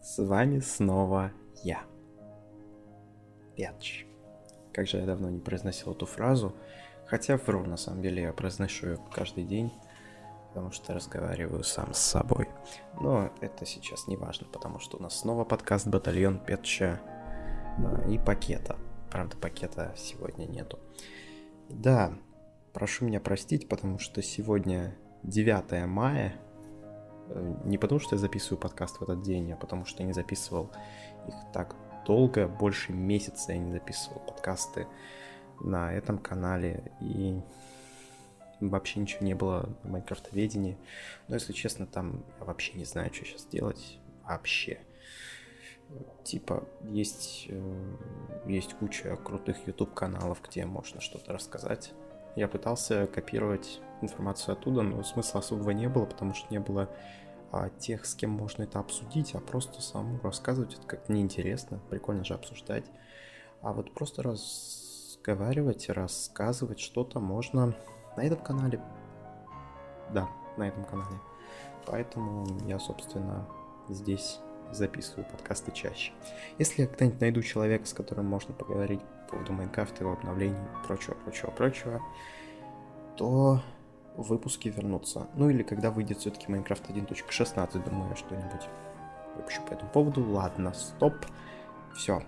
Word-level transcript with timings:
С 0.00 0.16
вами 0.18 0.60
снова 0.60 1.30
я. 1.62 1.82
Петч. 3.54 4.06
Как 4.72 4.86
же 4.86 4.96
я 4.96 5.04
давно 5.04 5.28
не 5.28 5.40
произносил 5.40 5.92
эту 5.92 6.06
фразу. 6.06 6.54
Хотя 7.06 7.36
вру, 7.36 7.66
на 7.66 7.76
самом 7.76 8.00
деле, 8.00 8.22
я 8.22 8.32
произношу 8.32 8.86
ее 8.86 8.98
каждый 9.12 9.44
день, 9.44 9.70
потому 10.48 10.70
что 10.70 10.94
разговариваю 10.94 11.64
сам 11.64 11.92
с 11.92 11.98
собой. 11.98 12.48
Но 12.98 13.30
это 13.42 13.66
сейчас 13.66 14.06
не 14.06 14.16
важно, 14.16 14.46
потому 14.50 14.78
что 14.78 14.96
у 14.96 15.02
нас 15.02 15.18
снова 15.18 15.44
подкаст 15.44 15.86
«Батальон 15.86 16.38
Петча» 16.38 16.98
а, 17.78 18.08
и 18.08 18.16
пакета. 18.16 18.78
Правда, 19.10 19.36
пакета 19.36 19.92
сегодня 19.96 20.46
нету. 20.46 20.78
Да, 21.68 22.14
прошу 22.72 23.04
меня 23.04 23.20
простить, 23.20 23.68
потому 23.68 23.98
что 23.98 24.22
сегодня 24.22 24.96
9 25.24 25.86
мая, 25.86 26.32
Э, 26.32 26.49
не 27.64 27.78
потому, 27.78 28.00
что 28.00 28.16
я 28.16 28.18
записываю 28.18 28.58
подкаст 28.58 28.98
в 28.98 29.02
этот 29.02 29.22
день, 29.22 29.52
а 29.52 29.56
потому 29.56 29.84
что 29.84 30.02
я 30.02 30.06
не 30.06 30.12
записывал 30.12 30.70
их 31.28 31.34
так 31.52 31.74
долго, 32.06 32.48
больше 32.48 32.92
месяца 32.92 33.52
я 33.52 33.58
не 33.58 33.72
записывал 33.72 34.20
подкасты 34.20 34.86
на 35.60 35.92
этом 35.92 36.18
канале, 36.18 36.90
и 37.00 37.40
вообще 38.60 39.00
ничего 39.00 39.24
не 39.24 39.34
было 39.34 39.68
в 39.82 39.88
Майнкрафтоведении. 39.88 40.76
Но, 41.28 41.34
если 41.36 41.52
честно, 41.52 41.86
там 41.86 42.24
я 42.38 42.46
вообще 42.46 42.72
не 42.74 42.84
знаю, 42.84 43.12
что 43.12 43.24
сейчас 43.24 43.46
делать. 43.46 43.98
Вообще. 44.24 44.80
Типа, 46.22 46.64
есть, 46.82 47.46
э, 47.48 47.96
есть 48.46 48.74
куча 48.74 49.16
крутых 49.16 49.66
YouTube 49.66 49.92
каналов, 49.92 50.40
где 50.46 50.64
можно 50.64 51.00
что-то 51.00 51.32
рассказать. 51.32 51.92
Я 52.36 52.46
пытался 52.46 53.08
копировать 53.08 53.80
информацию 54.02 54.52
оттуда, 54.52 54.82
но 54.82 55.02
смысла 55.02 55.40
особого 55.40 55.70
не 55.70 55.88
было, 55.88 56.04
потому 56.04 56.34
что 56.34 56.46
не 56.50 56.60
было 56.60 56.88
а, 57.52 57.68
тех, 57.68 58.06
с 58.06 58.14
кем 58.14 58.30
можно 58.30 58.62
это 58.62 58.78
обсудить, 58.78 59.34
а 59.34 59.40
просто 59.40 59.82
самому 59.82 60.20
рассказывать 60.22 60.74
это 60.74 60.86
как-то 60.86 61.12
неинтересно, 61.12 61.80
прикольно 61.90 62.24
же 62.24 62.34
обсуждать. 62.34 62.84
А 63.62 63.72
вот 63.72 63.92
просто 63.92 64.22
разговаривать, 64.22 65.88
рассказывать 65.88 66.80
что-то 66.80 67.20
можно 67.20 67.74
на 68.16 68.22
этом 68.22 68.38
канале. 68.38 68.80
Да, 70.12 70.28
на 70.56 70.68
этом 70.68 70.84
канале. 70.84 71.20
Поэтому 71.86 72.46
я, 72.66 72.78
собственно, 72.78 73.48
здесь 73.88 74.38
записываю 74.70 75.26
подкасты 75.26 75.72
чаще. 75.72 76.12
Если 76.58 76.82
я 76.82 76.88
когда-нибудь 76.88 77.20
найду 77.20 77.42
человека, 77.42 77.86
с 77.86 77.92
которым 77.92 78.26
можно 78.26 78.54
поговорить 78.54 79.00
по 79.00 79.32
поводу 79.32 79.52
Майнкрафта, 79.52 80.04
его 80.04 80.12
обновлений, 80.12 80.56
прочего, 80.86 81.14
прочего, 81.14 81.50
прочего, 81.50 82.00
то 83.16 83.60
выпуски 84.16 84.68
вернутся. 84.68 85.28
Ну 85.34 85.50
или 85.50 85.62
когда 85.62 85.90
выйдет 85.90 86.18
все-таки 86.18 86.46
Minecraft 86.46 86.92
1.16, 86.92 87.88
думаю, 87.88 88.16
что-нибудь 88.16 88.68
выпущу 89.36 89.62
по 89.62 89.72
этому 89.72 89.90
поводу. 89.90 90.28
Ладно, 90.30 90.72
стоп. 90.74 91.14
Все. 91.94 92.22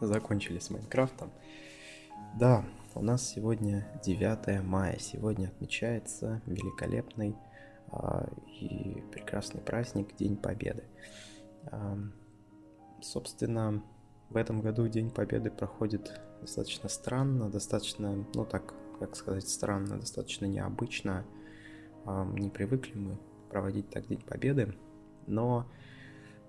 Закончили 0.00 0.58
с 0.58 0.70
Майнкрафтом. 0.70 1.30
Да, 2.38 2.64
у 2.94 3.02
нас 3.02 3.26
сегодня 3.26 3.86
9 4.04 4.62
мая. 4.64 4.98
Сегодня 4.98 5.46
отмечается 5.48 6.42
великолепный 6.46 7.36
э, 7.92 8.26
и 8.60 9.02
прекрасный 9.12 9.60
праздник 9.60 10.14
День 10.16 10.36
Победы. 10.36 10.84
Э, 11.70 11.96
собственно, 13.00 13.82
в 14.30 14.36
этом 14.36 14.60
году 14.60 14.88
День 14.88 15.10
Победы 15.10 15.50
проходит 15.50 16.20
достаточно 16.40 16.88
странно, 16.88 17.48
достаточно, 17.48 18.24
ну 18.34 18.44
так, 18.44 18.74
как 18.98 19.16
сказать, 19.16 19.48
странно, 19.48 19.98
достаточно 19.98 20.46
необычно. 20.46 21.24
Не 22.06 22.50
привыкли 22.50 22.98
мы 22.98 23.18
проводить 23.50 23.88
так 23.90 24.06
День 24.06 24.20
Победы. 24.20 24.74
Но, 25.26 25.66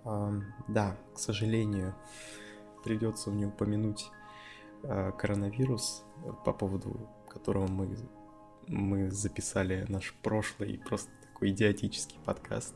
да, 0.03 0.97
к 1.13 1.19
сожалению, 1.19 1.95
придется 2.83 3.31
мне 3.31 3.47
упомянуть 3.47 4.11
а, 4.83 5.11
коронавирус, 5.11 6.03
по 6.45 6.53
поводу 6.53 7.09
которого 7.27 7.67
мы, 7.67 7.97
мы 8.67 9.11
записали 9.11 9.85
наш 9.89 10.13
прошлый 10.21 10.79
просто 10.85 11.11
такой 11.23 11.49
идиотический 11.49 12.19
подкаст. 12.23 12.75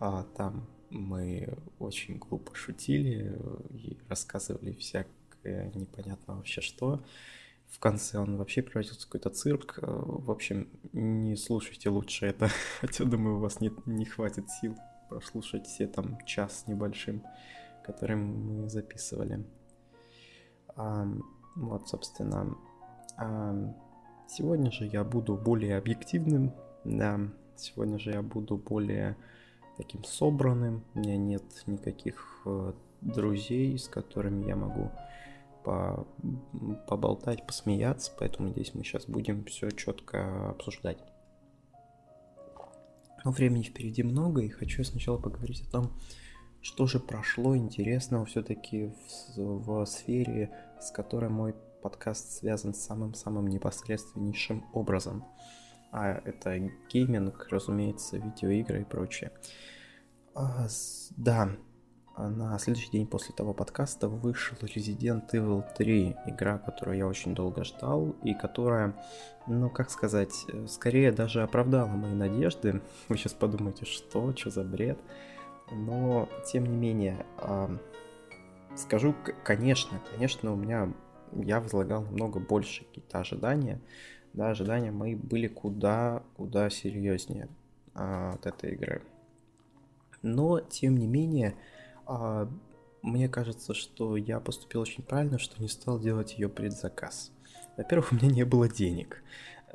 А, 0.00 0.24
там 0.36 0.66
мы 0.90 1.56
очень 1.78 2.18
глупо 2.18 2.54
шутили 2.54 3.38
и 3.70 3.96
рассказывали 4.08 4.72
всякое 4.72 5.70
непонятно 5.74 6.34
вообще 6.34 6.60
что 6.60 7.02
в 7.70 7.78
конце 7.78 8.18
он 8.18 8.36
вообще 8.36 8.62
превратился 8.62 9.02
в 9.02 9.06
какой-то 9.06 9.30
цирк. 9.30 9.78
Э, 9.80 9.86
в 9.86 10.30
общем, 10.30 10.68
не 10.92 11.36
слушайте 11.36 11.88
лучше 11.88 12.26
это, 12.26 12.48
хотя, 12.80 13.04
думаю, 13.04 13.36
у 13.36 13.40
вас 13.40 13.60
нет, 13.60 13.86
не 13.86 14.04
хватит 14.04 14.50
сил 14.50 14.76
прослушать 15.08 15.66
все 15.66 15.86
там 15.86 16.18
час 16.24 16.64
небольшим, 16.66 17.22
который 17.84 18.16
мы 18.16 18.68
записывали. 18.68 19.44
А, 20.76 21.06
вот, 21.56 21.88
собственно, 21.88 22.56
а, 23.16 23.74
сегодня 24.28 24.70
же 24.70 24.86
я 24.86 25.02
буду 25.02 25.36
более 25.36 25.76
объективным, 25.76 26.52
да, 26.84 27.20
сегодня 27.56 27.98
же 27.98 28.12
я 28.12 28.22
буду 28.22 28.56
более 28.56 29.16
таким 29.76 30.04
собранным, 30.04 30.84
у 30.94 31.00
меня 31.00 31.16
нет 31.16 31.42
никаких 31.66 32.42
э, 32.44 32.72
друзей, 33.00 33.78
с 33.78 33.88
которыми 33.88 34.46
я 34.46 34.56
могу 34.56 34.90
по, 35.64 36.06
поболтать, 36.86 37.46
посмеяться, 37.46 38.12
поэтому 38.18 38.50
здесь 38.50 38.74
мы 38.74 38.84
сейчас 38.84 39.06
будем 39.06 39.44
все 39.44 39.70
четко 39.70 40.50
обсуждать. 40.50 40.98
Но 43.24 43.30
времени 43.30 43.62
впереди 43.62 44.02
много, 44.02 44.42
и 44.42 44.48
хочу 44.48 44.82
сначала 44.84 45.18
поговорить 45.18 45.62
о 45.66 45.70
том, 45.70 45.92
что 46.62 46.86
же 46.86 47.00
прошло 47.00 47.56
интересного 47.56 48.24
все-таки 48.24 48.92
в, 49.36 49.64
в 49.64 49.86
сфере, 49.86 50.50
с 50.80 50.90
которой 50.90 51.30
мой 51.30 51.54
подкаст 51.82 52.32
связан 52.32 52.74
самым-самым 52.74 53.46
непосредственнейшим 53.46 54.64
образом. 54.72 55.24
А 55.92 56.12
это 56.12 56.70
гейминг, 56.88 57.48
разумеется, 57.50 58.18
видеоигры 58.18 58.82
и 58.82 58.84
прочее. 58.84 59.32
А, 60.34 60.66
да, 61.16 61.56
на 62.16 62.58
следующий 62.58 62.90
день 62.90 63.06
после 63.06 63.34
того 63.34 63.54
подкаста 63.54 64.08
вышел 64.08 64.56
Resident 64.60 65.30
Evil 65.32 65.64
3, 65.76 66.16
игра, 66.26 66.58
которую 66.58 66.98
я 66.98 67.06
очень 67.06 67.34
долго 67.34 67.64
ждал 67.64 68.14
и 68.22 68.34
которая, 68.34 68.94
ну 69.46 69.70
как 69.70 69.90
сказать, 69.90 70.46
скорее 70.68 71.12
даже 71.12 71.42
оправдала 71.42 71.88
мои 71.88 72.12
надежды. 72.12 72.82
Вы 73.08 73.16
сейчас 73.16 73.32
подумаете, 73.32 73.84
что, 73.84 74.34
что 74.36 74.50
за 74.50 74.64
бред. 74.64 74.98
Но, 75.72 76.28
тем 76.46 76.66
не 76.66 76.76
менее, 76.76 77.24
скажу, 78.76 79.14
конечно, 79.44 80.00
конечно, 80.12 80.52
у 80.52 80.56
меня, 80.56 80.92
я 81.32 81.60
возлагал 81.60 82.02
намного 82.02 82.40
больше 82.40 82.84
какие-то 82.84 83.20
ожидания. 83.20 83.80
Да, 84.32 84.50
ожидания 84.50 84.90
мои 84.92 85.14
были 85.14 85.48
куда, 85.48 86.22
куда 86.36 86.70
серьезнее 86.70 87.48
а, 87.94 88.32
от 88.34 88.46
этой 88.46 88.72
игры. 88.72 89.02
Но, 90.22 90.60
тем 90.60 90.96
не 90.96 91.06
менее, 91.06 91.56
а, 92.10 92.48
мне 93.02 93.28
кажется, 93.28 93.72
что 93.72 94.16
я 94.16 94.40
поступил 94.40 94.80
очень 94.80 95.04
правильно, 95.04 95.38
что 95.38 95.62
не 95.62 95.68
стал 95.68 96.00
делать 96.00 96.34
ее 96.34 96.48
предзаказ. 96.48 97.30
Во-первых, 97.76 98.10
у 98.10 98.16
меня 98.16 98.28
не 98.28 98.44
было 98.44 98.68
денег. 98.68 99.22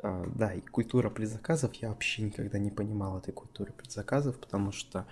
А, 0.03 0.25
да, 0.35 0.53
и 0.53 0.59
культура 0.59 1.09
предзаказов, 1.09 1.73
я 1.75 1.90
вообще 1.90 2.23
никогда 2.23 2.59
не 2.59 2.72
понимал 2.72 3.18
этой 3.18 3.31
культуры 3.31 3.72
предзаказов, 3.72 4.38
потому 4.38 4.73
что, 4.73 5.07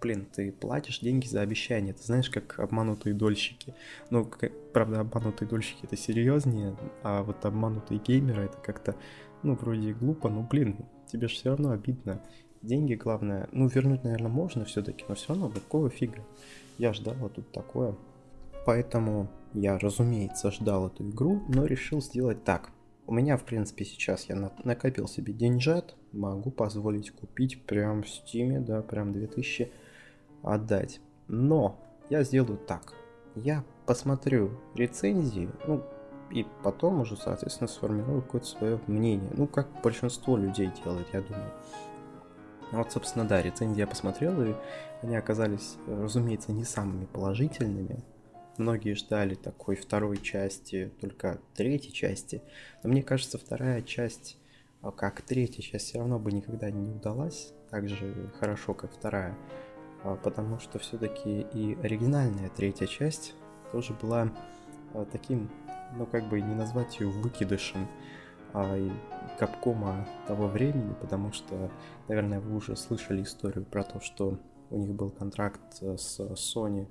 блин, 0.00 0.26
ты 0.32 0.50
платишь 0.50 1.00
деньги 1.00 1.26
за 1.26 1.42
обещание, 1.42 1.92
ты 1.92 2.02
знаешь, 2.02 2.30
как 2.30 2.58
обманутые 2.58 3.14
дольщики. 3.14 3.74
Ну, 4.08 4.24
как, 4.24 4.50
правда, 4.72 5.00
обманутые 5.00 5.48
дольщики 5.50 5.84
это 5.84 5.96
серьезнее, 5.98 6.74
а 7.02 7.22
вот 7.22 7.44
обманутые 7.44 8.00
геймеры 8.00 8.44
это 8.44 8.56
как-то, 8.56 8.96
ну, 9.42 9.56
вроде 9.56 9.92
глупо, 9.92 10.30
но, 10.30 10.42
блин, 10.42 10.86
тебе 11.06 11.28
же 11.28 11.34
все 11.34 11.50
равно 11.50 11.72
обидно. 11.72 12.22
Деньги, 12.62 12.94
главное, 12.94 13.48
ну, 13.52 13.66
вернуть, 13.66 14.04
наверное, 14.04 14.30
можно 14.30 14.64
все-таки, 14.64 15.04
но 15.08 15.16
все 15.16 15.28
равно, 15.30 15.50
какого 15.50 15.90
фига? 15.90 16.24
Я 16.78 16.92
ждал, 16.92 17.14
тут 17.34 17.50
такое. 17.52 17.94
Поэтому 18.64 19.28
я, 19.54 19.78
разумеется, 19.78 20.50
ждал 20.50 20.88
эту 20.88 21.08
игру, 21.08 21.42
но 21.48 21.66
решил 21.66 22.00
сделать 22.00 22.44
так. 22.44 22.70
У 23.06 23.14
меня, 23.14 23.36
в 23.36 23.44
принципе, 23.44 23.84
сейчас 23.84 24.24
я 24.28 24.52
накопил 24.64 25.08
себе 25.08 25.32
деньжат, 25.32 25.96
могу 26.12 26.50
позволить 26.50 27.10
купить 27.10 27.62
прям 27.64 28.02
в 28.02 28.08
Steam'е, 28.08 28.60
да, 28.60 28.80
прям 28.80 29.12
2000 29.12 29.70
отдать. 30.42 31.00
Но 31.28 31.78
я 32.10 32.22
сделаю 32.22 32.58
так. 32.58 32.94
Я 33.34 33.64
посмотрю 33.86 34.50
рецензии, 34.74 35.48
ну, 35.66 35.82
и 36.30 36.46
потом 36.62 37.00
уже, 37.00 37.16
соответственно, 37.16 37.68
сформирую 37.68 38.22
какое-то 38.22 38.46
свое 38.46 38.80
мнение. 38.86 39.30
Ну, 39.36 39.46
как 39.46 39.68
большинство 39.82 40.36
людей 40.36 40.70
делает, 40.84 41.06
я 41.12 41.20
думаю. 41.20 41.50
Ну 42.72 42.78
вот, 42.78 42.90
собственно, 42.90 43.26
да, 43.26 43.42
рецензии 43.42 43.80
я 43.80 43.86
посмотрел, 43.86 44.42
и 44.42 44.54
они 45.02 45.16
оказались, 45.16 45.76
разумеется, 45.86 46.52
не 46.52 46.64
самыми 46.64 47.04
положительными. 47.04 48.02
Многие 48.56 48.94
ждали 48.94 49.34
такой 49.34 49.76
второй 49.76 50.16
части, 50.18 50.90
только 51.00 51.38
третьей 51.54 51.92
части. 51.92 52.42
Но 52.82 52.90
мне 52.90 53.02
кажется, 53.02 53.38
вторая 53.38 53.82
часть, 53.82 54.38
а, 54.80 54.90
как 54.90 55.22
третья 55.22 55.62
часть, 55.62 55.86
все 55.86 55.98
равно 55.98 56.18
бы 56.18 56.32
никогда 56.32 56.70
не 56.70 56.90
удалась 56.90 57.52
так 57.72 57.88
же 57.88 58.30
хорошо, 58.38 58.74
как 58.74 58.92
вторая. 58.92 59.34
а, 60.04 60.16
потому 60.16 60.58
что 60.58 60.78
все-таки 60.78 61.46
и 61.54 61.78
оригинальная 61.82 62.50
третья 62.50 62.86
часть 62.86 63.34
тоже 63.72 63.94
была 63.94 64.28
а, 64.94 65.06
таким, 65.06 65.50
ну 65.96 66.06
как 66.06 66.28
бы 66.28 66.40
не 66.40 66.54
назвать 66.54 67.00
ее 67.00 67.08
выкидышем 67.08 67.88
Капкома 69.38 70.06
того 70.26 70.46
времени, 70.46 70.94
потому 71.00 71.32
что, 71.32 71.70
наверное, 72.08 72.40
вы 72.40 72.56
уже 72.56 72.76
слышали 72.76 73.22
историю 73.22 73.64
про 73.64 73.82
то, 73.82 74.00
что 74.00 74.38
у 74.70 74.78
них 74.78 74.90
был 74.90 75.10
контракт 75.10 75.78
э, 75.80 75.96
с 75.96 76.20
Sony 76.20 76.86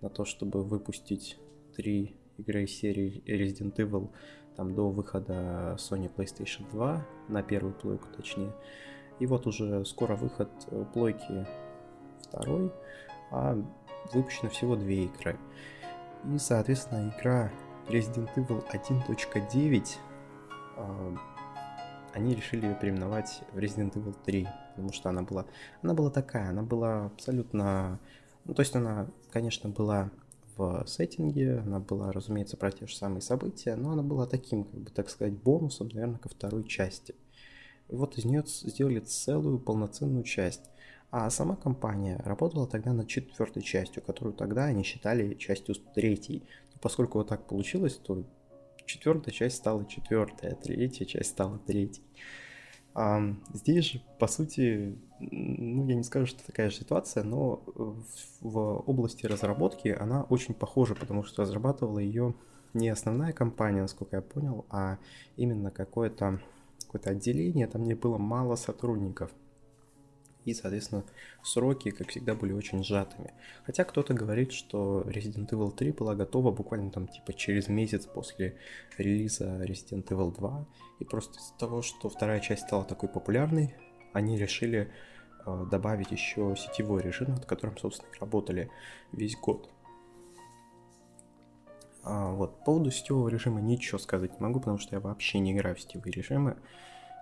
на 0.00 0.08
то, 0.08 0.24
чтобы 0.24 0.62
выпустить 0.62 1.38
три 1.74 2.16
игры 2.38 2.64
из 2.64 2.70
серии 2.70 3.22
Resident 3.26 3.76
Evil 3.76 4.10
там 4.56 4.74
до 4.74 4.90
выхода 4.90 5.76
Sony 5.78 6.10
PlayStation 6.14 6.70
2 6.70 7.06
на 7.28 7.42
первую 7.42 7.74
плойку 7.74 8.08
точнее. 8.16 8.52
И 9.18 9.26
вот 9.26 9.46
уже 9.46 9.84
скоро 9.84 10.16
выход 10.16 10.50
э, 10.70 10.84
плойки 10.92 11.46
второй, 12.22 12.72
а 13.30 13.56
выпущено 14.12 14.50
всего 14.50 14.76
две 14.76 15.04
игры. 15.04 15.38
И, 16.32 16.38
соответственно, 16.38 17.12
игра 17.16 17.52
Resident 17.88 18.28
Evil 18.36 18.64
1.9 18.70 19.82
а, 19.86 20.05
они 22.12 22.34
решили 22.34 22.66
ее 22.66 22.74
переименовать 22.74 23.42
в 23.52 23.58
Resident 23.58 23.92
Evil 23.92 24.16
3, 24.24 24.48
потому 24.70 24.92
что 24.92 25.10
она 25.10 25.22
была, 25.22 25.46
она 25.82 25.94
была 25.94 26.10
такая, 26.10 26.50
она 26.50 26.62
была 26.62 27.06
абсолютно, 27.06 28.00
ну 28.44 28.54
то 28.54 28.62
есть 28.62 28.74
она, 28.74 29.08
конечно, 29.30 29.68
была 29.68 30.10
в 30.56 30.86
сеттинге, 30.86 31.58
она 31.58 31.80
была, 31.80 32.12
разумеется, 32.12 32.56
про 32.56 32.72
те 32.72 32.86
же 32.86 32.96
самые 32.96 33.20
события, 33.20 33.76
но 33.76 33.92
она 33.92 34.02
была 34.02 34.26
таким, 34.26 34.64
как 34.64 34.80
бы, 34.80 34.90
так 34.90 35.10
сказать, 35.10 35.34
бонусом, 35.34 35.88
наверное, 35.92 36.18
ко 36.18 36.28
второй 36.28 36.64
части. 36.64 37.14
И 37.88 37.94
вот 37.94 38.16
из 38.18 38.24
нее 38.24 38.42
сделали 38.46 39.00
целую 39.00 39.58
полноценную 39.58 40.24
часть. 40.24 40.70
А 41.10 41.30
сама 41.30 41.56
компания 41.56 42.20
работала 42.24 42.66
тогда 42.66 42.92
над 42.92 43.06
четвертой 43.06 43.62
частью, 43.62 44.02
которую 44.02 44.34
тогда 44.34 44.64
они 44.64 44.82
считали 44.82 45.34
частью 45.34 45.76
третьей. 45.94 46.42
Но 46.72 46.80
поскольку 46.80 47.18
вот 47.18 47.28
так 47.28 47.46
получилось, 47.46 47.96
то 47.96 48.24
четвертая 48.86 49.32
часть 49.34 49.56
стала 49.56 49.84
четвертая, 49.84 50.54
третья 50.54 51.04
часть 51.04 51.30
стала 51.30 51.58
третьей. 51.58 52.04
А 52.94 53.20
здесь 53.52 53.84
же, 53.84 54.02
по 54.18 54.26
сути, 54.26 54.96
ну, 55.20 55.86
я 55.86 55.94
не 55.94 56.02
скажу, 56.02 56.26
что 56.26 56.44
такая 56.46 56.70
же 56.70 56.76
ситуация, 56.76 57.24
но 57.24 57.62
в, 57.66 58.06
в 58.40 58.58
области 58.88 59.26
разработки 59.26 59.88
она 59.88 60.22
очень 60.22 60.54
похожа, 60.54 60.94
потому 60.94 61.22
что 61.22 61.42
разрабатывала 61.42 61.98
ее 61.98 62.34
не 62.72 62.88
основная 62.88 63.32
компания, 63.32 63.82
насколько 63.82 64.16
я 64.16 64.22
понял, 64.22 64.64
а 64.70 64.98
именно 65.36 65.70
какое-то 65.70 66.40
какое 66.90 67.12
отделение, 67.12 67.66
там 67.66 67.84
не 67.84 67.94
было 67.94 68.16
мало 68.16 68.56
сотрудников– 68.56 69.30
и, 70.46 70.54
соответственно, 70.54 71.04
сроки, 71.42 71.90
как 71.90 72.08
всегда, 72.08 72.34
были 72.34 72.52
очень 72.52 72.82
сжатыми. 72.84 73.34
Хотя 73.64 73.84
кто-то 73.84 74.14
говорит, 74.14 74.52
что 74.52 75.02
Resident 75.06 75.50
Evil 75.50 75.72
3 75.72 75.92
была 75.92 76.14
готова 76.14 76.52
буквально 76.52 76.90
там 76.90 77.08
типа 77.08 77.34
через 77.34 77.68
месяц 77.68 78.06
после 78.06 78.56
релиза 78.96 79.44
Resident 79.64 80.06
Evil 80.06 80.34
2, 80.34 80.66
и 81.00 81.04
просто 81.04 81.38
из-за 81.40 81.54
того, 81.58 81.82
что 81.82 82.08
вторая 82.08 82.40
часть 82.40 82.62
стала 82.62 82.84
такой 82.84 83.08
популярной, 83.08 83.74
они 84.12 84.38
решили 84.38 84.92
э, 85.44 85.66
добавить 85.68 86.12
еще 86.12 86.54
сетевой 86.56 87.02
режим, 87.02 87.30
над 87.30 87.44
которым, 87.44 87.76
собственно, 87.76 88.08
работали 88.20 88.70
весь 89.12 89.36
год. 89.36 89.68
А, 92.04 92.30
вот, 92.30 92.60
по 92.60 92.66
поводу 92.66 92.92
сетевого 92.92 93.28
режима 93.28 93.60
ничего 93.60 93.98
сказать 93.98 94.38
не 94.38 94.40
могу, 94.40 94.60
потому 94.60 94.78
что 94.78 94.94
я 94.94 95.00
вообще 95.00 95.40
не 95.40 95.52
играю 95.52 95.74
в 95.74 95.80
сетевые 95.80 96.12
режимы. 96.12 96.56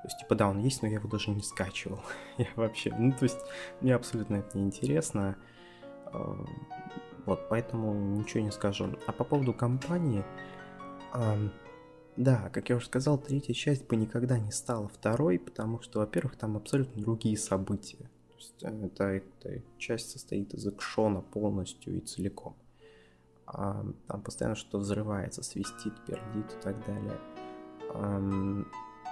То 0.04 0.08
есть, 0.08 0.18
типа, 0.18 0.34
да, 0.34 0.50
он 0.50 0.58
есть, 0.58 0.82
но 0.82 0.88
я 0.88 0.96
его 0.96 1.08
даже 1.08 1.30
не 1.30 1.40
скачивал. 1.40 1.98
я 2.36 2.46
вообще, 2.56 2.94
ну, 2.94 3.10
то 3.10 3.22
есть, 3.22 3.38
мне 3.80 3.94
абсолютно 3.94 4.36
это 4.36 4.58
не 4.58 4.64
интересно. 4.64 5.34
А, 6.12 6.36
вот, 7.24 7.48
поэтому 7.48 7.94
ничего 7.94 8.42
не 8.44 8.50
скажу. 8.50 8.98
А 9.06 9.12
по 9.12 9.24
поводу 9.24 9.54
компании, 9.54 10.22
да, 12.18 12.50
как 12.50 12.68
я 12.68 12.76
уже 12.76 12.84
сказал, 12.84 13.16
третья 13.16 13.54
часть 13.54 13.86
бы 13.88 13.96
никогда 13.96 14.38
не 14.38 14.52
стала 14.52 14.88
второй, 14.88 15.38
потому 15.38 15.80
что, 15.80 16.00
во-первых, 16.00 16.36
там 16.36 16.58
абсолютно 16.58 17.00
другие 17.00 17.38
события. 17.38 18.10
То 18.28 18.36
есть, 18.36 18.62
э, 18.62 18.86
это, 18.86 19.04
эта 19.04 19.62
часть 19.78 20.10
состоит 20.10 20.52
из 20.52 20.66
экшона 20.66 21.22
полностью 21.22 21.96
и 21.96 22.00
целиком. 22.00 22.58
А, 23.46 23.86
там 24.06 24.20
постоянно 24.20 24.54
что-то 24.54 24.80
взрывается, 24.80 25.42
свистит, 25.42 25.94
пердит 26.04 26.52
и 26.52 26.62
так 26.62 26.84
далее. 26.84 27.18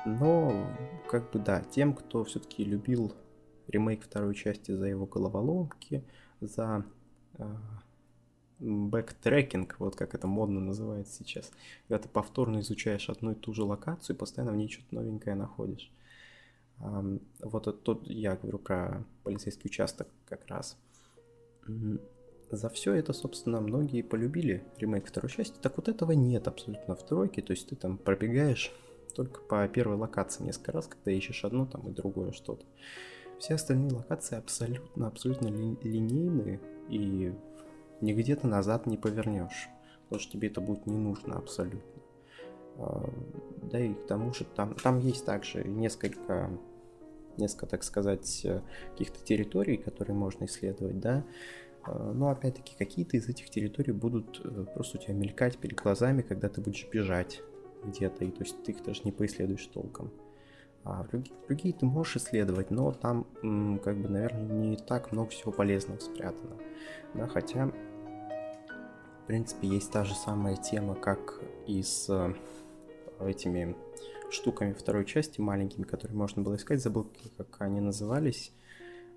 Но, 0.05 0.67
как 1.09 1.31
бы 1.31 1.39
да, 1.39 1.63
тем, 1.63 1.95
кто 1.95 2.25
все-таки 2.25 2.65
любил 2.65 3.15
ремейк 3.69 4.05
второй 4.05 4.35
части 4.35 4.73
за 4.73 4.87
его 4.87 5.07
головоломки, 5.07 6.05
за 6.41 6.85
э, 7.39 7.57
backtracking, 8.59 9.77
вот 9.79 9.97
как 9.97 10.15
это 10.15 10.27
модно 10.27 10.61
называется 10.61 11.13
сейчас, 11.13 11.53
когда 11.87 12.03
ты 12.03 12.09
повторно 12.09 12.61
изучаешь 12.61 13.09
одну 13.09 13.33
и 13.33 13.35
ту 13.35 13.55
же 13.55 13.65
локацию 13.65 14.17
постоянно 14.17 14.53
в 14.53 14.57
ней 14.57 14.69
что-то 14.69 14.95
новенькое 14.95 15.37
находишь. 15.37 15.93
Вот 16.79 17.85
тот, 17.85 18.09
я 18.09 18.35
говорю 18.35 18.59
про 18.59 19.05
полицейский 19.23 19.69
участок 19.69 20.09
как 20.27 20.47
раз. 20.49 20.77
За 22.51 22.69
все 22.69 22.95
это, 22.95 23.13
собственно, 23.13 23.61
многие 23.61 24.03
полюбили 24.03 24.65
ремейк 24.79 25.07
второй 25.07 25.31
части. 25.31 25.55
Так 25.63 25.77
вот 25.77 25.89
этого 25.89 26.11
нет 26.11 26.49
абсолютно 26.49 26.97
в 26.97 27.07
тройке. 27.07 27.41
То 27.41 27.53
есть 27.53 27.69
ты 27.69 27.77
там 27.77 27.99
пробегаешь 27.99 28.73
только 29.15 29.41
по 29.41 29.67
первой 29.69 29.97
локации 29.97 30.43
несколько 30.43 30.73
раз, 30.73 30.87
когда 30.87 31.11
ищешь 31.11 31.45
одно 31.45 31.67
там 31.67 31.89
и 31.89 31.93
другое 31.93 32.33
что-то. 32.33 32.65
Все 33.39 33.55
остальные 33.55 33.93
локации 33.93 34.37
абсолютно, 34.37 35.09
абсолютно 35.09 35.49
ли, 35.49 35.77
линейные, 35.83 36.61
и 36.89 37.33
нигде 38.01 38.37
ты 38.37 38.47
назад 38.47 38.87
не 38.87 38.97
повернешь, 38.97 39.69
потому 40.05 40.21
что 40.21 40.33
тебе 40.33 40.49
это 40.49 40.61
будет 40.61 40.87
не 40.87 40.97
нужно 40.97 41.37
абсолютно. 41.37 42.03
А, 42.79 43.11
да 43.63 43.81
и 43.81 43.95
к 43.95 44.07
тому 44.07 44.33
же 44.33 44.45
там, 44.45 44.75
там 44.75 44.99
есть 44.99 45.25
также 45.25 45.65
несколько, 45.65 46.51
несколько, 47.37 47.67
так 47.67 47.83
сказать, 47.83 48.47
каких-то 48.93 49.25
территорий, 49.25 49.77
которые 49.77 50.17
можно 50.17 50.45
исследовать, 50.45 51.01
да, 51.01 51.25
а, 51.83 52.13
но 52.13 52.29
опять-таки 52.29 52.75
какие-то 52.77 53.17
из 53.17 53.29
этих 53.29 53.51
территорий 53.51 53.93
будут 53.93 54.41
э, 54.45 54.67
просто 54.75 54.99
у 54.99 55.01
тебя 55.01 55.15
мелькать 55.15 55.59
перед 55.59 55.77
глазами, 55.77 56.23
когда 56.23 56.49
ты 56.49 56.61
будешь 56.61 56.87
бежать 56.91 57.43
где-то, 57.85 58.25
и 58.25 58.31
то 58.31 58.43
есть 58.43 58.63
ты 58.63 58.73
их 58.73 58.83
даже 58.83 59.03
не 59.05 59.13
поисследуешь 59.13 59.67
толком. 59.67 60.11
А 60.85 61.05
другие, 61.05 61.37
другие 61.47 61.75
ты 61.75 61.87
можешь 61.87 62.17
исследовать, 62.17 62.71
но 62.71 62.93
там, 62.93 63.25
как 63.85 63.97
бы, 63.99 64.09
наверное, 64.09 64.43
не 64.43 64.77
так 64.77 65.13
много 65.13 65.31
всего 65.31 65.53
полезного 65.53 65.99
спрятано. 66.01 66.57
Да, 67.15 67.29
хотя, 67.29 67.67
в 67.67 69.27
принципе, 69.27 69.69
есть 69.69 69.93
та 69.93 70.05
же 70.05 70.15
самая 70.15 70.57
тема, 70.57 70.97
как 70.97 71.41
и 71.69 71.83
с 71.83 72.09
э, 72.09 72.35
этими 73.21 73.77
штуками 74.31 74.73
второй 74.73 75.05
части, 75.05 75.41
маленькими, 75.41 75.85
которые 75.85 76.17
можно 76.17 76.43
было 76.43 76.57
искать, 76.57 76.83
забыл, 76.83 77.09
как 77.37 77.61
они 77.61 77.81
назывались. 77.81 78.53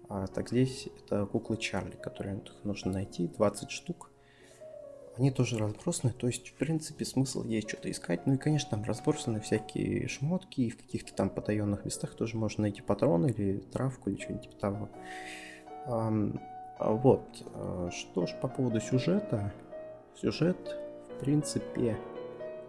А, 0.08 0.28
так 0.28 0.50
здесь 0.50 0.88
это 1.00 1.26
куклы 1.26 1.58
Чарли, 1.58 1.96
которые 1.96 2.44
нужно 2.64 2.92
найти, 2.92 3.28
20 3.28 3.72
штук 3.72 4.12
они 5.18 5.32
тоже 5.32 5.58
разбросаны, 5.58 6.12
то 6.12 6.28
есть, 6.28 6.50
в 6.50 6.54
принципе, 6.54 7.06
смысл 7.06 7.44
есть 7.44 7.70
что-то 7.70 7.90
искать. 7.90 8.26
Ну 8.26 8.34
и, 8.34 8.38
конечно, 8.38 8.72
там 8.72 8.84
разбросаны 8.84 9.40
всякие 9.40 10.08
шмотки, 10.08 10.62
и 10.62 10.70
в 10.70 10.78
каких-то 10.78 11.14
там 11.14 11.30
потаенных 11.30 11.86
местах 11.86 12.16
тоже 12.16 12.38
можно 12.38 12.64
найти 12.64 12.82
патроны 12.82 13.28
или 13.28 13.60
травку 13.60 14.10
или 14.10 14.20
что-нибудь 14.20 14.44
типа 14.44 14.56
того. 14.58 14.90
А, 15.86 16.12
вот, 16.80 17.26
а, 17.54 17.90
что 17.92 18.28
ж 18.28 18.36
по 18.42 18.48
поводу 18.48 18.82
сюжета. 18.82 19.54
Сюжет, 20.20 20.78
в 21.16 21.20
принципе, 21.20 21.98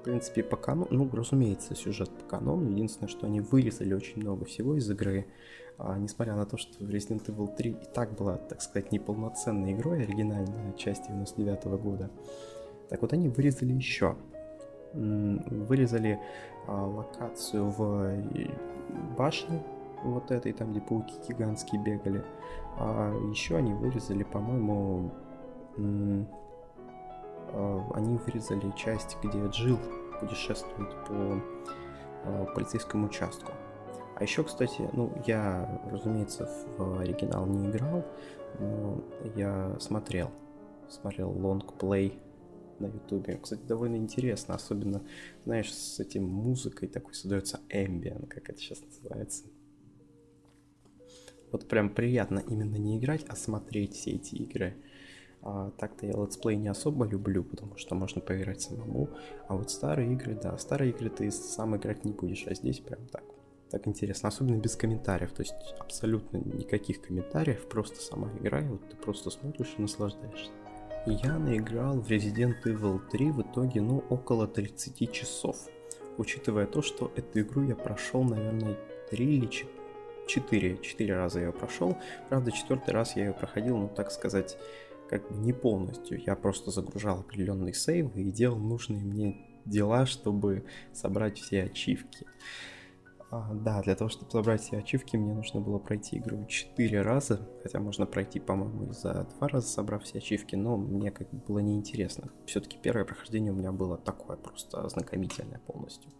в 0.01 0.05
принципе, 0.05 0.45
по 0.45 0.57
канону, 0.57 0.89
ну, 0.91 1.11
разумеется, 1.13 1.75
сюжет 1.75 2.11
по 2.11 2.25
канону. 2.25 2.71
Единственное, 2.71 3.09
что 3.09 3.27
они 3.27 3.41
вырезали 3.41 3.93
очень 3.93 4.21
много 4.21 4.45
всего 4.45 4.77
из 4.77 4.89
игры. 4.89 5.27
А, 5.79 5.99
несмотря 5.99 6.35
на 6.35 6.47
то, 6.47 6.57
что 6.57 6.85
Resident 6.85 7.27
Evil 7.27 7.55
3 7.55 7.71
и 7.71 7.75
так 7.93 8.13
была, 8.13 8.37
так 8.37 8.63
сказать, 8.63 8.93
неполноценной 8.93 9.73
игрой, 9.73 10.03
оригинальная 10.03 10.73
часть 10.73 11.09
99 11.09 11.65
-го 11.67 11.79
года, 11.79 12.11
так 12.89 13.03
вот 13.03 13.13
они 13.13 13.29
вырезали 13.29 13.73
еще. 13.73 14.17
Вырезали 14.95 16.19
а, 16.67 16.87
локацию 16.87 17.69
в 17.69 17.83
э, 18.05 18.51
башне 19.19 19.63
вот 20.03 20.31
этой, 20.31 20.53
там 20.53 20.71
где 20.71 20.81
пауки 20.81 21.15
гигантские 21.29 21.83
бегали. 21.83 22.25
А 22.79 23.13
еще 23.31 23.57
они 23.57 23.75
вырезали, 23.75 24.23
по-моему, 24.23 25.13
а, 27.53 27.87
они 27.95 28.17
вырезали 28.19 28.71
часть, 28.77 29.19
где 29.23 29.39
Джилл 29.49 29.79
путешествует 30.21 30.91
по 31.07 31.43
а, 32.25 32.45
полицейскому 32.55 33.07
участку. 33.07 33.53
А 34.17 34.23
еще, 34.23 34.45
кстати, 34.45 34.89
ну, 34.95 35.13
я, 35.27 35.83
разумеется, 35.91 36.49
в 36.79 37.01
оригинал 37.01 37.45
не 37.47 37.69
играл, 37.69 38.03
но 38.59 39.05
я 39.35 39.77
смотрел. 39.79 40.31
Смотрел 40.89 41.31
лонгплей 41.31 42.19
на 42.79 42.87
ютубе. 42.87 43.37
Кстати, 43.37 43.61
довольно 43.61 43.97
интересно, 43.97 44.55
особенно, 44.55 45.03
знаешь, 45.45 45.71
с 45.71 46.01
этим 46.01 46.25
музыкой 46.25 46.89
такой 46.89 47.13
создается 47.13 47.61
ambient, 47.71 48.27
как 48.29 48.49
это 48.49 48.59
сейчас 48.59 48.81
называется. 48.81 49.45
Вот 51.53 51.69
прям 51.69 51.91
приятно 51.91 52.43
именно 52.49 52.77
не 52.77 52.99
играть, 52.99 53.25
а 53.29 53.37
смотреть 53.37 53.97
все 53.97 54.13
эти 54.13 54.35
игры. 54.37 54.77
А, 55.43 55.73
так-то 55.73 56.07
я 56.07 56.13
let's 56.13 56.37
play 56.37 56.57
не 56.57 56.69
особо 56.69 57.05
люблю, 57.05 57.45
потому 57.45 57.77
что 57.77 57.95
можно 57.95 58.23
поиграть 58.23 58.63
самому. 58.63 59.11
А 59.47 59.57
вот 59.57 59.71
старые 59.71 60.15
игры, 60.15 60.39
да, 60.43 60.57
старые 60.57 60.93
игры 60.93 61.11
ты 61.11 61.31
сам 61.31 61.77
играть 61.77 62.07
не 62.07 62.13
будешь, 62.13 62.47
а 62.47 62.55
здесь 62.55 62.81
прям 62.81 63.07
так. 63.09 63.36
Так 63.71 63.89
интересно, 63.89 64.29
особенно 64.29 64.59
без 64.59 64.77
комментариев, 64.77 65.33
то 65.33 65.43
есть 65.43 65.55
абсолютно 65.79 66.37
никаких 66.37 67.03
комментариев, 67.03 67.69
просто 67.69 68.01
сама 68.01 68.31
игра, 68.41 68.61
и 68.61 68.69
вот 68.69 68.89
ты 68.89 68.97
просто 68.97 69.31
смотришь 69.31 69.75
и 69.77 69.83
наслаждаешься. 69.83 70.53
Я 71.07 71.39
наиграл 71.39 72.01
в 72.01 72.09
Resident 72.11 72.57
Evil 72.65 73.01
3 73.11 73.31
в 73.31 73.43
итоге, 73.43 73.81
ну, 73.81 74.05
около 74.09 74.47
30 74.47 75.13
часов. 75.13 75.57
Учитывая 76.17 76.67
то, 76.67 76.83
что 76.83 77.13
эту 77.17 77.41
игру 77.41 77.63
я 77.63 77.77
прошел, 77.77 78.23
наверное, 78.23 78.77
3 79.11 79.37
или 79.37 79.49
4, 80.27 80.79
4 80.79 81.17
раза 81.17 81.41
я 81.41 81.47
ее 81.47 81.53
прошел. 81.53 81.97
Правда, 82.29 82.51
четвертый 82.51 82.91
раз 82.91 83.17
я 83.17 83.27
ее 83.27 83.33
проходил, 83.33 83.77
ну, 83.77 83.89
так 83.89 84.11
сказать, 84.11 84.59
как 85.09 85.29
бы 85.31 85.37
не 85.37 85.53
полностью. 85.53 86.21
Я 86.21 86.35
просто 86.35 86.71
загружал 86.71 87.21
определенные 87.21 87.75
сейвы 87.75 88.23
и 88.23 88.31
делал 88.31 88.59
нужные 88.59 89.01
мне 89.01 89.47
дела, 89.65 90.07
чтобы 90.07 90.65
собрать 90.93 91.39
все 91.39 91.65
ачивки. 91.65 92.27
А, 93.37 93.53
да, 93.53 93.83
для 93.83 93.95
того, 93.95 94.09
чтобы 94.09 94.31
собрать 94.31 94.63
все 94.63 94.79
ачивки, 94.79 95.17
мне 95.17 95.35
нужно 95.35 95.61
было 95.61 95.79
пройти 95.79 96.17
игру 96.17 96.47
4 96.47 97.03
раза, 97.03 97.47
хотя 97.63 97.81
можно 97.81 98.07
пройти, 98.07 98.41
по-моему, 98.41 98.93
за 98.95 99.27
2 99.39 99.49
раза, 99.49 99.69
собрав 99.69 100.05
все 100.05 100.19
ачивки, 100.19 100.57
но 100.57 100.79
мне 100.79 101.11
как 101.11 101.29
бы 101.31 101.39
было 101.47 101.59
неинтересно. 101.59 102.31
Все-таки 102.47 102.79
первое 102.83 103.05
прохождение 103.05 103.53
у 103.53 103.57
меня 103.57 103.73
было 103.73 103.99
такое, 103.99 104.39
просто 104.39 104.83
ознакомительное 104.83 105.61
полностью. 105.67 106.11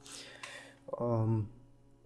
Um, 0.89 1.47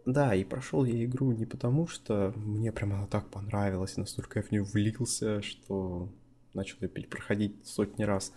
да, 0.07 0.35
и 0.35 0.45
прошел 0.45 0.85
я 0.85 1.05
игру 1.05 1.33
не 1.33 1.45
потому, 1.45 1.89
что 1.89 2.33
мне 2.37 2.71
прям 2.71 2.93
она 2.93 3.07
так 3.07 3.29
понравилась, 3.31 3.97
настолько 3.97 4.39
я 4.39 4.45
в 4.45 4.53
нее 4.53 4.63
влился, 4.63 5.43
что 5.43 6.09
начал 6.55 6.77
ее 6.83 6.89
перепроходить 6.89 7.67
сотни 7.67 8.05
раз, 8.05 8.33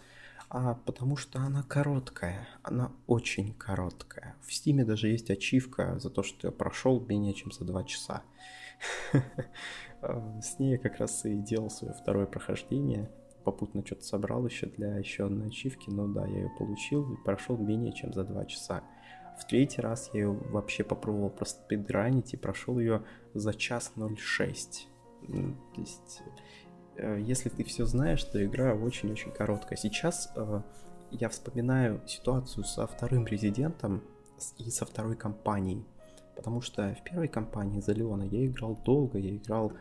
а 0.53 0.75
потому 0.85 1.17
что 1.17 1.39
она 1.39 1.63
короткая, 1.63 2.47
она 2.61 2.91
очень 3.07 3.55
короткая. 3.55 4.35
В 4.45 4.53
Стиме 4.53 4.85
даже 4.85 5.07
есть 5.07 5.31
ачивка 5.31 5.97
за 5.97 6.11
то, 6.11 6.21
что 6.21 6.47
я 6.47 6.51
прошел 6.51 6.99
менее 6.99 7.33
чем 7.33 7.51
за 7.51 7.65
два 7.65 7.83
часа. 7.83 8.21
С 10.03 10.59
ней 10.59 10.73
я 10.73 10.77
как 10.77 10.99
раз 10.99 11.25
и 11.25 11.35
делал 11.37 11.71
свое 11.71 11.95
второе 11.95 12.27
прохождение. 12.27 13.09
Попутно 13.43 13.83
что-то 13.83 14.03
собрал 14.03 14.45
еще 14.45 14.67
для 14.67 14.95
еще 14.97 15.25
одной 15.25 15.47
ачивки, 15.47 15.89
но 15.89 16.07
да, 16.07 16.27
я 16.27 16.43
ее 16.43 16.51
получил 16.59 17.11
и 17.13 17.17
прошел 17.23 17.57
менее 17.57 17.91
чем 17.91 18.13
за 18.13 18.23
два 18.23 18.45
часа. 18.45 18.83
В 19.39 19.47
третий 19.47 19.81
раз 19.81 20.11
я 20.13 20.21
ее 20.21 20.31
вообще 20.33 20.83
попробовал 20.83 21.31
просто 21.31 21.63
спидранить 21.63 22.35
и 22.35 22.37
прошел 22.37 22.77
ее 22.77 23.03
за 23.33 23.55
час 23.55 23.91
06. 23.95 24.87
То 25.25 25.81
есть 25.81 26.21
если 26.97 27.49
ты 27.49 27.63
все 27.63 27.85
знаешь, 27.85 28.23
то 28.23 28.43
игра 28.43 28.75
очень-очень 28.75 29.31
короткая. 29.31 29.77
Сейчас 29.77 30.31
э, 30.35 30.61
я 31.11 31.29
вспоминаю 31.29 32.01
ситуацию 32.07 32.63
со 32.65 32.85
вторым 32.85 33.25
резидентом 33.25 34.03
и 34.57 34.69
со 34.69 34.85
второй 34.85 35.15
компанией. 35.15 35.85
Потому 36.35 36.61
что 36.61 36.95
в 36.95 37.03
первой 37.03 37.27
компании 37.27 37.81
за 37.81 37.93
Леона 37.93 38.23
я 38.23 38.45
играл 38.45 38.75
долго, 38.83 39.17
я 39.17 39.35
играл, 39.35 39.71
э, 39.71 39.73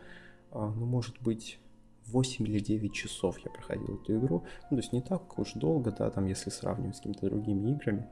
ну, 0.53 0.85
может 0.85 1.21
быть, 1.21 1.59
8 2.07 2.45
или 2.47 2.59
9 2.59 2.93
часов 2.93 3.37
я 3.39 3.51
проходил 3.51 4.01
эту 4.01 4.17
игру. 4.17 4.43
Ну, 4.69 4.77
то 4.77 4.77
есть 4.77 4.93
не 4.93 5.01
так 5.01 5.37
уж 5.37 5.53
долго, 5.53 5.91
да, 5.91 6.09
там, 6.09 6.25
если 6.25 6.49
сравнивать 6.49 6.95
с 6.95 6.99
какими-то 6.99 7.27
другими 7.29 7.71
играми. 7.71 8.07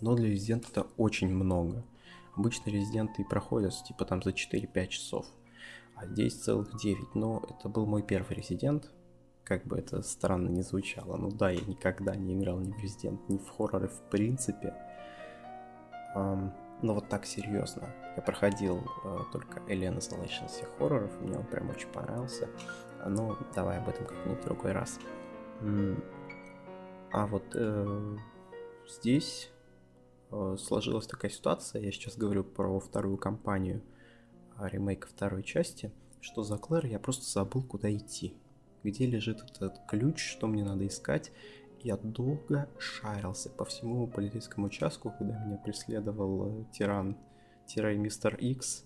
Но 0.00 0.14
для 0.14 0.28
резидента 0.28 0.68
это 0.70 0.86
очень 0.96 1.28
много. 1.28 1.84
Обычно 2.36 2.70
резиденты 2.70 3.24
проходят, 3.24 3.74
типа, 3.84 4.04
там 4.04 4.22
за 4.22 4.30
4-5 4.30 4.86
часов 4.88 5.26
а 6.00 6.06
здесь 6.06 6.34
целых 6.34 6.76
9. 6.76 7.14
Но 7.14 7.42
это 7.48 7.68
был 7.68 7.86
мой 7.86 8.02
первый 8.02 8.34
резидент, 8.34 8.90
как 9.44 9.64
бы 9.66 9.78
это 9.78 10.02
странно 10.02 10.48
не 10.48 10.62
звучало. 10.62 11.16
Ну 11.16 11.30
да, 11.30 11.50
я 11.50 11.60
никогда 11.60 12.14
не 12.16 12.34
играл 12.34 12.58
ни 12.60 12.72
в 12.72 12.78
резидент, 12.78 13.28
ни 13.28 13.36
в 13.36 13.48
хорроры 13.48 13.88
в 13.88 14.00
принципе. 14.10 14.74
Um, 16.16 16.50
но 16.82 16.94
вот 16.94 17.08
так 17.08 17.26
серьезно. 17.26 17.94
Я 18.16 18.22
проходил 18.22 18.78
uh, 19.04 19.24
только 19.32 19.60
Alien 19.68 19.98
Isolation 19.98 20.48
всех 20.48 20.68
хорроров, 20.78 21.20
мне 21.20 21.36
он 21.36 21.44
прям 21.44 21.70
очень 21.70 21.88
понравился. 21.88 22.48
Но 23.06 23.36
давай 23.54 23.78
об 23.78 23.88
этом 23.88 24.06
как-нибудь 24.06 24.42
другой 24.44 24.72
раз. 24.72 24.98
Mm. 25.60 26.02
А 27.12 27.26
вот 27.26 27.44
э, 27.54 28.16
здесь 28.88 29.50
э, 30.30 30.56
сложилась 30.58 31.08
такая 31.08 31.30
ситуация, 31.30 31.82
я 31.82 31.90
сейчас 31.90 32.16
говорю 32.16 32.44
про 32.44 32.78
вторую 32.78 33.16
кампанию, 33.16 33.82
ремейка 34.68 35.08
второй 35.08 35.42
части, 35.42 35.92
что 36.20 36.42
за 36.42 36.58
Клэр 36.58 36.86
я 36.86 36.98
просто 36.98 37.24
забыл, 37.30 37.62
куда 37.62 37.94
идти. 37.94 38.34
Где 38.82 39.06
лежит 39.06 39.42
этот 39.42 39.80
ключ, 39.88 40.22
что 40.22 40.46
мне 40.46 40.64
надо 40.64 40.86
искать. 40.86 41.32
Я 41.82 41.96
долго 41.96 42.68
шарился 42.78 43.48
по 43.50 43.64
всему 43.64 44.06
полицейскому 44.06 44.66
участку, 44.66 45.12
когда 45.16 45.42
меня 45.44 45.56
преследовал 45.56 46.62
э, 46.62 46.64
тиран, 46.72 47.16
тирай 47.66 47.96
мистер 47.96 48.34
Икс. 48.36 48.84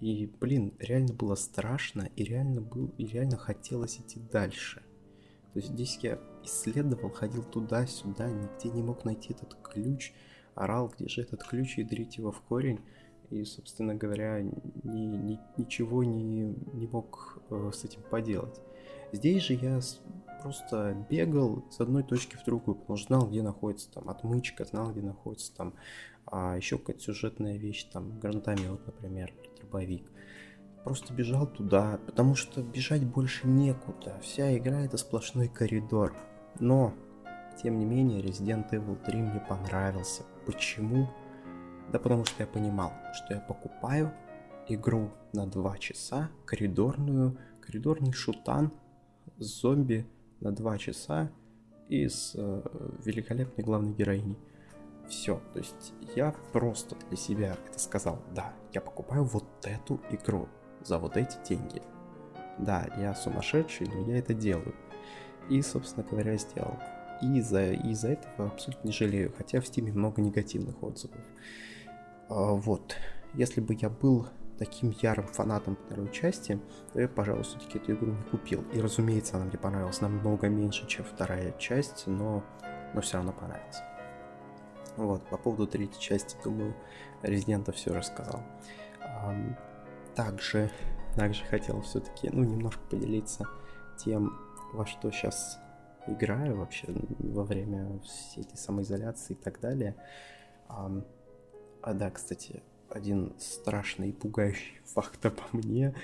И, 0.00 0.26
блин, 0.40 0.74
реально 0.78 1.14
было 1.14 1.36
страшно, 1.36 2.10
и 2.16 2.24
реально, 2.24 2.60
был, 2.60 2.92
и 2.98 3.06
реально 3.06 3.36
хотелось 3.36 3.98
идти 3.98 4.20
дальше. 4.32 4.82
То 5.52 5.58
есть 5.58 5.72
здесь 5.72 5.98
я 6.02 6.18
исследовал, 6.44 7.10
ходил 7.10 7.44
туда-сюда, 7.44 8.28
нигде 8.28 8.70
не 8.70 8.82
мог 8.82 9.04
найти 9.04 9.32
этот 9.32 9.54
ключ, 9.62 10.12
орал, 10.54 10.88
где 10.88 11.08
же 11.08 11.22
этот 11.22 11.44
ключ, 11.44 11.78
и 11.78 11.84
дрить 11.84 12.16
его 12.16 12.32
в 12.32 12.40
корень 12.42 12.80
и, 13.32 13.44
собственно 13.44 13.94
говоря, 13.94 14.42
ни, 14.42 14.52
ни, 14.82 15.40
ничего 15.56 16.04
не, 16.04 16.54
не 16.72 16.86
мог 16.86 17.38
э, 17.50 17.70
с 17.72 17.84
этим 17.84 18.02
поделать. 18.10 18.60
Здесь 19.12 19.42
же 19.44 19.54
я 19.54 19.80
просто 20.42 21.06
бегал 21.08 21.64
с 21.70 21.80
одной 21.80 22.02
точки 22.02 22.36
в 22.36 22.44
другую, 22.44 22.74
потому 22.76 22.96
что 22.96 23.06
знал, 23.08 23.28
где 23.28 23.42
находится 23.42 23.90
там 23.90 24.08
отмычка, 24.10 24.64
знал, 24.64 24.90
где 24.92 25.02
находится 25.02 25.54
там 25.54 25.74
а, 26.26 26.56
еще 26.56 26.78
какая-то 26.78 27.02
сюжетная 27.02 27.56
вещь, 27.56 27.84
там 27.92 28.18
гранатомет, 28.18 28.86
например, 28.86 29.32
дробовик. 29.58 30.10
Просто 30.84 31.14
бежал 31.14 31.46
туда, 31.46 32.00
потому 32.06 32.34
что 32.34 32.62
бежать 32.62 33.04
больше 33.04 33.46
некуда. 33.46 34.18
Вся 34.20 34.56
игра 34.56 34.80
это 34.80 34.96
сплошной 34.96 35.48
коридор. 35.48 36.14
Но, 36.58 36.92
тем 37.62 37.78
не 37.78 37.84
менее, 37.84 38.20
Resident 38.20 38.70
Evil 38.70 39.02
3 39.04 39.22
мне 39.22 39.40
понравился. 39.48 40.24
Почему? 40.44 41.08
Да 41.92 41.98
потому 41.98 42.24
что 42.24 42.42
я 42.42 42.46
понимал, 42.46 42.92
что 43.12 43.34
я 43.34 43.40
покупаю 43.40 44.12
игру 44.66 45.10
на 45.34 45.46
2 45.46 45.78
часа, 45.78 46.30
коридорную, 46.46 47.36
коридорный 47.60 48.12
шутан 48.12 48.72
с 49.38 49.60
зомби 49.60 50.06
на 50.40 50.52
2 50.52 50.78
часа 50.78 51.30
и 51.88 52.08
с 52.08 52.32
э, 52.34 52.62
великолепной 53.04 53.62
главной 53.62 53.92
героиней. 53.92 54.38
Все, 55.06 55.42
то 55.52 55.58
есть 55.58 55.92
я 56.16 56.34
просто 56.52 56.96
для 57.08 57.16
себя 57.18 57.58
это 57.68 57.78
сказал, 57.78 58.22
да, 58.34 58.54
я 58.72 58.80
покупаю 58.80 59.24
вот 59.24 59.44
эту 59.64 60.00
игру 60.10 60.48
за 60.82 60.98
вот 60.98 61.18
эти 61.18 61.36
деньги. 61.46 61.82
Да, 62.58 62.88
я 62.96 63.14
сумасшедший, 63.14 63.88
но 63.88 64.10
я 64.10 64.18
это 64.18 64.32
делаю. 64.32 64.74
И, 65.50 65.60
собственно 65.60 66.06
говоря, 66.08 66.36
сделал. 66.38 66.78
И 67.20 67.38
из-за 67.38 67.72
из 67.72 68.04
этого 68.04 68.48
абсолютно 68.48 68.86
не 68.88 68.92
жалею, 68.92 69.32
хотя 69.36 69.60
в 69.60 69.66
Стиме 69.66 69.92
много 69.92 70.22
негативных 70.22 70.82
отзывов. 70.82 71.20
А, 72.32 72.52
вот. 72.54 72.96
Если 73.34 73.60
бы 73.60 73.74
я 73.74 73.88
был 73.88 74.26
таким 74.58 74.94
ярым 75.00 75.26
фанатом 75.26 75.76
второй 75.76 76.10
части, 76.12 76.60
то 76.92 77.00
я, 77.00 77.08
пожалуй, 77.08 77.42
все-таки 77.42 77.78
эту 77.78 77.92
игру 77.94 78.12
не 78.12 78.22
купил. 78.24 78.62
И, 78.72 78.80
разумеется, 78.80 79.36
она 79.36 79.46
мне 79.46 79.58
понравилась 79.58 80.00
намного 80.00 80.48
меньше, 80.48 80.86
чем 80.86 81.04
вторая 81.04 81.52
часть, 81.58 82.06
но, 82.06 82.44
но 82.94 83.00
все 83.00 83.16
равно 83.16 83.32
понравилась. 83.32 83.80
Вот, 84.96 85.22
по 85.28 85.38
поводу 85.38 85.66
третьей 85.66 86.00
части, 86.00 86.36
думаю, 86.44 86.74
Резидента 87.22 87.72
все 87.72 87.94
рассказал. 87.94 88.42
Также, 90.14 90.70
также 91.16 91.44
хотел 91.44 91.80
все-таки, 91.80 92.28
ну, 92.30 92.44
немножко 92.44 92.82
поделиться 92.90 93.46
тем, 93.96 94.38
во 94.74 94.84
что 94.84 95.10
сейчас 95.10 95.58
играю 96.06 96.58
вообще 96.58 96.88
во 97.18 97.44
время 97.44 97.98
всей 98.00 98.42
этой 98.42 98.58
самоизоляции 98.58 99.32
и 99.32 99.36
так 99.36 99.60
далее. 99.60 99.96
А 101.82 101.94
да, 101.94 102.10
кстати, 102.10 102.62
один 102.88 103.32
страшный 103.38 104.10
и 104.10 104.12
пугающий 104.12 104.80
факт 104.84 105.24
обо 105.26 105.42
мне. 105.52 105.94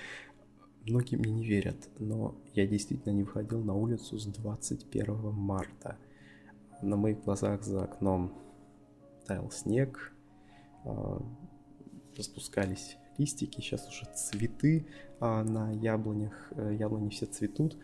Многие 0.85 1.17
мне 1.17 1.31
не 1.33 1.47
верят, 1.47 1.89
но 1.99 2.35
я 2.55 2.67
действительно 2.67 3.13
не 3.13 3.23
выходил 3.23 3.63
на 3.63 3.75
улицу 3.75 4.19
с 4.19 4.27
21 4.27 5.33
марта. 5.33 5.97
На 6.83 6.97
моих 6.97 7.23
глазах 7.23 7.63
за 7.63 7.85
окном 7.85 8.33
таял 9.27 9.51
снег, 9.51 10.13
а, 10.85 11.23
распускались 12.17 12.97
листики, 13.19 13.61
сейчас 13.61 13.89
уже 13.89 14.07
цветы 14.15 14.87
а 15.21 15.43
на 15.45 15.73
яблонях, 15.73 16.33
э, 16.53 16.77
яблони 16.79 17.09
все 17.11 17.27
цветут, 17.27 17.77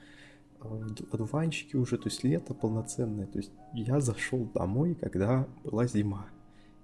а, 0.60 0.86
одуванчики 1.12 1.76
уже, 1.76 1.98
то 1.98 2.08
есть 2.08 2.24
лето 2.24 2.54
полноценное. 2.54 3.26
То 3.26 3.38
есть 3.38 3.52
я 3.72 4.00
зашел 4.00 4.44
домой, 4.54 4.94
когда 4.94 5.46
была 5.62 5.86
зима, 5.86 6.26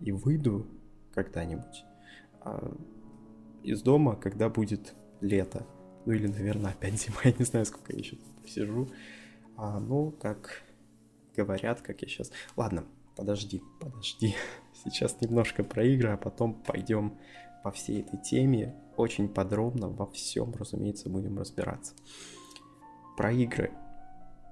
и 0.00 0.12
выйду 0.12 0.66
когда-нибудь 1.14 1.84
а, 2.40 2.72
из 3.62 3.82
дома, 3.82 4.16
когда 4.16 4.48
будет 4.48 4.94
лето. 5.20 5.66
Ну 6.06 6.12
или, 6.12 6.26
наверное, 6.26 6.72
опять 6.72 6.94
зима, 6.94 7.18
я 7.24 7.32
не 7.32 7.44
знаю, 7.44 7.66
сколько 7.66 7.92
я 7.92 7.98
еще 7.98 8.16
сижу. 8.46 8.88
А, 9.56 9.78
ну, 9.78 10.10
как 10.12 10.62
говорят, 11.36 11.80
как 11.80 12.02
я 12.02 12.08
сейчас... 12.08 12.32
Ладно, 12.56 12.84
подожди, 13.16 13.62
подожди. 13.80 14.34
Сейчас 14.84 15.20
немножко 15.20 15.62
про 15.62 15.84
игры, 15.84 16.08
а 16.10 16.16
потом 16.16 16.54
пойдем 16.54 17.18
по 17.62 17.70
всей 17.70 18.00
этой 18.00 18.18
теме. 18.18 18.74
Очень 18.96 19.28
подробно 19.28 19.90
во 19.90 20.06
всем, 20.06 20.54
разумеется, 20.54 21.10
будем 21.10 21.38
разбираться. 21.38 21.94
Про 23.18 23.32
игры. 23.32 23.72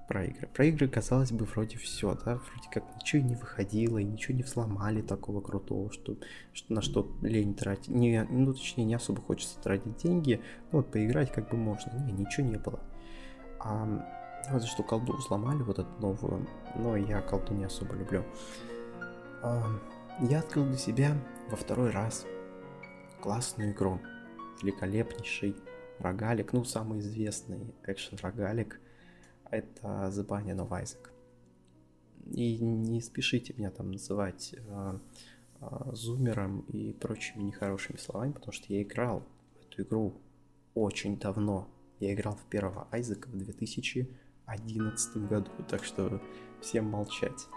Про 0.09 0.25
игры. 0.25 0.47
Про 0.55 0.65
игры, 0.65 0.87
казалось 0.87 1.31
бы, 1.31 1.45
вроде 1.45 1.77
все, 1.77 2.17
да, 2.25 2.37
вроде 2.37 2.69
как 2.71 2.83
ничего 2.95 3.21
не 3.21 3.35
выходило, 3.35 3.99
и 3.99 4.03
ничего 4.03 4.35
не 4.35 4.41
взломали 4.41 5.03
такого 5.03 5.39
крутого, 5.39 5.91
что, 5.91 6.17
что 6.51 6.73
на 6.73 6.81
что 6.81 7.15
лень 7.21 7.53
тратить. 7.53 7.89
Не, 7.89 8.23
ну, 8.23 8.51
точнее, 8.51 8.85
не 8.85 8.95
особо 8.95 9.21
хочется 9.21 9.59
тратить 9.61 9.97
деньги, 9.97 10.41
ну, 10.71 10.79
вот 10.79 10.89
поиграть 10.89 11.31
как 11.31 11.51
бы 11.51 11.57
можно. 11.57 11.91
Не, 11.91 12.11
ничего 12.11 12.47
не 12.47 12.57
было. 12.57 12.79
А, 13.59 14.03
разве 14.49 14.67
что 14.67 14.81
колду 14.81 15.13
взломали, 15.13 15.61
вот 15.61 15.77
эту 15.77 15.91
новую, 15.99 16.47
но 16.75 16.97
я 16.97 17.21
колду 17.21 17.53
не 17.53 17.65
особо 17.65 17.93
люблю. 17.93 18.25
А, 19.43 19.63
я 20.21 20.39
открыл 20.39 20.65
для 20.65 20.77
себя 20.77 21.15
во 21.51 21.55
второй 21.55 21.91
раз 21.91 22.25
классную 23.21 23.73
игру. 23.73 24.01
Великолепнейший 24.63 25.55
рогалик, 25.99 26.51
ну, 26.51 26.63
самый 26.63 26.97
известный 26.97 27.75
экшен 27.85 28.17
рогалик, 28.23 28.81
это 29.51 30.11
The 30.11 30.25
Banyan 30.25 30.67
of 30.67 30.69
Isaac. 30.69 31.09
И 32.31 32.59
не 32.59 33.01
спешите 33.01 33.53
меня 33.57 33.71
там 33.71 33.91
называть 33.91 34.53
э, 34.55 34.99
э, 35.61 35.91
зумером 35.93 36.61
и 36.67 36.93
прочими 36.93 37.43
нехорошими 37.43 37.97
словами, 37.97 38.33
потому 38.33 38.51
что 38.51 38.71
я 38.73 38.83
играл 38.83 39.23
в 39.55 39.65
эту 39.65 39.83
игру 39.83 40.13
очень 40.75 41.17
давно. 41.17 41.67
Я 41.99 42.13
играл 42.13 42.35
в 42.35 42.43
первого 42.49 42.87
Айзека 42.91 43.27
в 43.27 43.37
2011 43.37 45.17
году, 45.27 45.51
так 45.69 45.83
что 45.83 46.21
всем 46.61 46.85
молчать. 46.85 47.47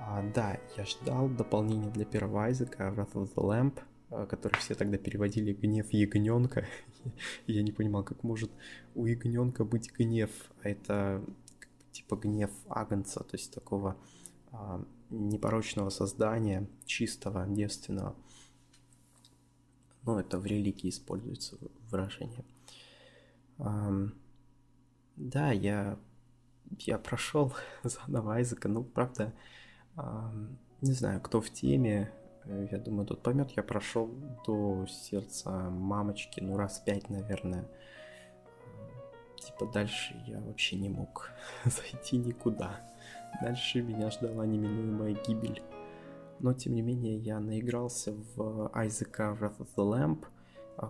А, 0.00 0.22
да, 0.34 0.58
я 0.76 0.84
ждал 0.84 1.28
дополнения 1.28 1.90
для 1.90 2.04
первого 2.04 2.44
Айзека 2.44 2.84
Wrath 2.84 3.12
of 3.12 3.34
the 3.34 3.44
Lamp, 3.44 3.80
который 4.10 4.58
все 4.58 4.74
тогда 4.74 4.98
переводили 4.98 5.52
«Гнев 5.52 5.90
ягненка». 5.92 6.66
я 7.46 7.62
не 7.62 7.72
понимал, 7.72 8.04
как 8.04 8.22
может 8.22 8.50
у 8.94 9.06
ягненка 9.06 9.64
быть 9.64 9.92
гнев, 9.92 10.30
а 10.62 10.68
это 10.68 11.24
типа 11.92 12.16
гнев 12.16 12.50
Агнца, 12.68 13.20
то 13.20 13.36
есть 13.36 13.52
такого 13.54 13.96
а, 14.52 14.84
непорочного 15.10 15.90
создания, 15.90 16.68
чистого, 16.86 17.46
девственного. 17.46 18.16
Ну, 20.04 20.18
это 20.18 20.38
в 20.38 20.46
религии 20.46 20.88
используется 20.88 21.58
выражение. 21.90 22.44
Да, 25.16 25.52
я, 25.52 25.98
я 26.78 26.98
прошел 26.98 27.52
заново 27.82 28.36
Айзека, 28.36 28.68
ну, 28.68 28.82
правда, 28.82 29.34
не 30.80 30.92
знаю, 30.92 31.20
кто 31.20 31.42
в 31.42 31.50
теме, 31.50 32.10
э, 32.10 32.19
я 32.44 32.78
думаю, 32.78 33.06
тут 33.06 33.22
поймет, 33.22 33.50
я 33.56 33.62
прошел 33.62 34.10
до 34.46 34.86
сердца 34.86 35.50
мамочки, 35.50 36.40
ну, 36.40 36.56
раз 36.56 36.78
пять, 36.80 37.08
наверное. 37.10 37.64
Типа 39.38 39.66
дальше 39.66 40.14
я 40.26 40.40
вообще 40.40 40.76
не 40.76 40.88
мог 40.88 41.30
зайти 41.64 42.18
никуда. 42.18 42.80
Дальше 43.40 43.82
меня 43.82 44.10
ждала 44.10 44.44
неминуемая 44.46 45.14
гибель. 45.26 45.62
Но, 46.40 46.54
тем 46.54 46.74
не 46.74 46.82
менее, 46.82 47.16
я 47.18 47.38
наигрался 47.38 48.14
в 48.34 48.70
Айзека 48.72 49.36
Wrath 49.38 49.58
of 49.58 49.68
the 49.76 49.84
Lamp, 49.84 50.24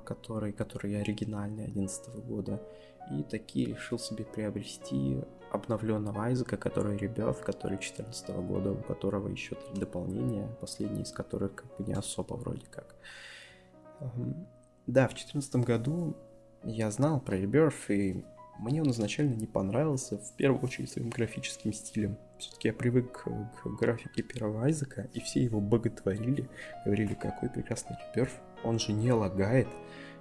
который, 0.04 0.52
который 0.52 1.00
оригинальный 1.00 1.64
11 1.64 2.24
года, 2.24 2.62
и 3.10 3.22
таки 3.24 3.66
решил 3.66 3.98
себе 3.98 4.24
приобрести 4.24 5.20
обновленного 5.50 6.24
Айзека, 6.24 6.56
который 6.56 6.96
Ребёв, 6.96 7.40
который 7.40 7.78
14 7.78 8.28
года, 8.30 8.72
у 8.72 8.82
которого 8.82 9.28
еще 9.28 9.54
три 9.54 9.80
дополнения, 9.80 10.48
последний 10.60 11.02
из 11.02 11.12
которых 11.12 11.54
как 11.54 11.76
бы 11.76 11.84
не 11.84 11.94
особо 11.94 12.34
вроде 12.34 12.66
как. 12.70 12.94
Да, 14.86 15.06
в 15.06 15.14
2014 15.14 15.56
году 15.56 16.16
я 16.64 16.90
знал 16.90 17.20
про 17.20 17.38
Rebirth, 17.38 17.88
и 17.88 18.24
мне 18.58 18.82
он 18.82 18.90
изначально 18.90 19.34
не 19.34 19.46
понравился, 19.46 20.18
в 20.18 20.36
первую 20.36 20.62
очередь 20.62 20.90
своим 20.90 21.10
графическим 21.10 21.72
стилем. 21.72 22.16
Все-таки 22.38 22.68
я 22.68 22.74
привык 22.74 23.24
к 23.24 23.66
графике 23.78 24.22
первого 24.22 24.64
Айзека, 24.64 25.08
и 25.14 25.20
все 25.20 25.42
его 25.42 25.60
боготворили, 25.60 26.48
говорили, 26.84 27.14
какой 27.14 27.50
прекрасный 27.50 27.96
Rebirth, 28.14 28.32
он 28.64 28.78
же 28.78 28.92
не 28.92 29.12
лагает, 29.12 29.68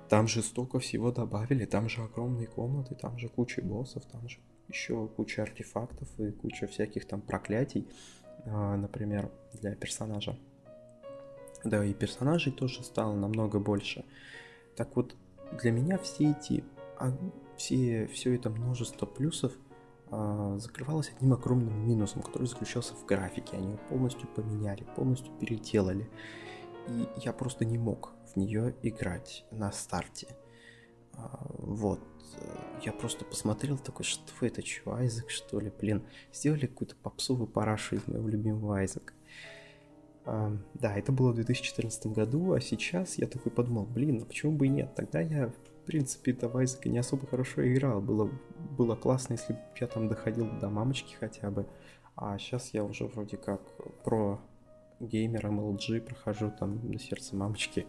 там 0.07 0.27
же 0.27 0.41
столько 0.41 0.79
всего 0.79 1.11
добавили, 1.11 1.65
там 1.65 1.87
же 1.87 2.01
огромные 2.01 2.47
комнаты, 2.47 2.95
там 2.95 3.17
же 3.17 3.29
куча 3.29 3.61
боссов, 3.61 4.05
там 4.05 4.27
же 4.27 4.39
еще 4.69 5.07
куча 5.07 5.41
артефактов 5.41 6.07
и 6.19 6.31
куча 6.31 6.67
всяких 6.67 7.05
там 7.05 7.21
проклятий, 7.21 7.87
а, 8.45 8.77
например, 8.77 9.29
для 9.53 9.75
персонажа. 9.75 10.37
Да, 11.63 11.83
и 11.83 11.93
персонажей 11.93 12.53
тоже 12.53 12.83
стало 12.83 13.15
намного 13.15 13.59
больше. 13.59 14.05
Так 14.75 14.95
вот, 14.95 15.15
для 15.61 15.71
меня 15.71 15.97
все 15.97 16.31
эти, 16.31 16.63
а, 16.97 17.11
все, 17.57 18.07
все 18.07 18.35
это 18.35 18.49
множество 18.49 19.05
плюсов 19.05 19.51
а, 20.11 20.57
закрывалось 20.57 21.11
одним 21.15 21.33
огромным 21.33 21.85
минусом, 21.85 22.21
который 22.21 22.47
заключался 22.47 22.93
в 22.93 23.05
графике. 23.05 23.57
Они 23.57 23.71
ее 23.71 23.77
полностью 23.89 24.27
поменяли, 24.29 24.85
полностью 24.95 25.33
переделали. 25.33 26.09
И 26.87 27.07
я 27.17 27.33
просто 27.33 27.65
не 27.65 27.77
мог 27.77 28.13
в 28.33 28.37
нее 28.37 28.73
играть 28.81 29.45
на 29.51 29.71
старте. 29.71 30.27
Вот. 31.13 31.99
Я 32.83 32.93
просто 32.93 33.25
посмотрел 33.25 33.77
такой, 33.77 34.05
что 34.05 34.45
это, 34.45 34.65
что, 34.65 34.93
Айзек, 34.93 35.29
что 35.29 35.59
ли? 35.59 35.71
Блин, 35.79 36.03
сделали 36.33 36.65
какую-то 36.65 36.95
попсовую 36.95 37.47
парашу 37.47 37.95
из 37.95 38.07
моего 38.07 38.27
любимого 38.27 38.77
Айзека. 38.77 39.13
А, 40.25 40.55
да, 40.75 40.95
это 40.95 41.11
было 41.11 41.31
в 41.31 41.35
2014 41.35 42.07
году, 42.07 42.53
а 42.53 42.61
сейчас 42.61 43.17
я 43.17 43.27
такой 43.27 43.51
подумал, 43.51 43.85
блин, 43.85 44.21
а 44.21 44.25
почему 44.25 44.53
бы 44.53 44.67
и 44.67 44.69
нет? 44.69 44.93
Тогда 44.95 45.19
я, 45.19 45.47
в 45.47 45.85
принципе, 45.85 46.33
до 46.33 46.55
Айзека 46.55 46.87
не 46.87 46.99
особо 46.99 47.27
хорошо 47.27 47.67
играл. 47.67 47.99
Было, 47.99 48.29
было 48.77 48.95
классно, 48.95 49.33
если 49.33 49.53
бы 49.53 49.59
я 49.79 49.87
там 49.87 50.07
доходил 50.07 50.47
до 50.61 50.69
мамочки 50.69 51.15
хотя 51.19 51.49
бы. 51.51 51.65
А 52.15 52.37
сейчас 52.37 52.73
я 52.73 52.83
уже 52.83 53.05
вроде 53.05 53.37
как 53.37 53.61
про 54.03 54.39
геймером 54.99 55.59
LG 55.59 56.01
прохожу 56.01 56.51
там 56.51 56.79
на 56.89 56.99
сердце 56.99 57.35
мамочки. 57.35 57.87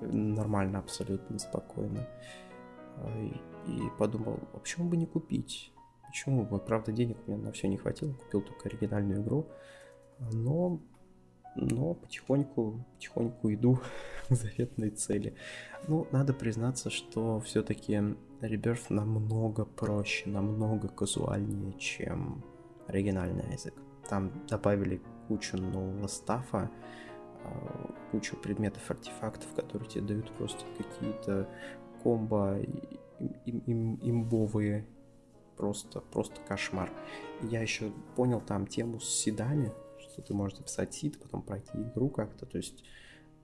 Нормально, 0.00 0.78
абсолютно 0.78 1.38
спокойно. 1.38 2.00
А, 2.00 2.43
и 3.66 3.82
подумал, 3.98 4.38
а 4.52 4.58
почему 4.58 4.88
бы 4.88 4.96
не 4.96 5.06
купить? 5.06 5.72
Почему 6.06 6.44
бы? 6.44 6.58
Правда, 6.58 6.92
денег 6.92 7.16
мне 7.26 7.36
на 7.36 7.52
все 7.52 7.68
не 7.68 7.76
хватило, 7.76 8.12
купил 8.12 8.40
только 8.40 8.68
оригинальную 8.68 9.22
игру. 9.22 9.46
Но, 10.32 10.80
но 11.56 11.94
потихоньку, 11.94 12.84
потихоньку 12.94 13.52
иду 13.52 13.80
к 14.28 14.34
заветной 14.34 14.90
цели. 14.90 15.34
Ну, 15.88 16.06
надо 16.12 16.32
признаться, 16.32 16.90
что 16.90 17.40
все-таки 17.40 17.94
Rebirth 18.40 18.86
намного 18.90 19.64
проще, 19.64 20.28
намного 20.28 20.88
казуальнее, 20.88 21.72
чем 21.78 22.44
оригинальный 22.86 23.52
язык. 23.52 23.74
Там 24.08 24.30
добавили 24.46 25.00
кучу 25.28 25.56
нового 25.56 26.06
стафа, 26.06 26.70
а, 27.44 27.90
кучу 28.10 28.36
предметов, 28.36 28.90
артефактов, 28.90 29.52
которые 29.54 29.88
тебе 29.88 30.04
дают 30.04 30.30
просто 30.36 30.64
какие-то 30.76 31.48
комбо 32.04 32.60
им, 33.46 33.58
им, 33.66 33.98
имбовые. 34.02 34.86
Просто, 35.56 36.00
просто 36.00 36.40
кошмар. 36.48 36.90
Я 37.42 37.60
еще 37.60 37.92
понял 38.16 38.40
там 38.40 38.66
тему 38.66 38.98
с 39.00 39.08
сидами, 39.08 39.72
что 39.98 40.20
ты 40.20 40.34
можешь 40.34 40.58
записать 40.58 40.92
сид, 40.92 41.20
потом 41.20 41.42
пройти 41.42 41.70
игру 41.78 42.08
как-то. 42.08 42.44
То 42.44 42.58
есть, 42.58 42.84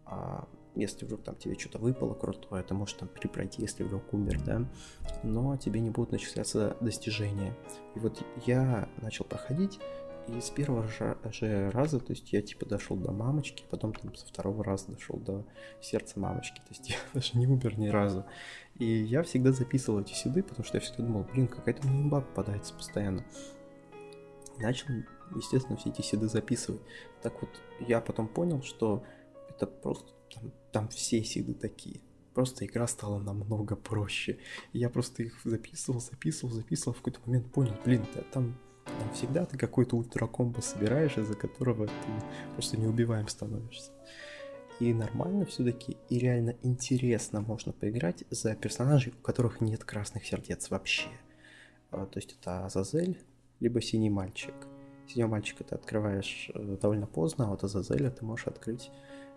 а, 0.05 0.49
если 0.75 1.05
вдруг 1.05 1.23
там 1.23 1.37
тебе 1.37 1.57
что-то 1.57 1.79
выпало 1.79 2.15
крутое, 2.15 2.65
ты 2.65 2.75
можешь 2.75 2.97
там 2.97 3.09
перепройти, 3.09 3.63
если 3.63 3.85
вдруг 3.85 4.13
умер, 4.13 4.43
да. 4.45 4.69
Но 5.23 5.57
тебе 5.57 5.81
не 5.81 5.91
будут 5.91 6.11
начисляться 6.11 6.77
достижения. 6.81 7.57
И 7.95 8.01
вот 8.01 8.21
я 8.45 8.89
начал 9.01 9.25
проходить, 9.25 9.79
и 10.29 10.41
с 10.41 10.51
первого 10.51 10.87
же 10.89 11.71
раза, 11.71 11.99
то 11.99 12.13
есть 12.13 12.33
я 12.33 12.43
типа 12.43 12.67
дошел 12.67 12.97
до 12.97 13.13
мамочки, 13.13 13.65
потом 13.69 13.93
там 13.93 14.15
со 14.15 14.27
второго 14.27 14.63
раза 14.63 14.93
дошел 14.93 15.17
до 15.17 15.45
сердца 15.81 16.21
мамочки. 16.21 16.59
То 16.59 16.71
есть 16.71 16.89
я 16.91 16.97
даже 17.15 17.39
не 17.39 17.47
умер 17.47 17.79
ни 17.79 17.89
разу. 17.89 18.25
И 18.79 18.85
я 18.85 19.23
всегда 19.23 19.53
записывал 19.53 20.01
эти 20.01 20.13
седы, 20.13 20.43
потому 20.43 20.65
что 20.65 20.77
я 20.77 20.81
всегда 20.81 21.05
думал, 21.05 21.27
блин, 21.33 21.49
какая-то 21.49 21.87
мне 21.87 22.03
имба 22.03 22.21
попадается 22.21 22.75
постоянно. 22.75 23.25
Начал, 24.59 24.89
естественно, 25.35 25.77
все 25.77 25.91
эти 25.91 26.03
седы 26.03 26.29
записывать. 26.29 26.83
Так 27.23 27.41
вот, 27.41 27.51
я 27.81 28.01
потом 28.01 28.29
понял, 28.29 28.63
что 28.63 29.05
это 29.49 29.67
просто 29.67 30.13
там, 30.35 30.53
там 30.73 30.89
все 30.89 31.25
седы 31.25 31.55
такие. 31.55 32.01
Просто 32.35 32.65
игра 32.65 32.87
стала 32.87 33.19
намного 33.19 33.75
проще. 33.75 34.39
Я 34.73 34.89
просто 34.89 35.25
их 35.25 35.41
записывал, 35.45 36.01
записывал, 36.01 36.53
записывал. 36.53 36.95
В 36.95 36.99
какой-то 36.99 37.21
момент 37.27 37.53
понял, 37.53 37.75
блин, 37.85 38.07
да, 38.15 38.23
там 38.33 38.57
всегда 39.15 39.45
ты 39.45 39.59
какой-то 39.59 39.97
ультракомбо 39.97 40.61
собираешь, 40.61 41.17
из-за 41.19 41.35
которого 41.35 41.87
ты 41.87 41.93
просто 42.55 42.79
неубиваем 42.79 43.29
становишься. 43.29 43.93
и 44.79 44.95
нормально 44.95 45.45
все-таки, 45.45 45.99
и 46.09 46.19
реально 46.19 46.57
интересно 46.63 47.43
можно 47.43 47.73
поиграть 47.73 48.25
за 48.31 48.55
персонажей, 48.55 49.13
у 49.13 49.23
которых 49.23 49.61
нет 49.61 49.85
красных 49.85 50.25
сердец 50.27 50.71
вообще. 50.71 51.09
А, 51.91 52.07
то 52.07 52.19
есть 52.19 52.37
это 52.41 52.65
Азазель, 52.65 53.19
либо 53.61 53.83
Синий 53.83 54.11
Мальчик. 54.11 54.55
Синий 55.07 55.27
Мальчика 55.27 55.65
ты 55.65 55.75
открываешь 55.75 56.51
э, 56.55 56.79
довольно 56.81 57.07
поздно, 57.07 57.47
а 57.47 57.51
вот 57.51 57.63
Азазеля 57.65 58.11
ты 58.11 58.25
можешь 58.25 58.47
открыть, 58.47 58.91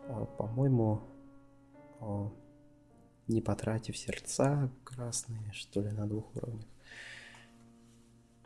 а, 0.07 0.25
по-моему, 0.25 1.01
а, 1.99 2.31
не 3.27 3.41
потратив 3.41 3.97
сердца 3.97 4.71
красные, 4.83 5.51
что 5.51 5.81
ли, 5.81 5.91
на 5.91 6.07
двух 6.07 6.33
уровнях. 6.35 6.72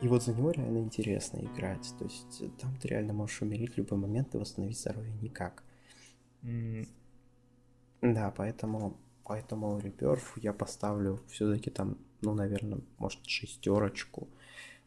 И 0.01 0.07
вот 0.07 0.23
за 0.23 0.33
него 0.33 0.51
реально 0.51 0.79
интересно 0.79 1.39
играть. 1.39 1.93
То 1.97 2.05
есть 2.05 2.57
там 2.59 2.75
ты 2.77 2.89
реально 2.89 3.13
можешь 3.13 3.41
умереть 3.41 3.73
в 3.73 3.77
любой 3.77 3.97
момент 3.97 4.35
и 4.35 4.37
восстановить 4.37 4.79
здоровье 4.79 5.13
никак. 5.21 5.63
Mm. 6.43 6.87
Да, 8.01 8.31
поэтому, 8.35 8.97
поэтому 9.23 9.79
Реберф 9.79 10.37
я 10.37 10.53
поставлю 10.53 11.19
все-таки 11.29 11.71
там, 11.71 11.97
ну, 12.21 12.33
наверное, 12.33 12.79
может, 12.99 13.25
шестерочку. 13.25 14.27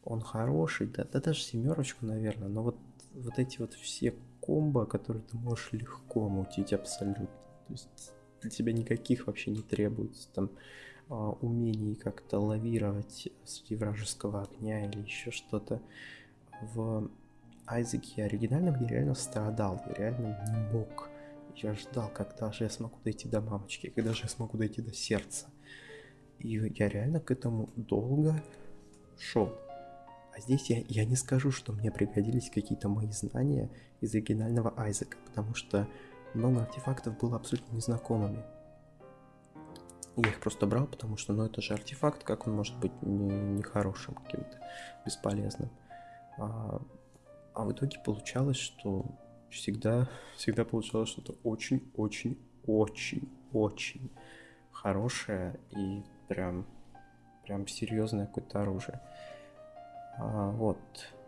Он 0.05 0.21
хороший, 0.21 0.87
да, 0.87 1.05
да 1.05 1.21
даже 1.21 1.41
семерочку, 1.41 2.07
наверное, 2.07 2.49
но 2.49 2.63
вот, 2.63 2.77
вот 3.13 3.39
эти 3.39 3.59
вот 3.59 3.75
все 3.75 4.15
комбо, 4.41 4.87
которые 4.87 5.23
ты 5.25 5.37
можешь 5.37 5.73
легко 5.73 6.29
мутить 6.29 6.73
абсолютно. 6.73 7.27
То 7.27 7.73
есть 7.73 8.13
для 8.41 8.51
тебя 8.51 8.73
никаких 8.73 9.27
вообще 9.27 9.51
не 9.51 9.63
требуется 9.63 10.29
там 10.33 10.51
умений 11.11 11.97
как-то 11.97 12.39
лавировать 12.39 13.29
среди 13.45 13.77
вражеского 13.77 14.43
огня 14.43 14.87
или 14.87 15.01
еще 15.01 15.31
что-то. 15.31 15.83
В 16.75 17.11
Айзеке 17.67 18.25
оригинальном 18.25 18.81
я 18.81 18.89
реально 18.89 19.15
страдал, 19.15 19.81
я 19.87 19.95
реально 19.95 20.45
не 20.49 20.73
мог. 20.73 21.09
Я 21.57 21.75
ждал, 21.75 22.09
когда 22.09 22.53
же 22.53 22.65
я 22.65 22.71
смогу 22.71 22.97
дойти 23.05 23.29
до 23.29 23.41
мамочки, 23.41 23.93
когда 23.95 24.13
же 24.13 24.23
я 24.23 24.29
смогу 24.29 24.57
дойти 24.57 24.83
до 24.83 24.93
сердца. 24.93 25.47
И 26.39 26.49
я 26.49 26.89
реально 26.89 27.21
к 27.21 27.31
этому 27.31 27.71
долго 27.77 28.43
шел. 29.19 29.53
А 30.33 30.41
здесь 30.41 30.71
я, 30.71 30.83
я 30.89 31.05
не 31.05 31.17
скажу, 31.17 31.51
что 31.51 31.73
мне 31.73 31.91
пригодились 31.91 32.51
какие-то 32.51 32.89
мои 32.89 33.11
знания 33.11 33.71
из 34.01 34.15
оригинального 34.15 34.73
Айзека, 34.77 35.19
потому 35.27 35.55
что 35.55 35.89
много 36.35 36.63
артефактов 36.63 37.19
было 37.19 37.37
абсолютно 37.37 37.75
незнакомыми. 37.75 38.43
Я 40.17 40.31
их 40.31 40.41
просто 40.41 40.67
брал, 40.67 40.87
потому 40.87 41.17
что, 41.17 41.33
ну, 41.33 41.45
это 41.45 41.63
же 41.63 41.75
артефакт, 41.75 42.25
как 42.25 42.47
он 42.47 42.55
может 42.55 42.77
быть 42.79 42.93
нехорошим, 43.03 44.15
не 44.15 44.25
каким-то 44.25 44.59
бесполезным. 45.07 45.71
А, 46.39 46.81
а 47.55 47.65
в 47.65 47.73
итоге 47.73 47.99
получалось, 48.05 48.59
что 48.59 49.07
всегда, 49.51 50.09
всегда 50.37 50.65
получалось 50.65 51.11
что-то 51.11 51.37
очень-очень-очень-очень 51.45 54.11
хорошее 54.73 55.61
и 55.71 56.03
прям, 56.29 56.67
прям 57.45 57.67
серьезное 57.67 58.27
какое-то 58.27 58.63
оружие. 58.63 59.01
А, 60.19 60.51
вот. 60.51 60.79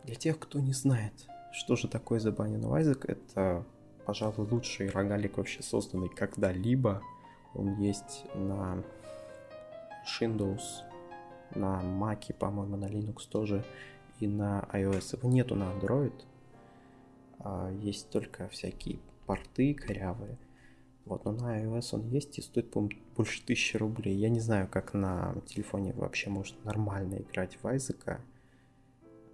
Для 0.05 0.17
тех, 0.17 0.39
кто 0.39 0.59
не 0.59 0.73
знает, 0.73 1.13
что 1.53 1.77
же 1.77 1.89
такое 1.89 2.19
The 2.19 2.35
Isaac, 2.37 3.05
это, 3.07 3.65
пожалуй, 4.05 4.49
лучший 4.49 4.91
рогалик 4.91 5.37
вообще 5.37 5.63
созданный 5.63 6.09
когда-либо. 6.09 7.03
Он 7.55 7.79
есть 7.79 8.25
на 8.35 8.83
Windows, 10.21 10.63
на 11.55 11.83
Mac, 11.83 12.33
по-моему, 12.35 12.77
на 12.77 12.87
Linux 12.87 13.29
тоже, 13.29 13.65
и 14.21 14.27
на 14.27 14.69
iOS. 14.73 15.19
Его 15.19 15.29
нету 15.29 15.55
на 15.55 15.73
Android. 15.73 16.15
А 17.41 17.71
есть 17.71 18.11
только 18.11 18.49
всякие 18.49 18.99
порты 19.27 19.75
корявые. 19.75 20.39
Вот, 21.05 21.25
но 21.25 21.33
на 21.33 21.61
iOS 21.61 21.89
он 21.93 22.07
есть 22.09 22.39
и 22.39 22.43
стоит, 22.43 22.71
по 22.71 22.89
больше 23.17 23.45
тысячи 23.45 23.77
рублей. 23.77 24.15
Я 24.15 24.29
не 24.29 24.41
знаю, 24.41 24.69
как 24.69 24.95
на 24.95 25.35
телефоне 25.47 25.93
вообще 25.93 26.31
можно 26.31 26.57
нормально 26.65 27.17
играть 27.17 27.59
в 27.61 27.67
Айзека, 27.67 28.21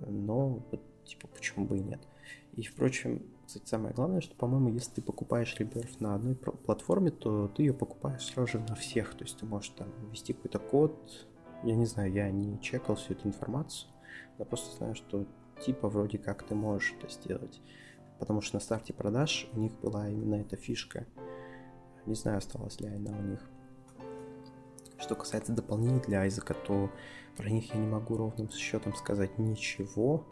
но 0.00 0.62
вот, 0.70 0.80
типа, 1.04 1.28
почему 1.28 1.66
бы 1.66 1.78
и 1.78 1.82
нет. 1.82 2.00
И, 2.54 2.62
впрочем, 2.62 3.22
кстати, 3.48 3.66
самое 3.66 3.94
главное, 3.94 4.20
что, 4.20 4.36
по-моему, 4.36 4.68
если 4.68 4.96
ты 4.96 5.00
покупаешь 5.00 5.56
Rebirth 5.58 5.96
на 6.00 6.14
одной 6.14 6.34
платформе, 6.34 7.10
то 7.10 7.48
ты 7.48 7.62
ее 7.62 7.72
покупаешь 7.72 8.26
сразу 8.26 8.52
же 8.52 8.58
на 8.58 8.74
всех. 8.74 9.14
То 9.14 9.24
есть 9.24 9.38
ты 9.38 9.46
можешь 9.46 9.70
там 9.70 9.88
ввести 10.10 10.34
какой-то 10.34 10.58
код. 10.58 11.26
Я 11.64 11.74
не 11.74 11.86
знаю, 11.86 12.12
я 12.12 12.30
не 12.30 12.60
чекал 12.60 12.96
всю 12.96 13.14
эту 13.14 13.26
информацию, 13.26 13.90
но 14.36 14.44
просто 14.44 14.76
знаю, 14.76 14.94
что 14.94 15.26
типа 15.64 15.88
вроде 15.88 16.18
как 16.18 16.42
ты 16.42 16.54
можешь 16.54 16.94
это 16.98 17.10
сделать. 17.10 17.62
Потому 18.18 18.42
что 18.42 18.56
на 18.56 18.60
старте 18.60 18.92
продаж 18.92 19.48
у 19.54 19.58
них 19.58 19.72
была 19.80 20.10
именно 20.10 20.34
эта 20.34 20.56
фишка. 20.56 21.06
Не 22.04 22.16
знаю, 22.16 22.38
осталась 22.38 22.78
ли 22.80 22.88
она 22.88 23.16
у 23.18 23.22
них. 23.22 23.50
Что 24.98 25.14
касается 25.14 25.54
дополнений 25.54 26.02
для 26.02 26.20
Айзека, 26.20 26.52
то 26.52 26.90
про 27.38 27.48
них 27.48 27.72
я 27.72 27.80
не 27.80 27.86
могу 27.86 28.18
ровным 28.18 28.50
счетом 28.50 28.94
сказать 28.94 29.38
ничего, 29.38 30.26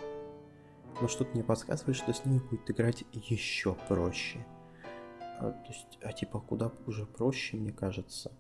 но 1.01 1.09
что-то 1.09 1.31
мне 1.35 1.45
подсказывает, 1.45 1.97
что 1.97 2.13
с 2.13 2.25
ними 2.25 2.39
будет 2.39 2.71
играть 2.71 3.05
еще 3.13 3.75
проще. 3.89 4.45
А, 5.39 5.53
то 5.53 5.69
есть, 5.69 5.99
а 6.03 6.13
типа 6.13 6.41
куда 6.41 6.73
уже 6.87 7.07
проще, 7.07 7.57
мне 7.57 7.73
кажется. 7.73 8.33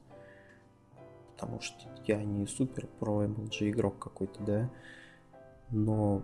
Потому 1.34 1.60
что 1.60 1.88
я 2.06 2.22
не 2.24 2.46
супер 2.46 2.86
про 2.86 3.24
MLG 3.24 3.70
игрок 3.70 3.98
какой-то, 3.98 4.42
да. 4.42 4.70
Но 5.70 6.22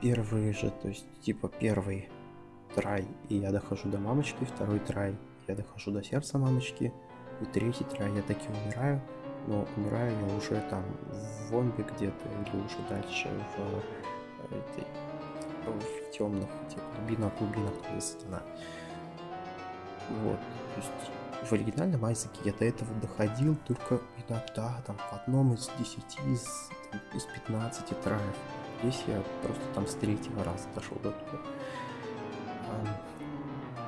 первые 0.00 0.52
же, 0.52 0.70
то 0.70 0.88
есть 0.88 1.06
типа 1.20 1.48
первый 1.48 2.08
трай, 2.74 3.06
и 3.28 3.36
я 3.36 3.52
дохожу 3.52 3.88
до 3.88 3.98
мамочки, 3.98 4.44
второй 4.44 4.80
трай, 4.80 5.16
я 5.46 5.54
дохожу 5.54 5.92
до 5.92 6.02
сердца 6.02 6.38
мамочки, 6.38 6.92
и 7.40 7.44
третий 7.46 7.84
трай, 7.84 8.12
я 8.14 8.22
таки 8.22 8.48
умираю, 8.48 9.00
но 9.46 9.66
умираю 9.76 10.12
я 10.28 10.36
уже 10.36 10.60
там 10.68 10.84
в 11.10 11.50
вомбе 11.50 11.84
где-то, 11.94 12.28
или 12.28 12.62
уже 12.62 12.78
дальше 12.88 13.28
в 13.56 14.52
этой 14.52 14.86
в 15.66 16.10
темных 16.10 16.48
тех 16.68 16.82
глубинах, 16.96 17.32
глубинах 17.38 17.74
сатана. 18.00 18.42
Вот. 20.22 20.38
То 20.74 20.80
есть 20.80 21.48
в 21.48 21.52
оригинальном 21.52 22.04
Айзеке 22.04 22.40
я 22.44 22.52
до 22.52 22.64
этого 22.64 22.92
доходил 23.00 23.56
только 23.66 24.00
иногда, 24.16 24.82
там, 24.86 24.96
в 24.96 25.12
одном 25.12 25.54
из 25.54 25.70
десяти, 25.78 26.20
из, 26.30 26.70
там, 26.90 27.00
из 27.14 27.24
15 27.24 28.00
траев. 28.00 28.36
Здесь 28.82 29.02
я 29.06 29.22
просто 29.42 29.62
там 29.74 29.86
с 29.86 29.94
третьего 29.94 30.44
раза 30.44 30.66
дошел 30.74 30.96
до 31.02 31.10
туда. 31.10 31.38
А, 32.68 33.00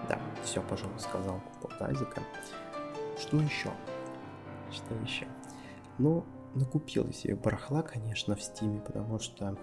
да, 0.08 0.18
все, 0.44 0.62
пожалуй, 0.62 0.98
сказал 0.98 1.40
по 1.60 1.86
Айзека. 1.86 2.22
Что 3.18 3.36
еще? 3.38 3.70
Что 4.70 4.94
еще? 5.04 5.26
Ну, 5.98 6.24
накупил 6.54 7.06
я 7.06 7.12
себе 7.12 7.36
барахла, 7.36 7.82
конечно, 7.82 8.34
в 8.34 8.42
стиме, 8.42 8.80
потому 8.80 9.18
что 9.18 9.56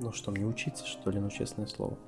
ну 0.00 0.12
что, 0.12 0.30
мне 0.30 0.44
учиться, 0.44 0.86
что 0.86 1.10
ли, 1.10 1.20
ну 1.20 1.30
честное 1.30 1.66
слово. 1.66 1.98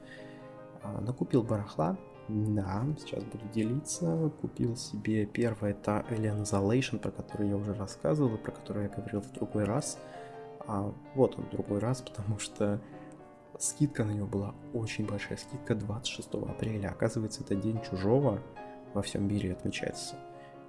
А, 0.82 1.00
накупил 1.00 1.42
барахла, 1.42 1.96
да, 2.28 2.84
сейчас 2.98 3.24
буду 3.24 3.44
делиться. 3.52 4.30
Купил 4.40 4.76
себе 4.76 5.26
первое, 5.26 5.70
это 5.70 6.04
Alien 6.10 6.42
Isolation, 6.42 6.98
про 6.98 7.10
который 7.10 7.48
я 7.48 7.56
уже 7.56 7.74
рассказывал, 7.74 8.36
и 8.36 8.38
про 8.38 8.52
который 8.52 8.84
я 8.84 8.88
говорил 8.88 9.20
в 9.20 9.32
другой 9.32 9.64
раз. 9.64 9.98
А, 10.66 10.92
вот 11.14 11.38
он, 11.38 11.48
другой 11.50 11.80
раз, 11.80 12.00
потому 12.08 12.38
что 12.38 12.80
скидка 13.58 14.04
на 14.04 14.12
него 14.12 14.26
была 14.26 14.54
очень 14.72 15.06
большая, 15.06 15.38
скидка 15.38 15.74
26 15.74 16.34
апреля. 16.34 16.88
Оказывается, 16.88 17.42
это 17.42 17.54
день 17.56 17.80
чужого 17.82 18.40
во 18.94 19.02
всем 19.02 19.26
мире 19.26 19.52
отмечается. 19.52 20.16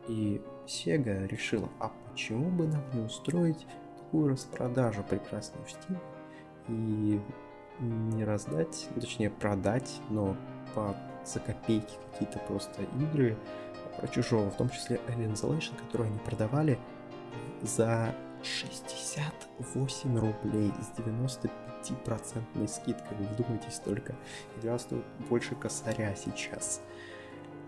И 0.08 0.42
Sega 0.66 1.28
решила, 1.28 1.70
а 1.80 1.92
почему 2.10 2.50
бы 2.50 2.68
нам 2.68 2.84
не 2.94 3.02
устроить 3.02 3.68
такую 3.98 4.30
распродажу 4.30 5.04
прекрасную 5.04 5.64
в 5.66 5.70
Steam 5.70 5.98
и 6.72 7.22
не 7.80 8.24
раздать, 8.24 8.88
точнее 8.96 9.30
продать, 9.30 10.00
но 10.10 10.36
по 10.74 10.96
за 11.26 11.40
копейки 11.40 11.94
какие-то 12.12 12.40
просто 12.40 12.82
игры 13.00 13.38
про 13.98 14.08
чужого, 14.08 14.50
в 14.50 14.58
том 14.58 14.70
числе 14.70 15.00
Alien 15.08 15.34
Isolation, 15.34 15.78
которые 15.78 16.10
они 16.10 16.20
продавали 16.20 16.80
за 17.62 18.16
68 18.44 20.18
рублей 20.18 20.72
с 20.82 21.00
95% 21.00 22.68
скидкой. 22.68 23.18
Вы 23.18 23.26
вдумайтесь 23.26 23.80
только. 23.80 24.16
Игра 24.58 24.80
стоит 24.80 25.06
больше 25.30 25.56
косаря 25.56 26.16
сейчас. 26.16 26.82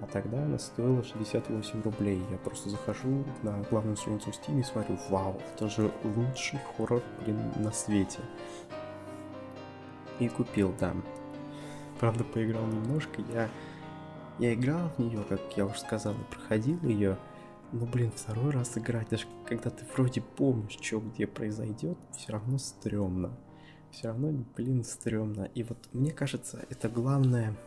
А 0.02 0.08
тогда 0.08 0.44
она 0.44 0.58
стоила 0.60 1.04
68 1.04 1.82
рублей. 1.84 2.22
Я 2.30 2.38
просто 2.38 2.70
захожу 2.70 3.24
на 3.44 3.62
главную 3.70 3.96
страницу 3.96 4.32
Steam 4.32 4.60
и 4.60 4.64
смотрю, 4.64 4.98
вау, 5.10 5.40
это 5.54 5.70
же 5.70 5.92
лучший 6.04 6.60
хоррор, 6.76 7.02
блин, 7.24 7.40
на 7.56 7.72
свете. 7.72 8.20
И 10.24 10.30
купил, 10.30 10.74
да. 10.80 10.96
Правда, 12.00 12.24
поиграл 12.24 12.66
немножко. 12.66 13.22
Я, 13.34 13.50
я 14.40 14.54
играл 14.54 14.88
в 14.96 15.00
нее, 15.00 15.22
как 15.28 15.42
я 15.58 15.66
уже 15.66 15.80
сказал, 15.80 16.16
проходил 16.32 16.82
ее. 16.84 17.18
Но, 17.74 17.86
блин, 17.86 18.10
второй 18.16 18.52
раз 18.52 18.78
играть, 18.78 19.10
даже 19.10 19.26
когда 19.46 19.70
ты 19.70 19.84
вроде 19.94 20.22
помнишь, 20.22 20.78
что 20.82 21.02
где 21.02 21.28
произойдет, 21.28 21.98
все 22.14 22.32
равно 22.32 22.58
стрёмно. 22.58 23.38
Все 23.92 24.08
равно, 24.08 24.32
блин, 24.56 24.86
стрёмно. 24.86 25.44
И 25.56 25.64
вот 25.64 25.90
мне 25.92 26.12
кажется, 26.12 26.66
это 26.70 26.88
главное 26.88 27.58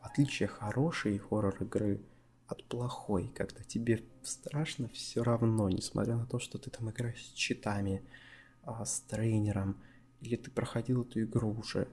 отличие 0.00 0.48
хорошей 0.48 1.18
хоррор 1.18 1.62
игры 1.62 2.00
от 2.46 2.64
плохой, 2.64 3.28
когда 3.36 3.62
тебе 3.64 4.02
страшно 4.22 4.88
все 4.88 5.22
равно, 5.22 5.68
несмотря 5.68 6.16
на 6.16 6.24
то, 6.24 6.38
что 6.38 6.56
ты 6.56 6.70
там 6.70 6.88
играешь 6.90 7.22
с 7.22 7.32
читами, 7.34 8.02
а, 8.62 8.86
с 8.86 9.00
тренером, 9.00 9.76
или 10.20 10.36
ты 10.36 10.50
проходил 10.50 11.02
эту 11.02 11.22
игру 11.22 11.50
уже, 11.58 11.88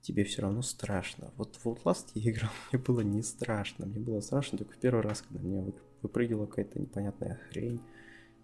тебе 0.00 0.24
все 0.24 0.42
равно 0.42 0.62
страшно. 0.62 1.32
Вот 1.36 1.56
в 1.56 1.66
Outlast 1.66 2.10
я 2.14 2.30
играл, 2.30 2.50
мне 2.72 2.82
было 2.82 3.00
не 3.00 3.22
страшно. 3.22 3.86
Мне 3.86 4.00
было 4.00 4.20
страшно 4.20 4.58
только 4.58 4.74
в 4.74 4.78
первый 4.78 5.02
раз, 5.02 5.22
когда 5.22 5.40
мне 5.40 5.72
выпрыгивала 6.02 6.46
какая-то 6.46 6.80
непонятная 6.80 7.40
хрень. 7.50 7.80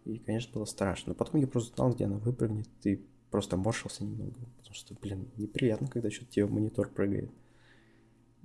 И, 0.04 0.18
конечно, 0.18 0.52
было 0.52 0.64
страшно. 0.66 1.10
Но 1.10 1.14
потом 1.14 1.40
я 1.40 1.46
просто 1.46 1.74
знал, 1.76 1.92
где 1.92 2.04
она 2.04 2.18
выпрыгнет, 2.18 2.68
и 2.84 3.02
просто 3.30 3.56
морщился 3.56 4.04
немного. 4.04 4.34
Потому 4.58 4.74
что, 4.74 4.94
блин, 4.94 5.30
неприятно, 5.36 5.88
когда 5.88 6.10
что-то 6.10 6.32
тебе 6.32 6.46
в 6.46 6.52
монитор 6.52 6.88
прыгает. 6.88 7.30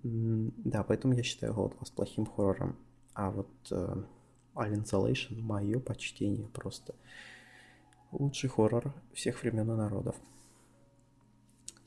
Да, 0.03 0.83
поэтому 0.83 1.13
я 1.13 1.23
считаю 1.23 1.53
Outlast 1.53 1.93
плохим 1.93 2.25
хоррором. 2.25 2.77
А 3.13 3.31
вот 3.31 3.49
uh, 3.71 4.05
Alien 4.55 4.85
Isolation, 4.85 5.41
мое 5.41 5.79
почтение 5.79 6.47
просто. 6.47 6.95
Лучший 8.11 8.49
хоррор 8.49 8.93
всех 9.13 9.43
времен 9.43 9.69
и 9.71 9.75
народов. 9.75 10.15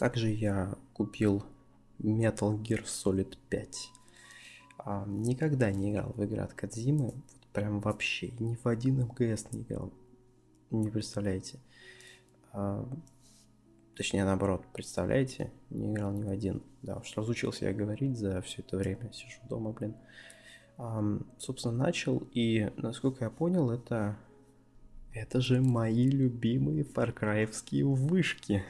Также 0.02 0.30
я 0.30 0.74
купил 0.94 1.44
Metal 2.00 2.60
Gear 2.60 2.82
Solid 2.82 3.38
5. 3.50 3.92
А, 4.78 5.04
никогда 5.06 5.70
не 5.70 5.92
играл 5.92 6.12
в 6.16 6.22
игры 6.24 6.40
от 6.40 6.54
Кадзимы, 6.54 7.14
прям 7.52 7.78
вообще, 7.78 8.32
ни 8.40 8.56
в 8.56 8.66
один 8.66 9.04
МГС 9.04 9.52
не 9.52 9.62
играл, 9.62 9.92
не 10.72 10.90
представляете. 10.90 11.60
А, 12.52 12.84
точнее, 13.94 14.24
наоборот, 14.24 14.64
представляете, 14.72 15.52
не 15.70 15.92
играл 15.92 16.10
ни 16.10 16.24
в 16.24 16.30
один. 16.30 16.64
Да, 16.82 16.96
уж 16.96 17.16
разучился 17.16 17.66
я 17.66 17.72
говорить 17.72 18.18
за 18.18 18.42
все 18.42 18.62
это 18.62 18.76
время, 18.78 19.12
сижу 19.12 19.38
дома, 19.48 19.70
блин. 19.70 19.94
А, 20.78 21.00
собственно, 21.38 21.76
начал, 21.76 22.26
и, 22.32 22.72
насколько 22.76 23.22
я 23.22 23.30
понял, 23.30 23.70
это... 23.70 24.18
Это 25.12 25.40
же 25.40 25.60
мои 25.60 26.08
любимые 26.08 26.82
фаркраевские 26.82 27.84
вышки. 27.84 28.64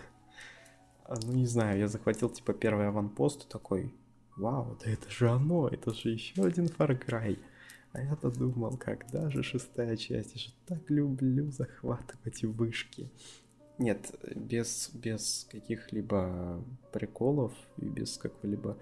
А, 1.13 1.17
ну 1.27 1.33
не 1.33 1.47
знаю, 1.47 1.79
я 1.79 1.89
захватил 1.89 2.31
типа 2.31 2.55
первый 2.55 2.89
аванпост 2.89 3.45
и 3.45 3.49
такой, 3.49 3.95
вау, 4.37 4.79
да 4.83 4.91
это 4.91 5.11
же 5.11 5.29
оно, 5.29 5.69
это 5.69 5.93
же 5.93 6.09
еще 6.09 6.43
один 6.43 6.67
Far 6.67 6.99
Cry. 6.99 7.39
А 7.93 8.01
я-то 8.01 8.31
думал, 8.31 8.79
когда 8.79 9.29
же 9.29 9.43
шестая 9.43 9.99
часть, 9.99 10.35
я 10.35 10.41
же 10.41 10.51
так 10.67 10.89
люблю 10.89 11.51
захватывать 11.51 12.43
вышки. 12.45 13.11
Нет, 13.77 14.15
без, 14.35 14.89
без 14.95 15.47
каких-либо 15.51 16.65
приколов 16.93 17.53
и 17.77 17.85
без 17.85 18.17
какой-либо 18.17 18.79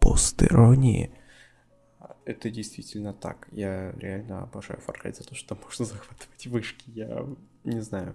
постеронии. 0.00 1.10
Это 2.26 2.48
действительно 2.48 3.12
так. 3.12 3.48
Я 3.50 3.90
реально 3.92 4.44
обожаю 4.44 4.78
Far 4.86 4.94
Cry 5.02 5.12
за 5.12 5.24
то, 5.24 5.34
что 5.34 5.56
можно 5.56 5.84
захватывать 5.84 6.46
вышки. 6.46 6.90
Я 6.90 7.26
не 7.64 7.80
знаю. 7.80 8.14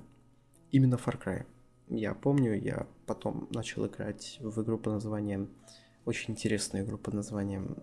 Именно 0.71 0.95
Far 0.95 1.21
Cry. 1.21 1.45
Я 1.89 2.13
помню, 2.13 2.53
я 2.53 2.87
потом 3.07 3.47
начал 3.51 3.87
играть 3.87 4.37
в 4.41 4.61
игру 4.61 4.77
под 4.77 4.93
названием... 4.93 5.49
Очень 6.05 6.33
интересную 6.33 6.85
игру 6.85 6.97
под 6.97 7.15
названием 7.15 7.77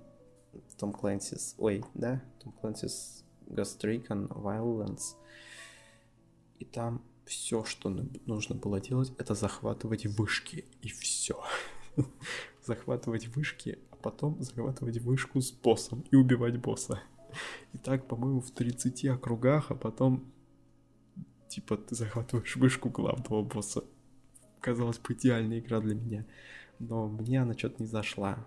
Tom 0.78 0.94
Clancy's... 0.94 1.54
Ой, 1.58 1.84
да? 1.94 2.22
Tom 2.42 2.54
Clancy's 2.62 3.24
Ghost 3.46 3.80
Recon 3.82 4.28
Violence. 4.28 5.16
И 6.60 6.64
там 6.64 7.02
все, 7.24 7.64
что 7.64 7.90
нужно 8.26 8.54
было 8.54 8.80
делать, 8.80 9.12
это 9.18 9.34
захватывать 9.34 10.06
вышки. 10.06 10.64
И 10.82 10.88
все. 10.88 11.42
захватывать 12.64 13.26
вышки, 13.28 13.78
а 13.90 13.96
потом 13.96 14.40
захватывать 14.40 14.98
вышку 14.98 15.40
с 15.40 15.50
боссом 15.50 16.04
и 16.12 16.16
убивать 16.16 16.58
босса. 16.60 17.00
И 17.72 17.78
так, 17.78 18.06
по-моему, 18.06 18.40
в 18.40 18.52
30 18.52 19.04
округах, 19.06 19.72
а 19.72 19.74
потом 19.74 20.32
типа 21.48 21.76
ты 21.76 21.94
захватываешь 21.94 22.56
вышку 22.56 22.88
главного 22.88 23.42
босса 23.42 23.84
казалось 24.66 24.98
бы, 24.98 25.14
идеальная 25.14 25.60
игра 25.60 25.80
для 25.80 25.94
меня. 25.94 26.26
Но 26.80 27.06
мне 27.06 27.40
она 27.40 27.54
что-то 27.54 27.80
не 27.80 27.86
зашла. 27.86 28.44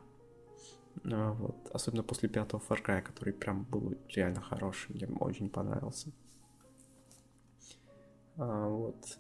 А, 1.05 1.31
вот. 1.31 1.55
Особенно 1.73 2.03
после 2.03 2.27
пятого 2.27 2.61
Far 2.61 2.83
Cry, 2.83 3.01
который 3.01 3.33
прям 3.33 3.63
был 3.63 3.97
реально 4.09 4.41
хороший. 4.41 4.93
Мне 4.93 5.07
очень 5.07 5.49
понравился. 5.49 6.11
А, 8.35 8.67
вот. 8.67 9.17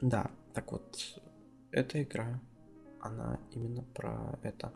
Да, 0.00 0.30
так 0.54 0.70
вот, 0.70 1.20
эта 1.72 2.02
игра, 2.02 2.40
она 3.00 3.40
именно 3.50 3.82
про 3.82 4.38
это. 4.42 4.72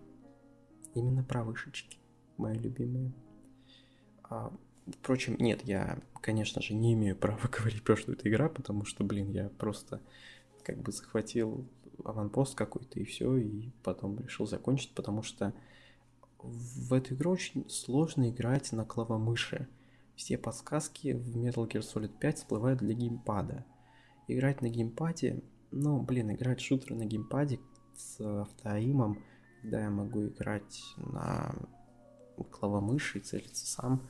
Именно 0.94 1.22
про 1.22 1.44
вышечки, 1.44 1.98
мои 2.38 2.58
любимые. 2.58 3.12
А, 4.24 4.52
впрочем, 5.00 5.36
нет, 5.38 5.62
я, 5.62 6.00
конечно 6.20 6.60
же, 6.60 6.74
не 6.74 6.94
имею 6.94 7.14
права 7.14 7.48
говорить 7.48 7.84
про 7.84 7.96
что 7.96 8.12
это 8.12 8.28
игра, 8.28 8.48
потому 8.48 8.84
что, 8.84 9.04
блин, 9.04 9.30
я 9.30 9.48
просто 9.50 10.00
как 10.62 10.78
бы 10.78 10.92
захватил 10.92 11.66
аванпост 12.04 12.54
какой-то 12.54 13.00
и 13.00 13.04
все, 13.04 13.36
и 13.36 13.70
потом 13.82 14.18
решил 14.20 14.46
закончить, 14.46 14.94
потому 14.94 15.22
что 15.22 15.52
в 16.38 16.94
эту 16.94 17.14
игру 17.14 17.32
очень 17.32 17.68
сложно 17.68 18.30
играть 18.30 18.72
на 18.72 18.84
клавомыши. 18.84 19.68
Все 20.16 20.38
подсказки 20.38 21.12
в 21.12 21.36
Metal 21.36 21.68
Gear 21.68 21.80
Solid 21.80 22.18
5 22.18 22.38
всплывают 22.38 22.80
для 22.80 22.94
геймпада. 22.94 23.64
Играть 24.28 24.62
на 24.62 24.68
геймпаде, 24.68 25.42
ну, 25.70 26.00
блин, 26.00 26.32
играть 26.32 26.60
шутеры 26.60 26.94
на 26.94 27.04
геймпаде 27.04 27.60
с 27.96 28.20
автоимом, 28.20 29.22
когда 29.60 29.82
я 29.82 29.90
могу 29.90 30.26
играть 30.26 30.82
на 30.96 31.54
клавомыши 32.50 33.18
и 33.18 33.22
целиться 33.22 33.66
сам, 33.66 34.08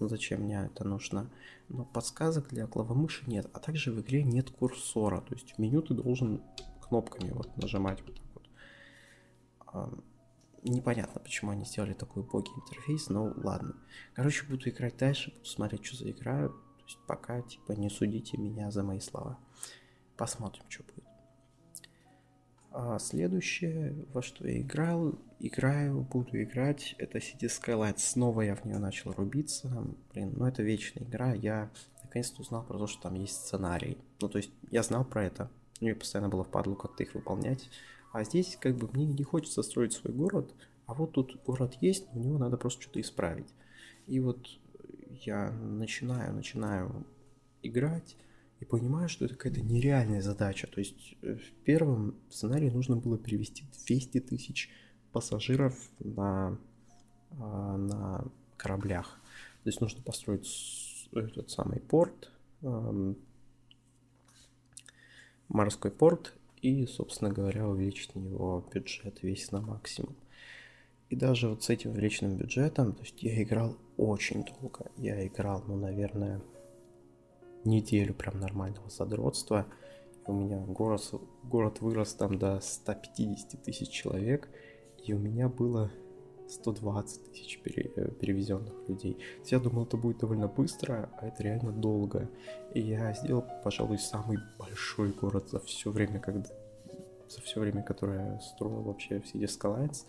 ну 0.00 0.08
зачем 0.08 0.42
мне 0.42 0.68
это 0.72 0.84
нужно? 0.84 1.30
Но 1.68 1.84
подсказок 1.84 2.48
для 2.48 2.66
клавомыши 2.66 3.24
нет, 3.28 3.48
а 3.52 3.60
также 3.60 3.92
в 3.92 4.00
игре 4.00 4.24
нет 4.24 4.50
курсора, 4.50 5.20
то 5.20 5.34
есть 5.34 5.52
в 5.52 5.58
меню 5.58 5.82
ты 5.82 5.94
должен 5.94 6.42
кнопками 6.80 7.30
вот 7.30 7.56
нажимать 7.56 8.02
вот 8.02 8.16
так 8.16 8.26
вот. 9.64 10.04
Непонятно, 10.62 11.20
почему 11.20 11.52
они 11.52 11.64
сделали 11.64 11.94
такой 11.94 12.22
убогий 12.22 12.52
интерфейс, 12.54 13.08
но 13.08 13.32
ладно. 13.36 13.76
Короче, 14.12 14.44
буду 14.44 14.68
играть 14.68 14.96
дальше, 14.98 15.30
буду 15.30 15.48
смотреть, 15.48 15.86
что 15.86 15.96
за 15.96 16.10
игра. 16.10 16.48
То 16.48 16.84
есть 16.84 16.98
пока, 17.06 17.40
типа, 17.40 17.72
не 17.72 17.88
судите 17.88 18.36
меня 18.36 18.70
за 18.70 18.82
мои 18.82 19.00
слова. 19.00 19.38
Посмотрим, 20.16 20.64
что 20.68 20.82
будет. 20.82 21.09
А 22.72 22.98
следующее, 23.00 23.94
во 24.12 24.22
что 24.22 24.46
я 24.46 24.60
играл, 24.60 25.18
играю, 25.40 26.02
буду 26.02 26.40
играть, 26.40 26.94
это 26.98 27.18
City 27.18 27.48
Skylines. 27.48 27.98
Снова 27.98 28.42
я 28.42 28.54
в 28.54 28.64
нее 28.64 28.78
начал 28.78 29.12
рубиться. 29.12 29.68
Блин, 30.12 30.34
ну 30.36 30.46
это 30.46 30.62
вечная 30.62 31.04
игра. 31.04 31.34
Я 31.34 31.70
наконец-то 32.04 32.42
узнал 32.42 32.64
про 32.64 32.78
то, 32.78 32.86
что 32.86 33.02
там 33.02 33.14
есть 33.14 33.34
сценарий. 33.34 33.98
Ну, 34.20 34.28
то 34.28 34.38
есть 34.38 34.52
я 34.70 34.82
знал 34.84 35.04
про 35.04 35.24
это. 35.24 35.50
Мне 35.80 35.94
постоянно 35.94 36.28
было 36.28 36.44
впадло 36.44 36.74
как-то 36.74 37.02
их 37.02 37.14
выполнять. 37.14 37.68
А 38.12 38.22
здесь 38.24 38.56
как 38.60 38.76
бы 38.76 38.88
мне 38.92 39.04
не 39.06 39.24
хочется 39.24 39.62
строить 39.62 39.92
свой 39.92 40.12
город, 40.12 40.54
а 40.86 40.94
вот 40.94 41.12
тут 41.12 41.40
город 41.44 41.76
есть, 41.80 42.06
но 42.12 42.20
в 42.20 42.24
него 42.24 42.38
надо 42.38 42.56
просто 42.56 42.82
что-то 42.82 43.00
исправить. 43.00 43.54
И 44.06 44.18
вот 44.20 44.48
я 45.22 45.50
начинаю, 45.50 46.34
начинаю 46.34 47.06
играть, 47.62 48.16
и 48.60 48.64
понимаю, 48.64 49.08
что 49.08 49.24
это 49.24 49.34
какая-то 49.34 49.62
нереальная 49.62 50.22
задача. 50.22 50.66
То 50.66 50.80
есть 50.80 51.16
э, 51.22 51.34
в 51.36 51.52
первом 51.64 52.14
сценарии 52.30 52.70
нужно 52.70 52.96
было 52.96 53.18
перевести 53.18 53.64
200 53.86 54.20
тысяч 54.20 54.70
пассажиров 55.12 55.74
на, 55.98 56.58
а, 57.32 57.76
на 57.76 58.24
кораблях. 58.56 59.18
То 59.64 59.68
есть 59.68 59.80
нужно 59.80 60.02
построить 60.02 61.08
этот 61.12 61.50
самый 61.50 61.80
порт, 61.80 62.30
морской 65.48 65.90
порт, 65.90 66.34
и, 66.62 66.86
собственно 66.86 67.32
говоря, 67.32 67.66
увеличить 67.66 68.14
на 68.14 68.20
него 68.20 68.64
бюджет 68.72 69.22
весь 69.22 69.50
на 69.50 69.60
максимум. 69.60 70.14
И 71.08 71.16
даже 71.16 71.48
вот 71.48 71.64
с 71.64 71.70
этим 71.70 71.90
увеличенным 71.90 72.36
бюджетом, 72.36 72.92
то 72.92 73.02
есть 73.02 73.22
я 73.22 73.42
играл 73.42 73.76
очень 73.96 74.44
долго. 74.44 74.90
Я 74.96 75.26
играл, 75.26 75.64
ну, 75.66 75.76
наверное, 75.76 76.40
неделю 77.64 78.14
прям 78.14 78.40
нормального 78.40 78.88
задротства. 78.90 79.66
У 80.26 80.32
меня 80.32 80.58
город, 80.58 81.02
город 81.42 81.80
вырос 81.80 82.14
там 82.14 82.38
до 82.38 82.60
150 82.60 83.62
тысяч 83.62 83.88
человек, 83.88 84.48
и 85.04 85.12
у 85.12 85.18
меня 85.18 85.48
было 85.48 85.90
120 86.48 87.32
тысяч 87.32 87.60
э, 87.64 88.10
перевезенных 88.12 88.74
людей. 88.88 89.18
Я 89.46 89.60
думал, 89.60 89.84
это 89.84 89.96
будет 89.96 90.18
довольно 90.18 90.48
быстро, 90.48 91.08
а 91.20 91.26
это 91.26 91.42
реально 91.42 91.72
долго. 91.72 92.28
И 92.74 92.80
я 92.80 93.12
сделал, 93.14 93.44
пожалуй, 93.64 93.98
самый 93.98 94.38
большой 94.58 95.12
город 95.12 95.48
за 95.50 95.60
все 95.60 95.90
время, 95.90 96.20
когда 96.20 96.48
за 97.28 97.40
все 97.42 97.60
время, 97.60 97.82
которое 97.82 98.34
я 98.34 98.40
строил 98.40 98.82
вообще 98.82 99.20
в 99.20 99.24
City 99.24 99.44
Skylines. 99.44 100.06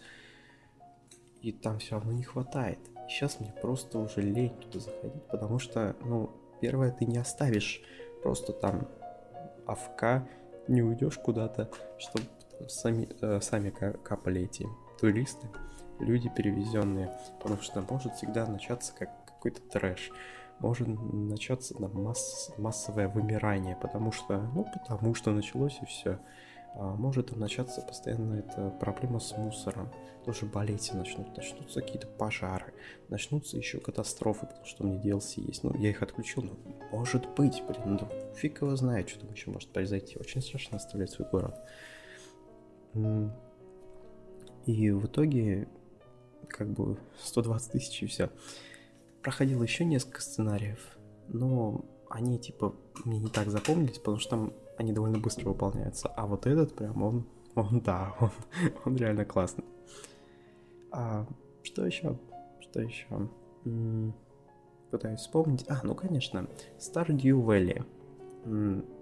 И 1.42 1.52
там 1.52 1.80
все 1.80 1.96
равно 1.96 2.12
не 2.12 2.24
хватает. 2.24 2.80
Сейчас 3.08 3.40
мне 3.40 3.54
просто 3.62 4.00
уже 4.00 4.22
лень 4.22 4.56
туда 4.62 4.80
заходить, 4.80 5.24
потому 5.30 5.60
что, 5.60 5.96
ну, 6.06 6.32
Первое, 6.62 6.92
ты 6.92 7.06
не 7.06 7.18
оставишь 7.18 7.82
просто 8.22 8.54
там 8.54 8.88
АФК, 9.66 10.28
не 10.68 10.82
уйдешь 10.82 11.18
куда-то, 11.18 11.70
чтобы 11.98 12.26
сами, 12.70 13.10
э, 13.22 13.42
сами 13.42 13.72
капали 13.72 14.44
эти 14.44 14.68
туристы. 15.00 15.48
люди 16.00 16.30
перевезенные, 16.36 17.12
потому 17.40 17.62
что 17.62 17.84
может 17.90 18.16
всегда 18.16 18.48
начаться 18.48 18.94
как 18.98 19.10
какой-то 19.26 19.62
трэш 19.62 20.12
может 20.62 20.88
начаться 20.88 21.74
там, 21.74 21.92
масс, 22.04 22.52
массовое 22.58 23.08
вымирание, 23.08 23.76
потому 23.76 24.12
что, 24.12 24.38
ну, 24.54 24.66
потому 24.72 25.16
что 25.16 25.32
началось 25.32 25.78
и 25.82 25.86
все. 25.86 26.20
А 26.76 26.96
может 26.96 27.36
начаться 27.36 27.82
постоянно 27.82 28.36
эта 28.36 28.70
проблема 28.80 29.20
с 29.20 29.36
мусором, 29.38 29.92
тоже 30.26 30.46
болеть 30.46 30.94
начнут, 30.94 31.36
начнутся 31.36 31.82
какие-то 31.82 32.08
пожары, 32.08 32.74
начнутся 33.10 33.58
еще 33.58 33.80
катастрофы, 33.80 34.46
потому 34.46 34.66
что 34.66 34.84
у 34.84 34.88
меня 34.88 35.02
DLC 35.02 35.42
есть. 35.42 35.64
Ну, 35.64 35.76
я 35.78 35.90
их 35.90 36.02
отключил, 36.02 36.44
но 36.44 36.58
может 36.92 37.28
быть, 37.36 37.62
блин, 37.68 38.00
ну 38.00 38.34
фиг 38.36 38.62
его 38.62 38.76
знает, 38.76 39.10
что 39.10 39.20
там 39.22 39.32
еще 39.32 39.50
может 39.50 39.70
произойти. 39.70 40.18
Очень 40.18 40.42
страшно 40.42 40.78
оставлять 40.78 41.10
свой 41.10 41.28
город. 41.30 41.56
И 44.66 44.92
в 44.92 45.06
итоге, 45.08 45.68
как 46.48 46.70
бы, 46.70 46.98
120 47.20 47.72
тысяч 47.72 48.04
и 48.04 48.06
все 48.06 48.30
проходил 49.22 49.62
еще 49.62 49.86
несколько 49.86 50.22
сценариев, 50.22 50.98
но 51.28 51.86
они 52.10 52.40
типа 52.40 52.76
мне 53.06 53.20
не 53.20 53.30
так 53.30 53.50
запомнились, 53.50 53.98
потому 53.98 54.18
что 54.18 54.30
там 54.32 54.54
они 54.78 54.92
довольно 54.94 55.20
быстро 55.20 55.50
выполняются. 55.50 56.08
А 56.10 56.26
вот 56.26 56.48
этот 56.48 56.74
прям 56.76 57.02
он, 57.02 57.26
он 57.56 57.82
да, 57.82 58.14
он, 58.20 58.32
он 58.86 58.96
реально 58.96 59.26
классный. 59.26 59.66
А, 60.92 61.26
что 61.64 61.86
еще? 61.86 62.18
Что 62.60 62.82
еще? 62.82 63.30
Пытаюсь 64.90 65.20
вспомнить. 65.20 65.66
А, 65.70 65.80
ну 65.84 65.96
конечно, 65.96 66.48
Stardew 66.80 67.44
Valley. 67.46 67.86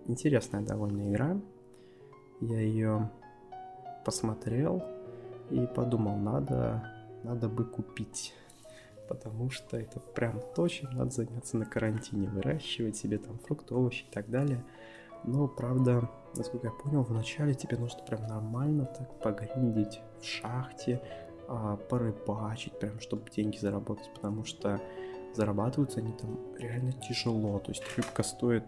Интересная 0.08 0.62
довольно 0.62 1.12
игра. 1.12 1.40
Я 2.42 2.60
ее 2.60 3.10
посмотрел 4.06 4.84
и 5.50 5.66
подумал, 5.66 6.18
надо, 6.18 6.84
надо 7.24 7.50
бы 7.50 7.66
купить 7.66 8.34
потому 9.10 9.50
что 9.50 9.76
это 9.76 10.00
прям 10.00 10.40
то, 10.56 10.68
чем 10.68 10.92
надо 10.92 11.10
заняться 11.10 11.58
на 11.58 11.66
карантине, 11.66 12.30
выращивать 12.30 12.96
себе 12.96 13.18
там 13.18 13.40
фрукты, 13.40 13.74
овощи 13.74 14.06
и 14.08 14.14
так 14.14 14.30
далее. 14.30 14.64
Но, 15.24 15.48
правда, 15.48 16.10
насколько 16.36 16.68
я 16.68 16.74
понял, 16.74 17.04
вначале 17.04 17.54
тебе 17.54 17.78
нужно 17.78 18.02
прям 18.04 18.26
нормально 18.28 18.86
так 18.86 19.20
погриндить 19.20 20.02
в 20.20 20.26
шахте, 20.26 21.02
а, 21.48 21.78
порыбачить, 21.78 22.78
прям 22.80 23.00
чтобы 23.00 23.30
деньги 23.32 23.58
заработать, 23.58 24.10
потому 24.14 24.46
что 24.46 24.80
зарабатываются 25.34 26.00
они 26.00 26.14
там 26.14 26.38
реально 26.58 26.92
тяжело. 26.94 27.60
То 27.60 27.72
есть 27.72 27.84
рыбка 27.98 28.24
стоит 28.24 28.64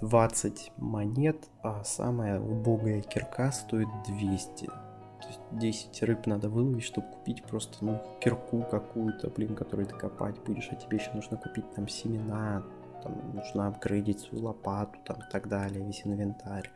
20 0.00 0.72
монет, 0.76 1.36
а 1.62 1.84
самая 1.84 2.40
убогая 2.40 3.02
кирка 3.02 3.52
стоит 3.52 3.88
200. 4.06 4.66
То 4.66 5.28
есть 5.28 5.40
10 5.52 6.02
рыб 6.04 6.26
надо 6.26 6.48
выловить, 6.48 6.84
чтобы 6.84 7.06
купить 7.08 7.44
просто, 7.44 7.84
ну, 7.84 8.00
кирку 8.20 8.62
какую-то, 8.62 9.28
блин, 9.28 9.54
которую 9.54 9.86
ты 9.86 9.94
копать 9.94 10.40
будешь, 10.46 10.68
а 10.72 10.76
тебе 10.76 10.96
еще 10.96 11.10
нужно 11.12 11.36
купить 11.36 11.70
там 11.74 11.88
семена, 11.88 12.62
там 13.02 13.34
нужно 13.34 13.68
апгрейдить 13.68 14.20
свою 14.20 14.44
лопату, 14.44 14.98
там 15.04 15.18
и 15.18 15.30
так 15.30 15.48
далее, 15.48 15.84
весь 15.84 16.02
инвентарь. 16.04 16.70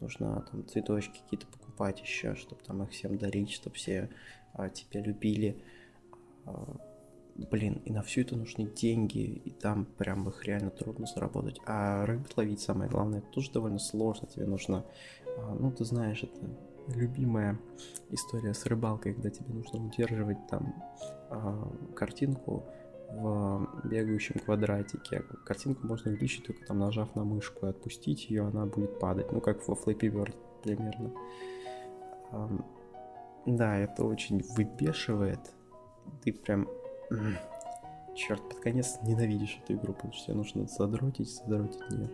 Нужно 0.00 0.44
там 0.50 0.66
цветочки 0.66 1.20
какие-то 1.22 1.46
покупать 1.46 2.00
еще, 2.00 2.34
чтобы 2.34 2.62
там 2.62 2.82
их 2.82 2.90
всем 2.90 3.16
дарить, 3.18 3.52
чтобы 3.52 3.76
все 3.76 4.10
а, 4.52 4.68
тебя 4.68 5.00
любили. 5.00 5.62
А, 6.44 6.76
блин, 7.36 7.80
и 7.84 7.92
на 7.92 8.02
все 8.02 8.22
это 8.22 8.36
нужны 8.36 8.64
деньги, 8.64 9.20
и 9.20 9.50
там 9.50 9.84
прям 9.84 10.28
их 10.28 10.44
реально 10.44 10.70
трудно 10.70 11.06
заработать. 11.06 11.60
А 11.66 12.04
рыбу 12.04 12.26
ловить, 12.36 12.60
самое 12.60 12.90
главное, 12.90 13.20
это 13.20 13.28
тоже 13.28 13.52
довольно 13.52 13.78
сложно. 13.78 14.28
Тебе 14.28 14.46
нужно, 14.46 14.84
а, 15.38 15.54
ну, 15.58 15.70
ты 15.70 15.84
знаешь, 15.84 16.22
это 16.22 16.40
любимая 16.88 17.58
история 18.10 18.54
с 18.54 18.66
рыбалкой, 18.66 19.14
когда 19.14 19.30
тебе 19.30 19.54
нужно 19.54 19.84
удерживать 19.84 20.46
там 20.48 20.74
э, 21.30 21.94
картинку 21.94 22.64
в 23.14 23.68
бегающем 23.84 24.40
квадратике. 24.40 25.22
Картинку 25.44 25.86
можно 25.86 26.10
увеличить 26.10 26.46
только 26.46 26.64
там 26.66 26.78
нажав 26.78 27.14
на 27.14 27.24
мышку 27.24 27.66
и 27.66 27.70
отпустить 27.70 28.30
ее, 28.30 28.46
она 28.46 28.66
будет 28.66 28.98
падать. 28.98 29.32
Ну, 29.32 29.40
как 29.40 29.66
во 29.68 29.74
Flappy 29.74 30.10
Bird 30.10 30.34
примерно. 30.62 31.12
Да, 33.46 33.76
это 33.76 34.04
очень 34.04 34.42
выбешивает. 34.56 35.40
Ты 36.22 36.32
прям... 36.32 36.68
Черт, 38.14 38.46
под 38.46 38.60
конец 38.60 38.98
ненавидишь 39.02 39.58
эту 39.62 39.74
игру, 39.74 39.94
потому 39.94 40.12
что 40.12 40.26
тебе 40.26 40.36
нужно 40.36 40.66
задротить, 40.66 41.30
задротить 41.30 41.90
нее. 41.90 42.10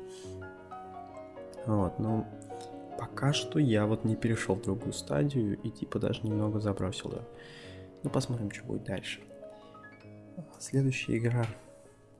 Вот, 1.67 1.99
ну, 1.99 2.25
пока 2.99 3.33
что 3.33 3.59
я 3.59 3.85
вот 3.87 4.05
не 4.05 4.15
перешел 4.15 4.55
в 4.55 4.63
другую 4.63 4.93
стадию 4.93 5.61
и 5.61 5.71
типа 5.71 5.99
даже 5.99 6.23
немного 6.23 6.61
забросил 6.61 7.13
ее. 7.13 7.23
Ну 8.05 8.11
посмотрим, 8.11 8.51
что 8.51 8.65
будет 8.65 8.85
дальше. 8.85 9.21
Следующая 10.59 11.19
игра, 11.19 11.47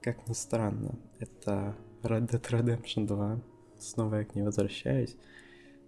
как 0.01 0.27
ни 0.27 0.33
странно, 0.33 0.97
это 1.19 1.75
Red 2.03 2.29
Dead 2.29 2.41
Redemption 2.41 3.07
2. 3.07 3.41
Снова 3.79 4.15
я 4.15 4.25
к 4.25 4.35
ней 4.35 4.43
возвращаюсь. 4.43 5.15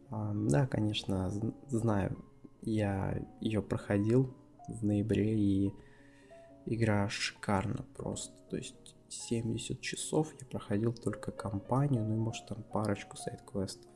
А, 0.09 0.33
да, 0.33 0.67
конечно, 0.67 1.31
знаю, 1.69 2.17
я 2.61 3.21
ее 3.39 3.61
проходил 3.61 4.33
в 4.67 4.83
ноябре 4.85 5.37
и 5.37 5.73
игра 6.65 7.09
шикарна 7.09 7.85
просто. 7.95 8.33
То 8.49 8.57
есть 8.57 8.95
70 9.09 9.81
часов 9.81 10.33
я 10.39 10.45
проходил 10.47 10.93
только 10.93 11.31
кампанию, 11.31 12.03
ну 12.03 12.15
и 12.15 12.17
может 12.17 12.45
там 12.47 12.63
парочку 12.63 13.17
сайт-квестов 13.17 13.89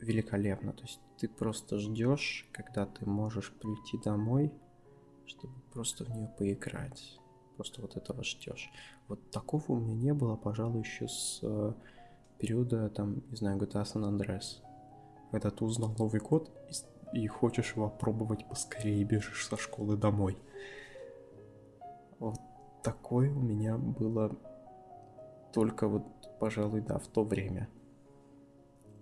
великолепно. 0.00 0.72
То 0.72 0.82
есть 0.82 1.00
ты 1.18 1.28
просто 1.28 1.78
ждешь, 1.78 2.48
когда 2.52 2.86
ты 2.86 3.06
можешь 3.06 3.52
прийти 3.52 3.98
домой, 4.02 4.52
чтобы 5.30 5.54
просто 5.72 6.04
в 6.04 6.10
нее 6.10 6.28
поиграть. 6.38 7.18
Просто 7.56 7.82
вот 7.82 7.96
этого 7.96 8.24
ждешь. 8.24 8.70
Вот 9.08 9.30
такого 9.30 9.64
у 9.68 9.76
меня 9.76 9.94
не 9.94 10.14
было, 10.14 10.36
пожалуй, 10.36 10.80
еще 10.80 11.08
с 11.08 11.40
э, 11.42 11.72
периода, 12.38 12.88
там, 12.90 13.22
не 13.30 13.36
знаю, 13.36 13.58
GTA 13.58 13.84
San 13.84 14.02
Andreas. 14.02 14.62
Когда 15.30 15.50
ты 15.50 15.64
узнал 15.64 15.94
Новый 15.98 16.20
год 16.20 16.50
и, 17.12 17.22
и 17.22 17.26
хочешь 17.26 17.74
его 17.76 17.88
пробовать 17.88 18.48
поскорее, 18.48 19.04
бежишь 19.04 19.46
со 19.46 19.56
школы 19.56 19.96
домой. 19.96 20.36
Вот 22.18 22.38
такое 22.82 23.30
у 23.30 23.40
меня 23.40 23.76
было 23.76 24.36
только 25.52 25.86
вот, 25.86 26.04
пожалуй, 26.40 26.80
да, 26.80 26.98
в 26.98 27.06
то 27.06 27.24
время. 27.24 27.68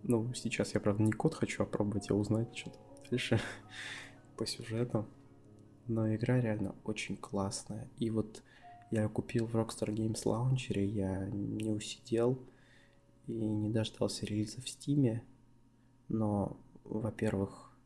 Ну, 0.03 0.33
сейчас 0.35 0.75
я, 0.75 0.81
правда, 0.81 1.03
не 1.03 1.13
код 1.13 1.35
хочу 1.35 1.63
опробовать, 1.63 2.11
а 2.11 2.15
узнать 2.15 2.57
что-то 2.57 2.79
дальше 3.11 3.41
по 4.37 4.47
сюжету. 4.47 5.07
Но 5.89 6.15
игра 6.15 6.41
реально 6.41 6.75
очень 6.85 7.17
классная. 7.17 7.89
И 7.99 8.11
вот 8.11 8.43
я 8.91 9.09
купил 9.09 9.47
в 9.47 9.57
Rockstar 9.57 9.89
Games 9.89 10.25
Launcher, 10.25 10.85
я 10.85 11.27
не 11.29 11.71
усидел 11.71 12.39
и 13.27 13.33
не 13.33 13.71
дождался 13.71 14.27
релиза 14.27 14.61
в 14.61 14.69
Стиме. 14.69 15.23
Но, 16.09 16.57
во-первых, 16.85 17.77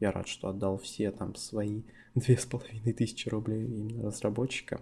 я 0.00 0.12
рад, 0.12 0.26
что 0.26 0.48
отдал 0.48 0.78
все 0.78 1.10
там 1.10 1.34
свои 1.34 1.82
две 2.14 2.38
с 2.38 2.46
половиной 2.46 2.92
тысячи 2.92 3.28
рублей 3.28 3.66
именно 3.66 4.04
разработчикам. 4.04 4.80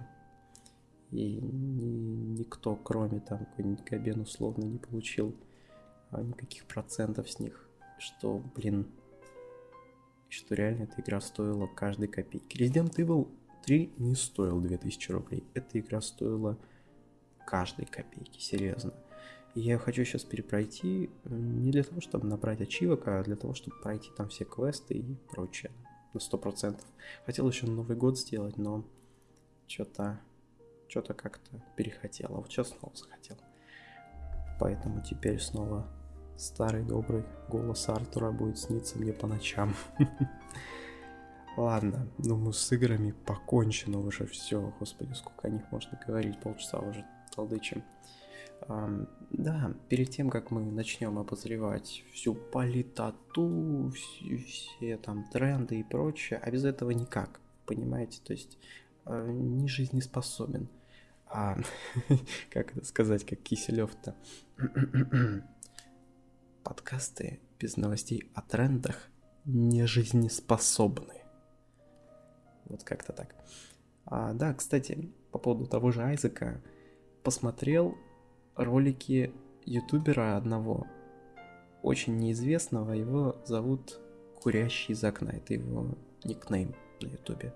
И 1.11 1.41
ни, 1.41 2.39
никто, 2.39 2.77
кроме 2.77 3.21
там 3.21 3.39
какой-нибудь 3.39 3.85
Габен 3.85 4.21
условно, 4.21 4.65
не 4.65 4.79
получил 4.79 5.35
а 6.11 6.23
никаких 6.23 6.65
процентов 6.65 7.31
с 7.31 7.39
них, 7.39 7.69
что, 7.99 8.43
блин, 8.55 8.87
что 10.29 10.55
реально 10.55 10.85
эта 10.85 11.01
игра 11.01 11.21
стоила 11.21 11.67
каждой 11.67 12.09
копейки. 12.09 12.57
Resident 12.57 12.95
Evil 12.97 13.29
3 13.65 13.95
не 13.99 14.15
стоил 14.15 14.61
2000 14.61 15.13
рублей, 15.13 15.45
эта 15.55 15.79
игра 15.79 16.01
стоила 16.01 16.59
каждой 17.47 17.87
копейки, 17.87 18.41
серьезно. 18.41 18.93
И 19.55 19.61
я 19.61 19.79
хочу 19.79 20.05
сейчас 20.05 20.25
перепройти 20.25 21.11
не 21.25 21.71
для 21.73 21.83
того, 21.83 22.01
чтобы 22.01 22.27
набрать 22.27 22.61
ачивок, 22.61 23.09
а 23.09 23.23
для 23.25 23.37
того, 23.37 23.55
чтобы 23.55 23.81
пройти 23.81 24.11
там 24.17 24.29
все 24.29 24.45
квесты 24.45 24.95
и 24.95 25.15
прочее. 25.31 25.73
На 26.15 26.19
100%. 26.19 26.81
Хотел 27.27 27.49
еще 27.49 27.67
Новый 27.67 27.97
год 27.97 28.19
сделать, 28.19 28.57
но 28.57 28.85
что-то 29.67 30.21
что-то 30.89 31.15
как-то 31.15 31.63
перехотел. 31.77 32.29
А 32.31 32.41
вот 32.41 32.51
сейчас 32.51 32.69
снова 32.71 32.95
захотел. 32.97 33.37
Поэтому 34.59 35.03
теперь 35.03 35.39
снова 35.39 35.87
Старый 36.39 36.85
добрый 36.85 37.25
голос 37.49 37.89
Артура 37.89 38.31
будет 38.31 38.61
сниться 38.61 38.97
мне 38.97 39.13
по 39.13 39.27
ночам. 39.27 39.75
Ладно, 41.57 42.07
думаю, 42.17 42.53
с 42.53 42.71
играми 42.71 43.11
покончено 43.27 43.99
уже 43.99 44.25
все. 44.27 44.73
Господи, 44.79 45.15
сколько 45.15 45.49
о 45.49 45.51
них 45.51 45.63
можно 45.73 46.01
говорить, 46.07 46.39
полчаса 46.39 46.79
уже 46.79 47.05
толдычим. 47.35 47.83
Um, 48.69 49.09
да, 49.31 49.75
перед 49.89 50.11
тем, 50.11 50.31
как 50.31 50.53
мы 50.53 50.61
начнем 50.61 51.19
обозревать 51.19 52.05
всю 52.13 52.35
политоту, 52.35 53.91
все, 53.91 54.37
все 54.37 54.97
там 54.97 55.25
тренды 55.25 55.81
и 55.81 55.83
прочее, 55.83 56.39
а 56.41 56.53
без 56.53 56.65
этого 56.65 56.93
никак, 56.93 57.41
понимаете? 57.67 58.21
То 58.23 58.33
есть 58.33 58.59
uh, 59.07 59.29
не 59.29 59.67
жизнеспособен. 59.67 60.69
А, 61.27 61.59
как 62.51 62.77
это 62.77 62.87
сказать, 62.87 63.27
как 63.27 63.41
Киселев-то? 63.41 64.15
подкасты 66.69 67.41
без 67.59 67.79
новостей 67.79 68.31
о 68.35 68.43
трендах 68.43 69.09
не 69.47 69.87
жизнеспособны. 69.87 71.23
Вот 72.67 72.85
как-то 72.85 73.15
так. 73.15 73.35
А, 74.05 74.35
да, 74.35 74.53
кстати, 74.53 75.11
по 75.33 75.39
поводу 75.39 75.67
того 75.67 75.93
же 75.93 76.03
Айзека, 76.03 76.63
посмотрел 77.23 77.97
ролики 78.55 79.33
ютубера 79.65 80.37
одного, 80.37 80.87
очень 81.83 82.19
неизвестного, 82.19 82.93
его 82.93 83.37
зовут 83.47 83.99
Курящий 84.43 84.93
из 84.93 85.03
окна, 85.03 85.31
это 85.31 85.55
его 85.55 85.97
никнейм 86.23 86.75
на 87.01 87.07
ютубе. 87.07 87.55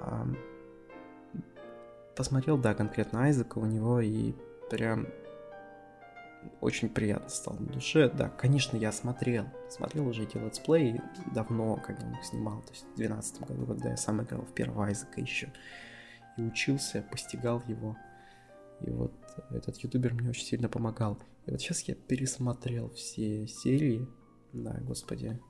А, 0.00 0.26
посмотрел, 2.16 2.56
да, 2.56 2.74
конкретно 2.74 3.24
Айзека 3.24 3.58
у 3.58 3.66
него 3.66 4.00
и 4.00 4.32
прям 4.70 5.06
очень 6.60 6.88
приятно 6.88 7.28
стало 7.28 7.58
на 7.58 7.66
душе. 7.66 8.08
Да, 8.08 8.28
конечно, 8.28 8.76
я 8.76 8.92
смотрел. 8.92 9.46
Смотрел 9.70 10.08
уже 10.08 10.24
эти 10.24 10.36
летсплеи 10.36 11.00
давно, 11.34 11.76
когда 11.76 12.06
он 12.06 12.14
их 12.14 12.24
снимал. 12.24 12.62
То 12.62 12.72
есть 12.72 12.82
в 12.82 12.96
2012 12.96 13.40
году, 13.40 13.66
когда 13.66 13.90
я 13.90 13.96
сам 13.96 14.22
играл 14.22 14.42
в 14.42 14.52
первого 14.52 14.86
Айзека 14.86 15.20
еще. 15.20 15.52
И 16.36 16.42
учился, 16.42 17.04
постигал 17.10 17.62
его. 17.66 17.96
И 18.80 18.90
вот 18.90 19.12
этот 19.50 19.76
ютубер 19.78 20.14
мне 20.14 20.30
очень 20.30 20.44
сильно 20.44 20.68
помогал. 20.68 21.18
И 21.46 21.50
вот 21.50 21.60
сейчас 21.60 21.80
я 21.82 21.94
пересмотрел 21.94 22.90
все 22.90 23.46
серии. 23.46 24.06
Да, 24.52 24.76
господи, 24.80 25.40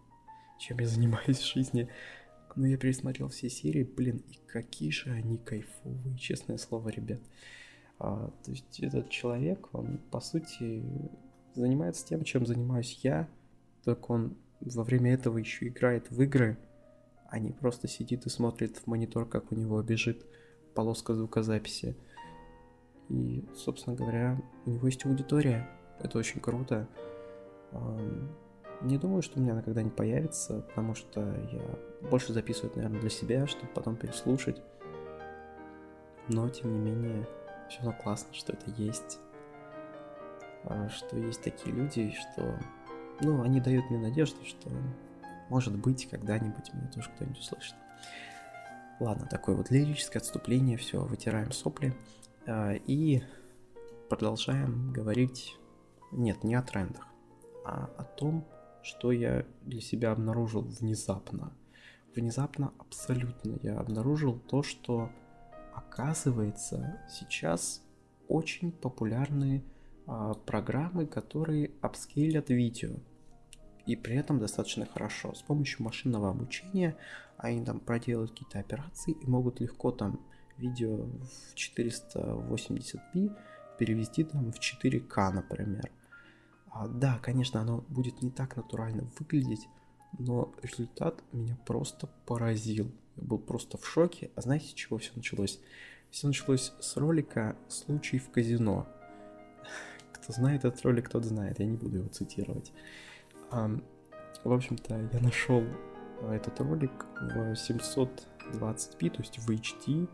чем 0.59 0.79
я 0.79 0.87
занимаюсь 0.87 1.39
в 1.39 1.55
жизни. 1.55 1.89
Но 2.57 2.67
я 2.67 2.77
пересмотрел 2.77 3.29
все 3.29 3.51
серии, 3.51 3.83
блин, 3.83 4.23
и 4.29 4.39
какие 4.47 4.91
же 4.91 5.11
они 5.11 5.39
кайфовые, 5.39 6.17
честное 6.17 6.57
слово, 6.57 6.89
ребят. 6.91 7.21
А, 7.99 8.31
то 8.45 8.51
есть 8.51 8.81
этот 8.81 9.09
человек, 9.11 9.69
он, 9.73 9.99
по 10.11 10.21
сути, 10.21 10.85
занимается 11.55 12.07
тем, 12.07 12.25
чем 12.25 12.47
занимаюсь 12.47 13.01
я, 13.03 13.29
только 13.85 14.13
он 14.13 14.37
во 14.61 14.83
время 14.83 15.15
этого 15.15 15.39
еще 15.39 15.69
играет 15.69 16.11
в 16.11 16.21
игры, 16.23 16.59
а 17.29 17.39
не 17.39 17.53
просто 17.53 17.89
сидит 17.89 18.27
и 18.27 18.31
смотрит 18.31 18.79
в 18.79 18.87
монитор, 18.87 19.29
как 19.29 19.53
у 19.53 19.55
него 19.55 19.81
бежит 19.83 20.25
полоска 20.75 21.15
звукозаписи. 21.15 21.97
И, 23.09 23.45
собственно 23.55 23.95
говоря, 23.95 24.41
у 24.67 24.71
него 24.71 24.87
есть 24.87 25.05
аудитория. 25.05 25.69
Это 26.01 26.19
очень 26.19 26.41
круто. 26.41 26.89
Не 28.83 28.99
думаю, 28.99 29.23
что 29.23 29.39
у 29.39 29.43
меня 29.43 29.53
она 29.53 29.63
когда-нибудь 29.63 29.97
появится, 29.97 30.61
потому 30.69 30.95
что 30.95 31.21
я 31.53 32.09
больше 32.09 32.33
записываю, 32.33 32.73
наверное, 32.75 33.01
для 33.01 33.11
себя, 33.11 33.47
чтобы 33.47 33.73
потом 33.75 33.97
переслушать. 33.97 34.63
Но, 36.29 36.49
тем 36.49 36.73
не 36.73 36.79
менее, 36.79 37.27
все 37.69 37.79
равно 37.83 37.93
классно, 38.01 38.33
что 38.35 38.53
это 38.53 38.71
есть. 38.71 39.19
А, 40.65 40.89
что 40.89 41.17
есть 41.17 41.43
такие 41.43 41.75
люди, 41.75 42.13
что... 42.13 42.59
Ну, 43.21 43.43
они 43.43 43.61
дают 43.61 43.91
мне 43.91 43.99
надежду, 43.99 44.45
что, 44.45 44.71
может 45.49 45.77
быть, 45.77 46.09
когда-нибудь 46.09 46.73
меня 46.75 46.89
тоже 46.89 47.11
кто-нибудь 47.15 47.39
услышит. 47.39 47.77
Ладно, 49.01 49.27
такое 49.27 49.57
вот 49.57 49.71
лирическое 49.71 50.21
отступление, 50.21 50.77
все, 50.77 51.01
вытираем 51.01 51.53
сопли. 51.53 51.95
А, 52.47 52.73
и 52.75 53.23
продолжаем 54.09 54.93
говорить, 54.93 55.57
нет, 56.13 56.45
не 56.45 56.55
о 56.55 56.63
трендах, 56.63 57.07
а 57.65 57.91
о 57.97 58.05
том, 58.05 58.47
что 58.83 59.13
я 59.13 59.45
для 59.63 59.81
себя 59.81 60.13
обнаружил 60.13 60.63
внезапно. 60.63 61.53
Внезапно 62.15 62.73
абсолютно 62.79 63.59
я 63.63 63.79
обнаружил 63.79 64.39
то, 64.39 64.63
что 64.63 65.11
оказывается 65.75 67.01
сейчас 67.09 67.83
очень 68.29 68.73
популярные 68.73 69.63
а, 70.07 70.35
программы, 70.35 71.07
которые 71.07 71.71
апскейлят 71.81 72.51
видео. 72.51 72.97
И 73.87 73.97
при 73.97 74.17
этом 74.17 74.39
достаточно 74.39 74.87
хорошо. 74.87 75.35
С 75.35 75.43
помощью 75.43 75.83
машинного 75.83 76.31
обучения 76.31 76.97
они 77.37 77.65
там 77.65 77.81
проделают 77.81 78.31
какие-то 78.31 78.59
операции 78.59 79.13
и 79.13 79.27
могут 79.27 79.61
легко 79.61 79.91
там 79.91 80.21
видео 80.57 81.07
в 81.07 81.55
480p 81.55 83.37
перевести 83.79 84.25
там 84.25 84.53
в 84.53 84.59
4К, 84.59 85.31
например. 85.33 85.91
А, 86.71 86.89
да, 86.89 87.19
конечно, 87.23 87.61
оно 87.61 87.85
будет 87.89 88.23
не 88.23 88.31
так 88.31 88.57
натурально 88.57 89.09
выглядеть, 89.19 89.69
но 90.19 90.53
результат 90.63 91.23
меня 91.33 91.57
просто 91.67 92.09
поразил. 92.27 92.91
Был 93.17 93.39
просто 93.39 93.79
в 93.79 93.87
шоке. 93.87 94.31
А 94.35 94.41
знаете, 94.41 94.67
с 94.67 94.75
чего 94.75 94.99
все 94.99 95.13
началось? 95.15 95.61
Все 96.11 96.27
началось 96.27 96.73
с 96.81 96.97
ролика 96.97 97.57
«Случай 97.69 98.19
в 98.19 98.31
казино». 98.31 98.87
Кто 100.13 100.33
знает 100.33 100.65
этот 100.65 100.83
ролик, 100.83 101.09
тот 101.09 101.25
знает, 101.25 101.59
я 101.59 101.67
не 101.67 101.77
буду 101.77 101.99
его 101.99 102.09
цитировать. 102.09 102.73
В 103.51 104.53
общем-то, 104.53 105.11
я 105.13 105.21
нашел 105.21 105.65
этот 106.31 106.61
ролик 106.61 107.07
в 107.21 107.53
720p, 107.53 109.11
то 109.11 109.21
есть 109.21 109.39
в 109.39 109.51
HD, 109.51 110.09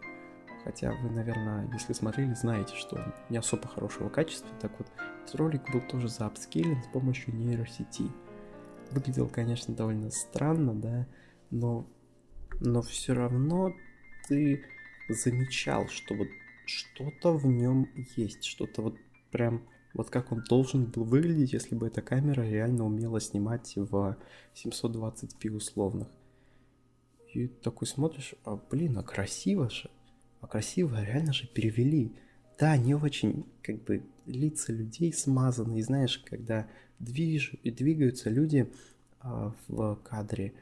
Хотя 0.64 0.92
вы, 0.92 1.10
наверное, 1.10 1.68
если 1.72 1.92
смотрели, 1.94 2.34
знаете, 2.34 2.76
что 2.76 2.96
он 2.96 3.14
не 3.30 3.38
особо 3.38 3.66
хорошего 3.66 4.08
качества. 4.08 4.50
Так 4.60 4.72
вот, 4.78 4.88
этот 5.24 5.34
ролик 5.36 5.62
был 5.72 5.80
тоже 5.80 6.08
заапскейлен 6.08 6.82
с 6.82 6.86
помощью 6.88 7.34
нейросети. 7.34 8.10
Выглядел, 8.90 9.28
конечно, 9.28 9.74
довольно 9.74 10.10
странно, 10.10 10.74
да, 10.74 11.06
но, 11.50 11.86
но 12.60 12.82
все 12.82 13.14
равно 13.14 13.74
ты 14.28 14.64
замечал, 15.08 15.88
что 15.88 16.14
вот 16.14 16.28
что-то 16.66 17.32
в 17.36 17.46
нем 17.46 17.88
есть, 18.16 18.44
что-то 18.44 18.82
вот 18.82 18.96
прям 19.30 19.66
вот 19.92 20.10
как 20.10 20.30
он 20.30 20.44
должен 20.48 20.84
был 20.84 21.04
выглядеть, 21.04 21.52
если 21.52 21.74
бы 21.74 21.88
эта 21.88 22.00
камера 22.00 22.42
реально 22.42 22.86
умела 22.86 23.20
снимать 23.20 23.72
в 23.76 24.16
720p 24.54 25.50
условных. 25.50 26.08
И 27.34 27.48
такой 27.48 27.86
смотришь, 27.86 28.34
а 28.44 28.56
блин, 28.56 28.98
а 28.98 29.02
красиво 29.02 29.68
же. 29.70 29.90
А 30.40 30.46
красиво 30.46 31.02
реально 31.02 31.32
же 31.32 31.46
перевели. 31.46 32.12
Да, 32.58 32.76
не 32.76 32.94
очень, 32.94 33.46
как 33.62 33.82
бы, 33.84 34.04
лица 34.26 34.72
людей 34.72 35.12
смазаны. 35.12 35.78
И 35.78 35.82
знаешь, 35.82 36.18
когда 36.18 36.68
движ... 36.98 37.54
двигаются 37.64 38.30
люди 38.30 38.70
э, 39.22 39.52
в 39.68 39.96
кадре, 40.04 40.54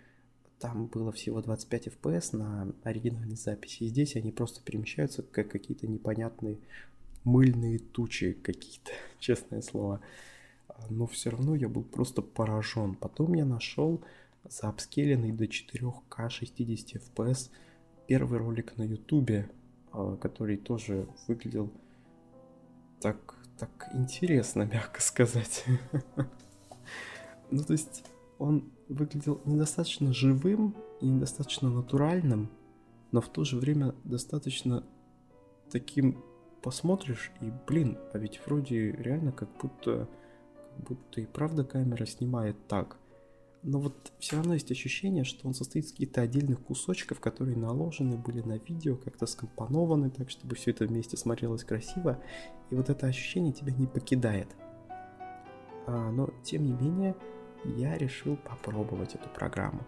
там 0.61 0.87
было 0.87 1.13
всего 1.13 1.41
25 1.41 1.89
FPS 1.89 2.37
на 2.37 2.73
оригинальной 2.83 3.37
записи. 3.37 3.85
И 3.85 3.89
здесь 3.89 4.17
они 4.17 4.33
просто 4.33 4.63
перемещаются, 4.63 5.23
как 5.23 5.51
какие-то 5.51 5.87
непонятные 5.87 6.59
мыльные 7.25 7.79
тучи 7.79 8.33
какие-то, 8.33 8.91
честное 9.19 9.63
слово. 9.63 10.01
Но 10.91 11.07
все 11.07 11.31
равно 11.31 11.55
я 11.55 11.69
был 11.69 11.83
просто 11.83 12.23
поражен. 12.23 12.95
Потом 12.95 13.35
я 13.35 13.45
нашел 13.45 14.03
заапскеленный 14.49 15.33
до 15.33 15.45
4К 15.45 16.31
60 16.31 17.03
FPS 17.03 17.51
первый 18.07 18.39
ролик 18.39 18.77
на 18.79 18.83
ютубе 18.83 19.51
а, 19.93 20.17
который 20.17 20.57
тоже 20.57 21.09
выглядел 21.27 21.73
так, 23.01 23.35
так 23.59 23.89
интересно, 23.95 24.63
мягко 24.73 25.01
сказать. 25.01 25.65
Ну, 27.51 27.65
то 27.65 27.73
есть 27.73 28.05
он 28.39 28.71
выглядел 28.89 29.41
недостаточно 29.45 30.13
живым 30.13 30.75
и 31.01 31.07
недостаточно 31.07 31.71
натуральным, 31.71 32.51
но 33.13 33.21
в 33.21 33.29
то 33.29 33.45
же 33.45 33.57
время 33.57 33.95
достаточно 34.05 34.85
таким 35.71 36.23
посмотришь 36.63 37.31
и, 37.41 37.53
блин, 37.67 37.99
а 38.13 38.19
ведь 38.19 38.41
вроде 38.45 38.93
реально 38.93 39.33
как 39.33 39.49
будто, 39.61 40.09
как 40.77 40.85
будто 40.89 41.21
и 41.21 41.27
правда 41.27 41.65
камера 41.65 42.05
снимает 42.07 42.57
так– 42.67 42.97
но 43.63 43.81
вот 43.81 44.13
все 44.19 44.37
равно 44.37 44.55
есть 44.55 44.71
ощущение, 44.71 45.25
что 45.25 45.49
он 45.49 45.55
состоит 45.55 45.87
из 45.87 45.93
каких-то 45.93 46.23
отдельных 46.23 46.63
кусочков, 46.63 47.21
которые 47.21 47.57
наложены 47.57 48.17
были 48.17 48.41
на 48.41 48.59
видео, 48.59 48.97
как-то 48.97 49.27
скомпонованы 49.27 50.11
так, 50.11 50.31
чтобы 50.31 50.55
все 50.55 50.71
это 50.71 50.87
вместе 50.87 51.17
смотрелось 51.17 51.65
красиво. 51.65 52.23
И 52.71 52.75
вот 52.75 52.89
это 52.89 53.07
ощущение 53.07 53.53
тебя 53.53 53.73
не 53.73 53.87
покидает. 53.87 54.49
А, 55.87 56.11
но, 56.11 56.31
тем 56.45 56.65
не 56.65 56.73
менее, 56.73 57.17
я 57.65 57.97
решил 57.97 58.37
попробовать 58.37 59.15
эту 59.15 59.29
программу. 59.29 59.81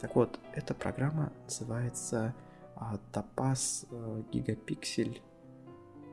Так 0.00 0.14
вот, 0.16 0.38
эта 0.54 0.74
программа 0.74 1.32
называется 1.44 2.34
а, 2.76 2.98
Topaz 3.12 3.86
а, 3.90 4.22
Gigapixel. 4.32 5.20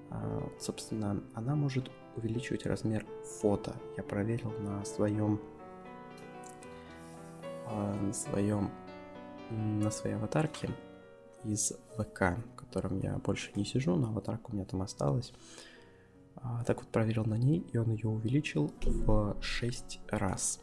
А, 0.09 0.49
собственно, 0.59 1.21
она 1.33 1.55
может 1.55 1.91
увеличивать 2.15 2.65
размер 2.65 3.05
фото. 3.41 3.75
Я 3.97 4.03
проверил 4.03 4.51
на 4.59 4.83
своем 4.85 5.41
на 7.67 8.13
своем 8.13 8.69
на 9.49 9.89
своей 9.89 10.15
аватарке 10.15 10.69
из 11.43 11.73
ВК, 11.97 12.37
в 12.53 12.55
котором 12.55 12.99
я 12.99 13.17
больше 13.17 13.51
не 13.55 13.65
сижу, 13.65 13.95
но 13.95 14.09
аватарка 14.09 14.49
у 14.51 14.53
меня 14.53 14.65
там 14.65 14.81
осталась. 14.81 15.33
А, 16.35 16.63
так 16.63 16.79
вот 16.79 16.87
проверил 16.89 17.25
на 17.25 17.35
ней, 17.35 17.59
и 17.71 17.77
он 17.77 17.91
ее 17.91 18.09
увеличил 18.09 18.71
в 18.83 19.37
6 19.41 19.99
раз. 20.09 20.59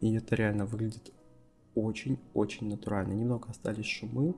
И 0.00 0.14
это 0.14 0.34
реально 0.34 0.66
выглядит 0.66 1.12
очень-очень 1.74 2.68
натурально. 2.68 3.12
Немного 3.12 3.50
остались 3.50 3.86
шумы, 3.86 4.34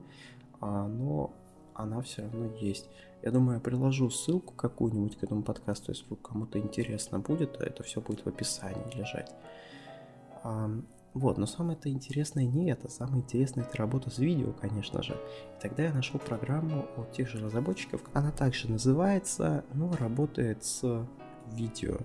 а, 0.61 0.87
но 0.87 1.33
она 1.73 2.01
все 2.01 2.23
равно 2.23 2.45
есть. 2.57 2.89
Я 3.21 3.31
думаю, 3.31 3.55
я 3.55 3.61
приложу 3.61 4.09
ссылку 4.09 4.53
какую-нибудь 4.53 5.17
к 5.17 5.23
этому 5.23 5.43
подкасту, 5.43 5.91
если 5.91 6.05
кому-то 6.15 6.59
интересно 6.59 7.19
будет, 7.19 7.57
то 7.57 7.63
это 7.63 7.83
все 7.83 8.01
будет 8.01 8.25
в 8.25 8.27
описании 8.27 8.95
лежать. 8.95 9.31
Вот, 11.13 11.37
но 11.37 11.45
самое-то 11.45 11.89
интересное 11.89 12.45
не 12.45 12.69
это, 12.69 12.89
самое 12.89 13.23
интересное 13.23 13.63
это 13.63 13.77
работа 13.77 14.09
с 14.09 14.19
видео, 14.19 14.53
конечно 14.53 15.01
же. 15.01 15.13
И 15.13 15.61
тогда 15.61 15.83
я 15.83 15.93
нашел 15.93 16.19
программу 16.19 16.85
от 16.97 17.11
тех 17.11 17.27
же 17.27 17.43
разработчиков, 17.43 18.01
она 18.13 18.31
также 18.31 18.69
называется, 18.69 19.65
но 19.73 19.91
работает 19.93 20.63
с 20.63 21.07
видео. 21.51 21.97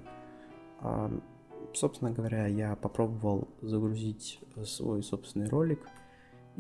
А, 1.75 1.77
собственно 1.77 2.13
говоря, 2.13 2.47
я 2.47 2.77
попробовал 2.77 3.49
загрузить 3.61 4.41
свой 4.65 5.03
собственный 5.03 5.49
ролик, 5.49 5.81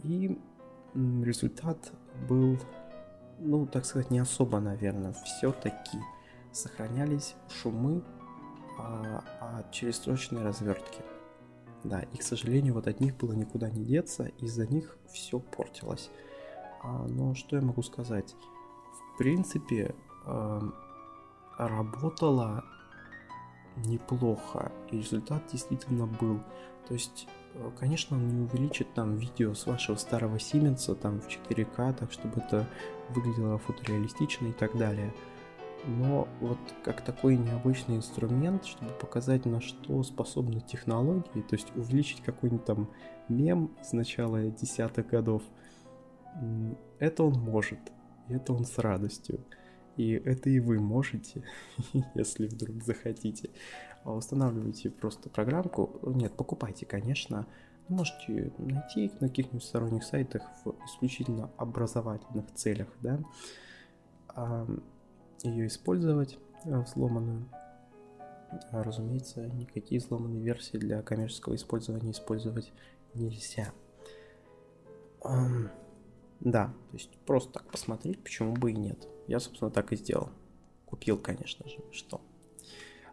и 0.02 0.38
результат 0.94 1.92
был, 2.28 2.58
ну, 3.38 3.66
так 3.66 3.84
сказать, 3.84 4.10
не 4.10 4.18
особо, 4.18 4.60
наверное, 4.60 5.12
все-таки 5.24 5.98
сохранялись 6.52 7.34
шумы 7.48 8.02
а, 8.78 9.22
от 9.58 9.70
черестрочной 9.72 10.42
развертки. 10.42 11.02
Да, 11.84 12.00
и, 12.00 12.16
к 12.16 12.22
сожалению, 12.22 12.74
вот 12.74 12.88
от 12.88 13.00
них 13.00 13.16
было 13.16 13.32
никуда 13.34 13.70
не 13.70 13.84
деться, 13.84 14.24
из-за 14.40 14.66
них 14.66 14.96
все 15.12 15.38
портилось. 15.38 16.10
А, 16.82 17.06
но 17.08 17.34
что 17.34 17.56
я 17.56 17.62
могу 17.62 17.82
сказать? 17.82 18.34
В 19.14 19.18
принципе, 19.18 19.94
э, 20.26 20.60
работала 21.58 22.64
неплохо, 23.76 24.72
и 24.90 24.98
результат 24.98 25.42
действительно 25.50 26.06
был. 26.06 26.40
То 26.88 26.94
есть, 26.94 27.26
э, 27.54 27.70
конечно, 27.78 28.16
он 28.16 28.28
не 28.28 28.42
увеличит 28.42 28.92
там 28.94 29.16
видео 29.16 29.54
с 29.54 29.66
вашего 29.66 29.96
старого 29.96 30.38
Сименса 30.38 30.94
там 30.94 31.20
в 31.20 31.28
4К, 31.28 31.94
так 31.94 32.12
чтобы 32.12 32.40
это 32.40 32.68
выглядело 33.10 33.58
фотореалистично 33.58 34.48
и 34.48 34.52
так 34.52 34.76
далее 34.76 35.12
но 35.86 36.28
вот 36.40 36.58
как 36.82 37.02
такой 37.02 37.36
необычный 37.36 37.96
инструмент, 37.96 38.64
чтобы 38.64 38.92
показать, 38.92 39.44
на 39.44 39.60
что 39.60 40.02
способны 40.02 40.60
технологии, 40.60 41.42
то 41.42 41.56
есть 41.56 41.74
увеличить 41.76 42.22
какой-нибудь 42.22 42.64
там 42.64 42.90
мем 43.28 43.70
с 43.82 43.92
начала 43.92 44.42
десятых 44.46 45.08
годов, 45.08 45.42
это 46.98 47.24
он 47.24 47.34
может, 47.34 47.78
и 48.28 48.34
это 48.34 48.52
он 48.52 48.64
с 48.64 48.78
радостью. 48.78 49.44
И 49.96 50.12
это 50.12 50.50
и 50.50 50.60
вы 50.60 50.80
можете, 50.80 51.42
если 52.14 52.46
вдруг 52.46 52.82
захотите. 52.82 53.50
А 54.04 54.12
устанавливайте 54.12 54.90
просто 54.90 55.28
программку. 55.30 55.98
Нет, 56.02 56.32
покупайте, 56.32 56.86
конечно. 56.86 57.46
Можете 57.88 58.52
найти 58.58 59.06
их 59.06 59.20
на 59.20 59.28
каких-нибудь 59.28 59.62
сторонних 59.62 60.04
сайтах 60.04 60.42
в 60.64 60.74
исключительно 60.86 61.50
образовательных 61.58 62.52
целях, 62.54 62.88
да 63.00 63.20
ее 65.44 65.66
использовать 65.66 66.38
э, 66.64 66.78
взломанную. 66.80 67.48
А, 68.70 68.82
разумеется, 68.82 69.46
никакие 69.46 70.00
взломанные 70.00 70.42
версии 70.42 70.76
для 70.76 71.02
коммерческого 71.02 71.54
использования 71.54 72.12
использовать 72.12 72.72
нельзя. 73.14 73.72
Эм, 75.24 75.70
да, 76.40 76.66
то 76.90 76.96
есть 76.96 77.10
просто 77.26 77.52
так 77.52 77.70
посмотреть, 77.70 78.22
почему 78.22 78.54
бы 78.54 78.72
и 78.72 78.76
нет. 78.76 79.08
Я, 79.26 79.40
собственно, 79.40 79.70
так 79.70 79.92
и 79.92 79.96
сделал. 79.96 80.30
Купил, 80.86 81.18
конечно 81.18 81.68
же, 81.68 81.78
что. 81.92 82.20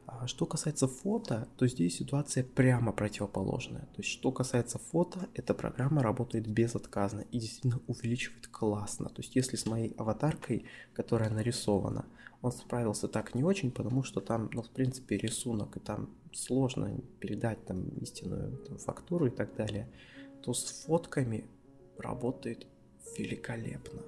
А 0.05 0.27
что 0.27 0.45
касается 0.45 0.87
фото, 0.87 1.47
то 1.55 1.67
здесь 1.67 1.97
ситуация 1.97 2.43
прямо 2.43 2.91
противоположная. 2.91 3.81
То 3.81 3.99
есть, 3.99 4.09
что 4.09 4.31
касается 4.31 4.77
фото, 4.77 5.29
эта 5.33 5.53
программа 5.53 6.03
работает 6.03 6.47
безотказно 6.47 7.21
и 7.31 7.39
действительно 7.39 7.79
увеличивает 7.87 8.47
классно. 8.47 9.09
То 9.09 9.21
есть, 9.21 9.35
если 9.35 9.55
с 9.55 9.65
моей 9.65 9.93
аватаркой, 9.97 10.65
которая 10.93 11.29
нарисована, 11.29 12.05
он 12.41 12.51
справился 12.51 13.07
так 13.07 13.35
не 13.35 13.43
очень, 13.43 13.71
потому 13.71 14.03
что 14.03 14.19
там, 14.19 14.49
ну, 14.53 14.63
в 14.63 14.69
принципе, 14.69 15.15
рисунок, 15.15 15.77
и 15.77 15.79
там 15.79 16.09
сложно 16.33 16.99
передать 17.19 17.63
там 17.65 17.87
истинную 17.99 18.57
там, 18.57 18.77
фактуру 18.79 19.27
и 19.27 19.31
так 19.31 19.55
далее, 19.55 19.87
то 20.41 20.53
с 20.53 20.83
фотками 20.83 21.45
работает 21.97 22.67
великолепно. 23.17 24.01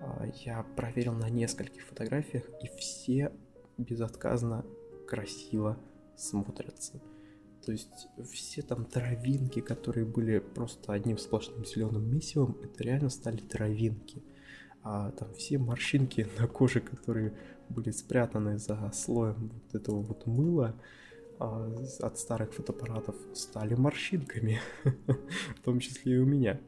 А, 0.00 0.26
я 0.44 0.62
проверил 0.76 1.12
на 1.12 1.28
нескольких 1.28 1.82
фотографиях, 1.82 2.44
и 2.62 2.68
все 2.78 3.32
безотказно 3.78 4.64
красиво 5.06 5.78
смотрятся. 6.16 7.00
То 7.64 7.72
есть 7.72 8.08
все 8.30 8.62
там 8.62 8.84
травинки, 8.84 9.60
которые 9.60 10.06
были 10.06 10.38
просто 10.38 10.92
одним 10.92 11.18
сплошным 11.18 11.64
зеленым 11.64 12.08
месивом, 12.08 12.56
это 12.62 12.84
реально 12.84 13.10
стали 13.10 13.38
травинки. 13.38 14.22
А 14.82 15.10
там 15.10 15.34
все 15.34 15.58
морщинки 15.58 16.28
на 16.38 16.46
коже, 16.46 16.80
которые 16.80 17.36
были 17.68 17.90
спрятаны 17.90 18.58
за 18.58 18.90
слоем 18.94 19.50
вот 19.52 19.74
этого 19.74 20.00
вот 20.00 20.26
мыла 20.26 20.80
а, 21.40 21.74
от 22.00 22.18
старых 22.18 22.54
фотоаппаратов, 22.54 23.16
стали 23.34 23.74
морщинками, 23.74 24.60
в 25.56 25.60
том 25.64 25.80
числе 25.80 26.14
и 26.14 26.18
у 26.18 26.24
меня. 26.24 26.60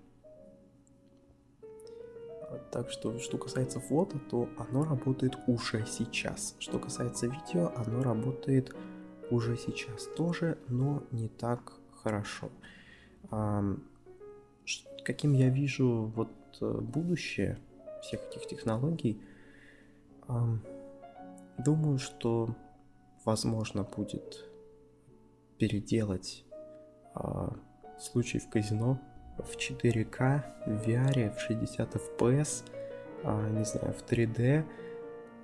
Так 2.71 2.91
что, 2.91 3.19
что 3.19 3.39
касается 3.39 3.81
фото, 3.81 4.19
то 4.19 4.49
оно 4.59 4.85
работает 4.85 5.37
уже 5.47 5.85
сейчас. 5.87 6.57
Что 6.59 6.79
касается 6.79 7.27
видео, 7.27 7.73
оно 7.77 8.03
работает 8.03 8.75
уже 9.31 9.57
сейчас 9.57 10.07
тоже, 10.17 10.59
но 10.69 11.03
не 11.11 11.29
так 11.29 11.73
хорошо. 12.03 12.51
Каким 15.05 15.33
я 15.33 15.49
вижу 15.49 16.13
вот 16.15 16.31
э, 16.61 16.81
будущее 16.81 17.59
всех 18.03 18.21
этих 18.29 18.47
технологий, 18.47 19.21
думаю, 21.59 21.99
что 21.99 22.55
возможно 23.25 23.83
будет 23.83 24.49
переделать 25.59 26.45
а, 27.15 27.57
случай 27.99 28.39
в 28.39 28.49
казино 28.49 29.01
в 29.39 29.57
4К, 29.57 30.43
в 30.67 30.89
VR, 30.89 31.35
в 31.35 31.41
60 31.41 31.95
FPS, 31.95 32.65
а, 33.25 33.49
не 33.51 33.65
знаю, 33.65 33.95
в 33.95 34.03
3D, 34.11 34.65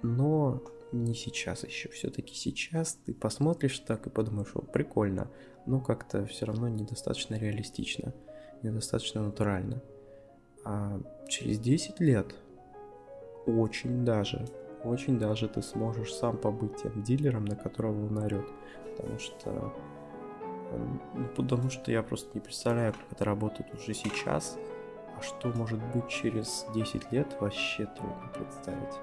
но 0.02 0.62
не 0.92 1.14
сейчас 1.14 1.64
еще. 1.64 1.88
Все-таки 1.88 2.34
сейчас 2.34 2.98
ты 3.04 3.14
посмотришь 3.14 3.78
так 3.80 4.06
и 4.06 4.10
подумаешь, 4.10 4.50
о, 4.54 4.60
прикольно, 4.60 5.30
но 5.66 5.80
как-то 5.80 6.24
все 6.26 6.46
равно 6.46 6.68
недостаточно 6.68 7.34
реалистично, 7.34 8.14
недостаточно 8.62 9.22
натурально. 9.22 9.82
А 10.64 11.00
через 11.28 11.58
10 11.58 12.00
лет 12.00 12.34
очень 13.46 14.04
даже, 14.04 14.46
очень 14.82 15.18
даже 15.18 15.48
ты 15.48 15.62
сможешь 15.62 16.14
сам 16.14 16.36
побыть 16.36 16.82
тем 16.82 17.02
дилером, 17.02 17.44
на 17.44 17.56
которого 17.56 18.06
он 18.06 18.18
орет. 18.18 18.46
Потому 18.96 19.18
что 19.18 19.74
ну, 21.14 21.28
потому 21.36 21.70
что 21.70 21.90
я 21.90 22.02
просто 22.02 22.30
не 22.34 22.40
представляю, 22.40 22.92
как 22.92 23.12
это 23.12 23.24
работает 23.24 23.72
уже 23.74 23.94
сейчас. 23.94 24.58
А 25.16 25.22
что 25.22 25.48
может 25.48 25.80
быть 25.92 26.08
через 26.08 26.66
10 26.74 27.12
лет, 27.12 27.36
вообще 27.40 27.86
трудно 27.86 28.30
представить. 28.34 28.94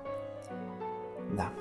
Да. 1.35 1.51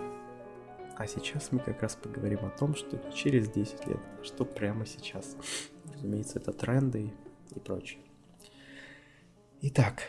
А 0.96 1.06
сейчас 1.06 1.52
мы 1.52 1.60
как 1.60 1.82
раз 1.82 1.94
поговорим 1.94 2.44
о 2.44 2.50
том, 2.50 2.74
что 2.74 2.98
через 3.12 3.48
10 3.48 3.86
лет, 3.86 4.00
а 4.20 4.24
что 4.24 4.44
прямо 4.44 4.84
сейчас. 4.84 5.36
Разумеется, 5.94 6.38
это 6.38 6.52
тренды 6.52 7.12
и 7.54 7.58
прочее. 7.58 8.02
Итак, 9.62 10.02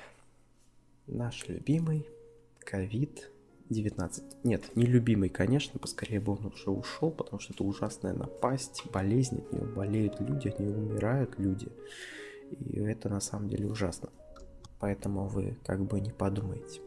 наш 1.07 1.47
любимый 1.47 2.07
ковид 2.59 3.31
19. 3.71 4.43
Нет, 4.43 4.75
нелюбимый, 4.75 5.29
конечно, 5.29 5.79
поскорее 5.79 6.19
бы 6.19 6.33
он 6.33 6.47
уже 6.47 6.69
ушел, 6.69 7.09
потому 7.09 7.39
что 7.39 7.53
это 7.53 7.63
ужасная 7.63 8.13
напасть, 8.13 8.83
болезнь, 8.91 9.39
от 9.39 9.53
нее 9.53 9.63
болеют 9.63 10.19
люди, 10.19 10.49
от 10.49 10.59
нее 10.59 10.75
умирают 10.75 11.39
люди. 11.39 11.71
И 12.51 12.79
это 12.79 13.09
на 13.09 13.21
самом 13.21 13.47
деле 13.47 13.67
ужасно. 13.67 14.09
Поэтому 14.79 15.27
вы 15.27 15.57
как 15.65 15.85
бы 15.85 16.01
не 16.01 16.11
подумайте. 16.11 16.81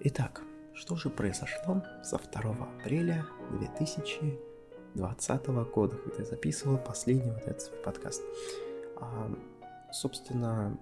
Итак, 0.00 0.42
что 0.74 0.96
же 0.96 1.08
произошло 1.08 1.82
со 2.02 2.18
2 2.18 2.56
апреля 2.80 3.26
2020 3.58 5.46
года, 5.72 5.96
когда 5.96 6.18
я 6.18 6.24
записывал 6.24 6.78
последний 6.78 7.30
вот 7.30 7.42
этот 7.42 7.62
свой 7.62 7.80
подкаст. 7.80 8.22
А, 8.96 9.32
собственно, 9.92 10.78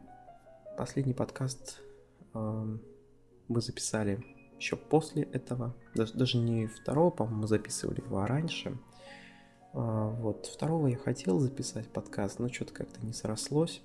последний 0.76 1.14
подкаст 1.14 1.82
а, 2.32 2.66
мы 3.48 3.60
записали 3.60 4.24
еще 4.60 4.76
после 4.76 5.22
этого, 5.22 5.74
даже, 5.94 6.12
даже 6.14 6.36
не 6.36 6.66
второго, 6.66 7.10
по-моему, 7.10 7.46
записывали 7.46 8.02
его, 8.02 8.18
а 8.18 8.26
раньше. 8.26 8.78
А, 9.72 10.10
вот, 10.10 10.46
второго 10.46 10.88
я 10.88 10.96
хотел 10.96 11.38
записать 11.38 11.88
подкаст, 11.88 12.38
но 12.38 12.48
что-то 12.48 12.74
как-то 12.74 13.04
не 13.04 13.14
срослось 13.14 13.80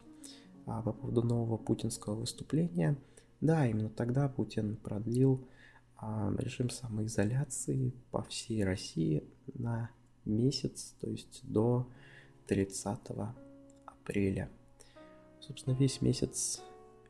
а, 0.66 0.82
по 0.82 0.92
поводу 0.92 1.24
нового 1.24 1.58
путинского 1.58 2.16
выступления. 2.16 2.98
Да, 3.40 3.66
именно 3.66 3.90
тогда 3.90 4.28
Путин 4.28 4.76
продлил 4.76 5.48
а, 5.96 6.34
режим 6.38 6.70
самоизоляции 6.70 7.94
по 8.12 8.24
всей 8.24 8.66
России 8.66 9.24
на 9.54 9.90
месяц, 10.26 10.94
то 11.00 11.10
есть 11.10 11.40
до 11.44 11.88
30 12.48 13.00
апреля. 13.86 14.50
Собственно, 15.40 15.74
весь 15.74 16.02
месяц 16.02 16.62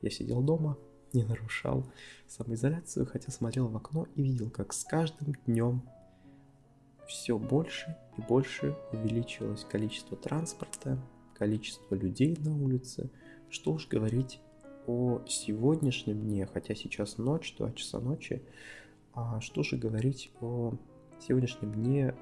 я 0.04 0.12
сидел 0.12 0.42
дома, 0.44 0.78
не 1.16 1.24
нарушал 1.24 1.86
самоизоляцию, 2.28 3.06
хотя 3.06 3.32
смотрел 3.32 3.68
в 3.68 3.76
окно 3.76 4.08
и 4.16 4.22
видел, 4.22 4.50
как 4.50 4.74
с 4.74 4.84
каждым 4.84 5.34
днем 5.46 5.82
все 7.08 7.38
больше 7.38 7.98
и 8.18 8.22
больше 8.22 8.76
увеличилось 8.92 9.64
количество 9.64 10.18
транспорта, 10.18 11.00
количество 11.36 11.96
людей 11.96 12.38
на 12.40 12.56
улице. 12.56 13.10
Что 13.50 13.74
уж 13.74 13.88
говорить 13.88 14.40
о 14.88 15.22
сегодняшнем 15.28 16.22
дне, 16.22 16.48
хотя 16.52 16.76
сейчас 16.76 17.18
ночь, 17.18 17.56
2 17.58 17.72
часа 17.74 18.00
ночи, 18.00 18.44
а 19.14 19.40
что 19.42 19.64
же 19.64 19.78
говорить 19.78 20.32
о 20.42 20.74
сегодняшнем 21.20 21.74
дне 21.74 22.16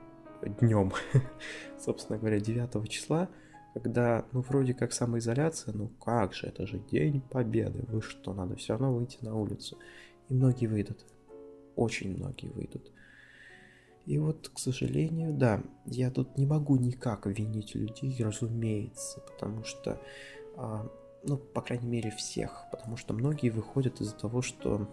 днем, 0.60 0.92
собственно 1.80 2.20
говоря, 2.20 2.40
9 2.40 2.90
числа, 2.90 3.30
когда, 3.74 4.26
ну, 4.32 4.42
вроде 4.42 4.74
как 4.74 4.94
самоизоляция, 4.94 5.74
ну 5.74 5.88
как 5.88 6.34
же, 6.34 6.48
это 6.48 6.68
же 6.68 6.80
День 6.80 7.22
Победы, 7.22 7.84
вы 7.88 8.02
что, 8.02 8.34
надо 8.34 8.56
все 8.56 8.74
равно 8.74 8.94
выйти 8.94 9.18
на 9.22 9.36
улицу. 9.36 9.78
И 10.30 10.34
многие 10.34 10.68
выйдут, 10.68 11.06
очень 11.76 12.16
многие 12.16 12.48
выйдут. 12.50 12.92
И 14.06 14.18
вот, 14.18 14.50
к 14.50 14.60
сожалению, 14.60 15.34
да, 15.34 15.64
я 15.86 16.12
тут 16.12 16.38
не 16.38 16.46
могу 16.46 16.76
никак 16.76 17.26
винить 17.26 17.74
людей, 17.74 18.16
разумеется, 18.20 19.22
потому 19.22 19.64
что, 19.64 20.00
а, 20.58 20.90
ну, 21.24 21.38
по 21.38 21.62
крайней 21.62 21.88
мере, 21.88 22.12
всех, 22.12 22.66
потому 22.70 22.98
что 22.98 23.14
многие 23.14 23.50
выходят 23.50 24.02
из-за 24.02 24.16
того, 24.16 24.42
что 24.42 24.90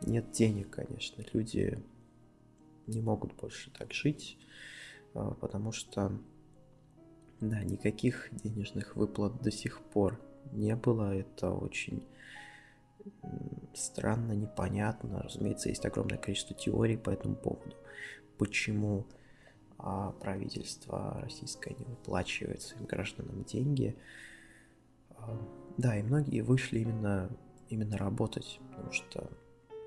нет 0.00 0.32
денег, 0.32 0.70
конечно, 0.70 1.22
люди 1.32 1.78
не 2.86 3.00
могут 3.00 3.34
больше 3.34 3.70
так 3.70 3.92
жить, 3.92 4.38
а, 5.12 5.34
потому 5.34 5.70
что, 5.72 6.18
да, 7.40 7.62
никаких 7.62 8.28
денежных 8.32 8.96
выплат 8.96 9.40
до 9.42 9.50
сих 9.50 9.80
пор 9.80 10.20
не 10.52 10.74
было, 10.76 11.14
это 11.14 11.50
очень 11.50 12.06
странно, 13.74 14.32
непонятно. 14.32 15.22
Разумеется, 15.22 15.68
есть 15.68 15.84
огромное 15.84 16.18
количество 16.18 16.56
теорий 16.56 16.96
по 16.96 17.10
этому 17.10 17.34
поводу 17.34 17.76
почему 18.38 19.06
а, 19.78 20.12
правительство 20.12 21.20
российское 21.22 21.74
не 21.74 21.84
выплачивает 21.84 22.62
своим 22.62 22.86
гражданам 22.86 23.44
деньги. 23.44 23.96
А, 25.10 25.38
да, 25.76 25.96
и 25.96 26.02
многие 26.02 26.40
вышли 26.40 26.80
именно, 26.80 27.30
именно 27.68 27.96
работать, 27.96 28.60
потому 28.70 28.92
что 28.92 29.30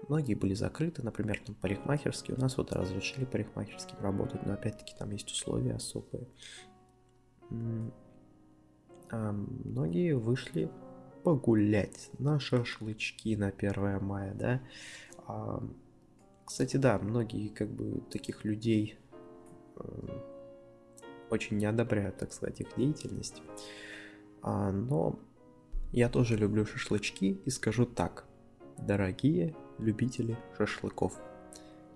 многие 0.08 0.36
были 0.36 0.54
закрыты, 0.54 1.04
например, 1.04 1.42
там 1.46 1.56
парикмахерские, 1.56 2.38
у 2.38 2.40
нас 2.40 2.58
вот 2.58 2.72
разрешили 2.72 3.26
парикмахерским 3.26 3.98
работать, 4.00 4.46
но 4.46 4.54
опять-таки 4.54 4.94
там 4.98 5.12
есть 5.12 5.30
условия 5.32 5.76
особые. 5.76 6.28
А 7.50 9.32
многие 9.32 10.16
вышли 10.16 10.70
погулять 11.24 12.10
на 12.20 12.40
шашлычки 12.40 13.36
на 13.36 13.48
1 13.48 14.04
мая, 14.04 14.34
да. 14.34 14.62
А, 15.28 15.62
кстати, 16.46 16.78
да, 16.78 16.98
многие 17.00 17.50
как 17.50 17.70
бы 17.70 18.02
таких 18.10 18.46
людей 18.46 18.98
э, 19.76 19.84
очень 21.30 21.58
не 21.58 21.66
одобряют, 21.66 22.18
так 22.18 22.32
сказать, 22.32 22.62
их 22.62 22.68
деятельность. 22.76 23.42
А, 24.42 24.72
но 24.72 25.20
я 25.92 26.10
тоже 26.10 26.38
люблю 26.38 26.66
шашлычки 26.66 27.40
и 27.46 27.50
скажу 27.50 27.86
так, 27.86 28.26
дорогие 28.78 29.56
любители 29.80 30.38
шашлыков, 30.58 31.20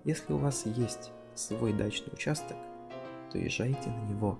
если 0.04 0.32
у 0.32 0.38
вас 0.38 0.66
есть 0.66 1.12
свой 1.34 1.72
дачный 1.72 2.12
участок, 2.12 2.56
то 3.30 3.38
езжайте 3.38 3.88
на 3.88 4.08
него 4.08 4.38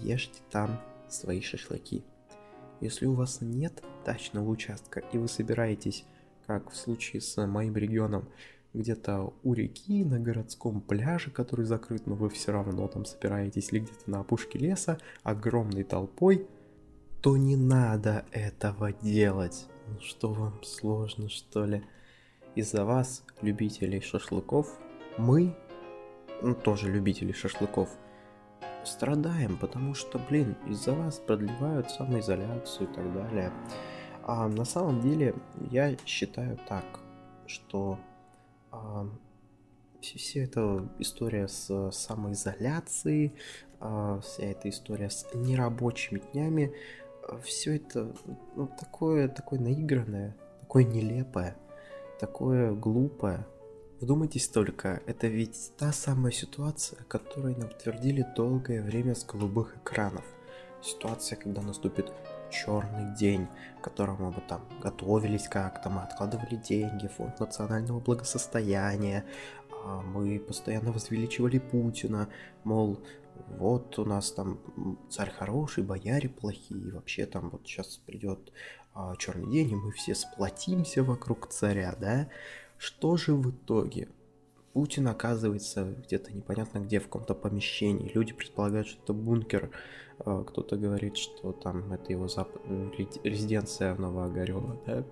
ешьте 0.00 0.40
там 0.50 0.80
свои 1.08 1.40
шашлыки. 1.40 2.04
Если 2.80 3.06
у 3.06 3.12
вас 3.12 3.40
нет 3.40 3.82
дачного 4.04 4.48
участка 4.48 5.00
и 5.12 5.18
вы 5.18 5.28
собираетесь, 5.28 6.04
как 6.46 6.70
в 6.70 6.76
случае 6.76 7.20
с 7.20 7.46
моим 7.46 7.76
регионом, 7.76 8.28
где-то 8.72 9.34
у 9.42 9.54
реки, 9.54 10.04
на 10.04 10.20
городском 10.20 10.80
пляже, 10.80 11.30
который 11.30 11.64
закрыт, 11.64 12.06
но 12.06 12.14
вы 12.14 12.28
все 12.30 12.52
равно 12.52 12.86
там 12.88 13.04
собираетесь, 13.04 13.72
или 13.72 13.80
где-то 13.80 14.10
на 14.10 14.20
опушке 14.20 14.58
леса, 14.58 14.98
огромной 15.22 15.82
толпой, 15.82 16.46
то 17.20 17.36
не 17.36 17.56
надо 17.56 18.24
этого 18.30 18.92
делать. 18.92 19.66
Ну 19.88 20.00
что 20.00 20.32
вам 20.32 20.62
сложно, 20.62 21.28
что 21.28 21.64
ли? 21.64 21.82
Из-за 22.54 22.84
вас, 22.84 23.24
любителей 23.42 24.00
шашлыков, 24.00 24.78
мы, 25.18 25.56
ну 26.42 26.54
тоже 26.54 26.90
любители 26.90 27.32
шашлыков, 27.32 27.90
страдаем, 28.84 29.56
потому 29.56 29.94
что, 29.94 30.18
блин, 30.18 30.56
из-за 30.66 30.92
вас 30.92 31.18
продлевают 31.18 31.90
самоизоляцию 31.90 32.88
и 32.88 32.94
так 32.94 33.12
далее. 33.12 33.52
А 34.22 34.48
на 34.48 34.64
самом 34.64 35.00
деле 35.00 35.34
я 35.70 35.96
считаю 36.04 36.58
так, 36.68 36.84
что 37.46 37.98
а, 38.70 39.06
вся 40.00 40.40
эта 40.40 40.88
история 40.98 41.48
с 41.48 41.90
самоизоляцией, 41.90 43.34
а, 43.80 44.20
вся 44.20 44.44
эта 44.44 44.68
история 44.68 45.10
с 45.10 45.26
нерабочими 45.34 46.22
днями, 46.32 46.72
все 47.42 47.76
это 47.76 48.12
ну, 48.56 48.66
такое, 48.66 49.28
такое 49.28 49.60
наигранное, 49.60 50.36
такое 50.60 50.84
нелепое, 50.84 51.56
такое 52.18 52.72
глупое. 52.72 53.46
Вдумайтесь 54.00 54.48
только, 54.48 55.02
это 55.06 55.26
ведь 55.26 55.72
та 55.76 55.92
самая 55.92 56.32
ситуация, 56.32 57.04
которую 57.04 57.58
нам 57.58 57.68
твердили 57.68 58.26
долгое 58.34 58.82
время 58.82 59.14
с 59.14 59.26
голубых 59.26 59.76
экранов. 59.76 60.24
Ситуация, 60.82 61.36
когда 61.36 61.60
наступит 61.60 62.10
черный 62.50 63.14
день, 63.14 63.46
к 63.78 63.84
которому 63.84 64.32
мы 64.32 64.40
там 64.48 64.66
готовились 64.80 65.48
как-то, 65.48 65.90
мы 65.90 66.00
откладывали 66.00 66.56
деньги, 66.56 67.08
фонд 67.08 67.40
национального 67.40 68.00
благосостояния, 68.00 69.26
а, 69.84 70.00
мы 70.00 70.38
постоянно 70.38 70.92
возвеличивали 70.92 71.58
Путина, 71.58 72.30
мол, 72.64 73.00
вот 73.48 73.98
у 73.98 74.06
нас 74.06 74.32
там 74.32 74.60
царь 75.10 75.30
хороший, 75.30 75.84
бояре 75.84 76.30
плохие, 76.30 76.90
вообще 76.92 77.26
там 77.26 77.50
вот 77.50 77.66
сейчас 77.66 77.98
придет 77.98 78.50
а, 78.94 79.14
черный 79.16 79.50
день, 79.52 79.70
и 79.72 79.76
мы 79.76 79.92
все 79.92 80.14
сплотимся 80.14 81.04
вокруг 81.04 81.48
царя, 81.48 81.94
да? 82.00 82.28
Что 82.80 83.18
же 83.18 83.34
в 83.34 83.50
итоге? 83.50 84.08
Путин 84.72 85.06
оказывается 85.08 85.84
где-то 85.84 86.32
непонятно 86.32 86.78
где, 86.78 86.98
в 86.98 87.04
каком-то 87.04 87.34
помещении. 87.34 88.10
Люди 88.14 88.32
предполагают, 88.32 88.88
что 88.88 89.02
это 89.02 89.12
бункер. 89.12 89.70
А, 90.20 90.44
кто-то 90.44 90.78
говорит, 90.78 91.18
что 91.18 91.52
там 91.52 91.92
это 91.92 92.10
его 92.10 92.26
зап... 92.26 92.48
резиденция 93.22 93.94
в 93.94 94.00
Новоогарево, 94.00 94.80
да? 94.86 95.04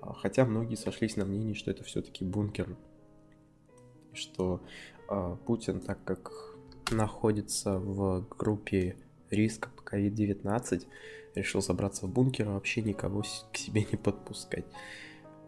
А, 0.00 0.14
хотя 0.14 0.46
многие 0.46 0.76
сошлись 0.76 1.16
на 1.16 1.26
мнении, 1.26 1.52
что 1.52 1.70
это 1.70 1.84
все-таки 1.84 2.24
бункер. 2.24 2.74
Что 4.14 4.62
э, 5.10 5.36
Путин, 5.44 5.80
так 5.80 6.02
как 6.04 6.32
находится 6.90 7.78
в 7.78 8.26
группе 8.30 8.96
риска 9.28 9.68
по 9.76 9.94
COVID-19, 9.94 10.86
решил 11.34 11.60
забраться 11.60 12.06
в 12.06 12.10
бункер, 12.10 12.48
а 12.48 12.52
вообще 12.52 12.80
никого 12.80 13.24
к 13.52 13.58
себе 13.58 13.84
не 13.92 13.98
подпускать. 13.98 14.64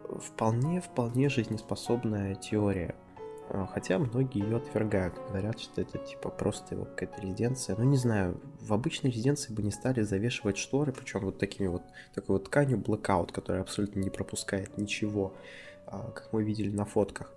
Вполне, 0.08 0.80
вполне 0.80 1.28
жизнеспособная 1.28 2.34
теория. 2.34 2.94
А, 3.48 3.66
хотя 3.66 3.98
многие 3.98 4.42
ее 4.42 4.56
отвергают, 4.56 5.14
говорят, 5.28 5.60
что 5.60 5.80
это 5.80 5.98
типа 5.98 6.30
просто 6.30 6.74
его 6.74 6.84
какая-то 6.84 7.20
резиденция. 7.20 7.76
Ну 7.76 7.84
не 7.84 7.96
знаю, 7.96 8.40
в 8.60 8.72
обычной 8.72 9.10
резиденции 9.10 9.52
бы 9.52 9.62
не 9.62 9.70
стали 9.70 10.02
завешивать 10.02 10.58
шторы, 10.58 10.92
причем 10.92 11.20
вот 11.20 11.38
такими 11.38 11.68
вот 11.68 11.82
такой 12.14 12.36
вот 12.36 12.44
тканью 12.44 12.78
blackout, 12.78 13.32
которая 13.32 13.62
абсолютно 13.62 14.00
не 14.00 14.10
пропускает 14.10 14.76
ничего, 14.78 15.34
а, 15.86 16.10
как 16.10 16.32
мы 16.32 16.42
видели 16.42 16.70
на 16.70 16.84
фотках. 16.84 17.32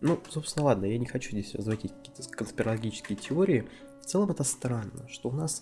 Ну, 0.00 0.18
собственно, 0.28 0.66
ладно, 0.66 0.84
я 0.84 0.98
не 0.98 1.06
хочу 1.06 1.30
здесь 1.32 1.54
разводить 1.54 1.92
какие-то 1.92 2.22
конспирологические 2.30 3.16
теории. 3.16 3.68
Целом 4.08 4.30
это 4.30 4.42
странно, 4.42 5.06
что 5.06 5.28
у 5.28 5.32
нас 5.32 5.60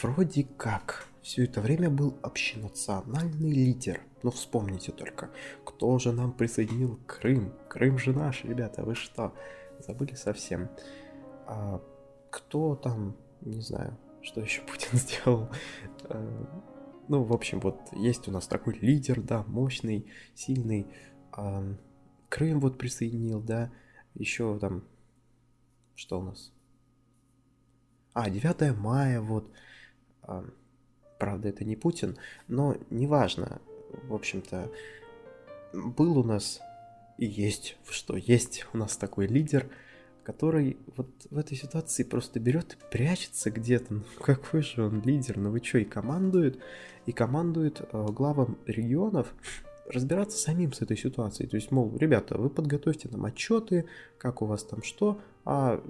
вроде 0.00 0.44
как 0.44 1.08
все 1.20 1.42
это 1.42 1.60
время 1.60 1.90
был 1.90 2.16
общенациональный 2.22 3.50
лидер. 3.50 4.02
Но 4.22 4.30
вспомните 4.30 4.92
только, 4.92 5.30
кто 5.64 5.98
же 5.98 6.12
нам 6.12 6.30
присоединил 6.30 7.00
Крым? 7.08 7.52
Крым 7.68 7.98
же 7.98 8.12
наш, 8.12 8.44
ребята, 8.44 8.84
вы 8.84 8.94
что? 8.94 9.34
Забыли 9.80 10.14
совсем. 10.14 10.68
А 11.48 11.82
кто 12.30 12.76
там, 12.76 13.16
не 13.40 13.60
знаю, 13.62 13.98
что 14.22 14.42
еще 14.42 14.60
Путин 14.60 14.90
сделал? 14.96 15.48
А, 16.04 16.54
ну, 17.08 17.24
в 17.24 17.32
общем, 17.32 17.58
вот 17.58 17.80
есть 17.94 18.28
у 18.28 18.30
нас 18.30 18.46
такой 18.46 18.78
лидер, 18.78 19.20
да, 19.20 19.42
мощный, 19.48 20.06
сильный. 20.36 20.86
А, 21.32 21.64
Крым 22.28 22.60
вот 22.60 22.78
присоединил, 22.78 23.40
да, 23.42 23.72
еще 24.14 24.56
там, 24.60 24.84
что 25.96 26.20
у 26.20 26.22
нас? 26.22 26.52
А, 28.18 28.30
9 28.30 28.76
мая, 28.76 29.20
вот. 29.20 29.50
Правда, 31.18 31.48
это 31.48 31.64
не 31.64 31.76
Путин, 31.76 32.16
но 32.48 32.76
неважно 32.90 33.60
в 34.08 34.14
общем-то, 34.14 34.70
был 35.72 36.18
у 36.18 36.24
нас 36.24 36.60
и 37.18 37.26
есть, 37.26 37.76
что 37.88 38.16
есть 38.16 38.66
у 38.72 38.78
нас 38.78 38.96
такой 38.96 39.26
лидер, 39.26 39.68
который 40.22 40.76
вот 40.96 41.08
в 41.30 41.38
этой 41.38 41.56
ситуации 41.56 42.02
просто 42.02 42.38
берет 42.38 42.74
и 42.74 42.90
прячется 42.90 43.50
где-то. 43.50 43.94
Ну 43.94 44.02
какой 44.20 44.62
же 44.62 44.84
он 44.84 45.02
лидер? 45.02 45.36
Ну 45.36 45.50
вы 45.50 45.62
что, 45.62 45.78
и 45.78 45.84
командует, 45.84 46.58
и 47.06 47.12
командует 47.12 47.80
э, 47.80 48.06
главам 48.10 48.58
регионов 48.66 49.34
разбираться 49.86 50.38
самим 50.38 50.72
с 50.74 50.82
этой 50.82 50.98
ситуацией. 50.98 51.48
То 51.48 51.56
есть, 51.56 51.70
мол, 51.70 51.96
ребята, 51.96 52.36
вы 52.36 52.50
подготовьте 52.50 53.08
нам 53.08 53.24
отчеты, 53.24 53.86
как 54.18 54.42
у 54.42 54.46
вас 54.46 54.62
там 54.62 54.82
что, 54.82 55.18
а 55.46 55.82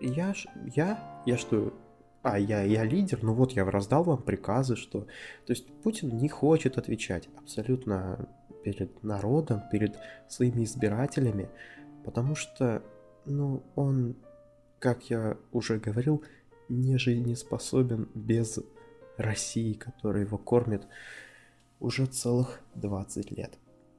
я, 0.00 0.34
я, 0.74 1.22
я 1.26 1.38
что, 1.38 1.72
а, 2.22 2.38
я, 2.38 2.62
я 2.62 2.84
лидер, 2.84 3.22
ну 3.22 3.34
вот 3.34 3.52
я 3.52 3.64
раздал 3.64 4.04
вам 4.04 4.22
приказы, 4.22 4.76
что... 4.76 5.00
То 5.46 5.52
есть 5.52 5.66
Путин 5.82 6.16
не 6.16 6.28
хочет 6.28 6.78
отвечать 6.78 7.28
абсолютно 7.36 8.28
перед 8.64 9.02
народом, 9.02 9.62
перед 9.70 9.96
своими 10.28 10.64
избирателями, 10.64 11.50
потому 12.04 12.34
что, 12.34 12.82
ну, 13.26 13.62
он, 13.74 14.16
как 14.78 15.10
я 15.10 15.36
уже 15.52 15.78
говорил, 15.78 16.24
не 16.68 16.96
жизнеспособен 16.96 18.08
без 18.14 18.58
России, 19.16 19.74
которая 19.74 20.24
его 20.24 20.38
кормит 20.38 20.86
уже 21.78 22.06
целых 22.06 22.60
20 22.74 23.30
лет. 23.32 23.58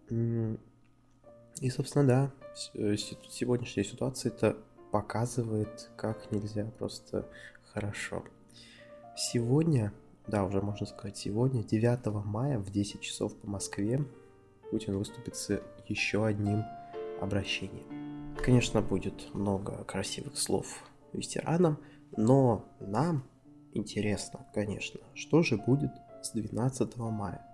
И, 0.09 1.69
собственно, 1.69 2.07
да, 2.07 2.31
э, 2.73 2.95
сегодняшняя 3.29 3.83
ситуация 3.83 4.31
это 4.31 4.57
показывает, 4.95 5.89
как 5.97 6.31
нельзя 6.31 6.63
просто 6.79 7.27
хорошо. 7.73 8.23
Сегодня, 9.17 9.91
да, 10.25 10.45
уже 10.45 10.61
можно 10.61 10.85
сказать 10.85 11.17
сегодня, 11.17 11.65
9 11.65 12.23
мая 12.23 12.59
в 12.59 12.71
10 12.71 13.01
часов 13.01 13.35
по 13.35 13.49
Москве 13.49 14.05
Путин 14.71 14.97
выступит 14.97 15.35
с 15.35 15.61
еще 15.89 16.25
одним 16.25 16.63
обращением. 17.19 18.37
Конечно, 18.37 18.81
будет 18.81 19.33
много 19.33 19.83
красивых 19.83 20.37
слов 20.37 20.65
ветеранам, 21.11 21.77
но 22.15 22.63
нам 22.79 23.25
интересно, 23.73 24.47
конечно, 24.53 25.01
что 25.13 25.43
же 25.43 25.57
будет 25.57 25.91
с 26.23 26.31
12 26.31 26.95
мая. 26.95 27.45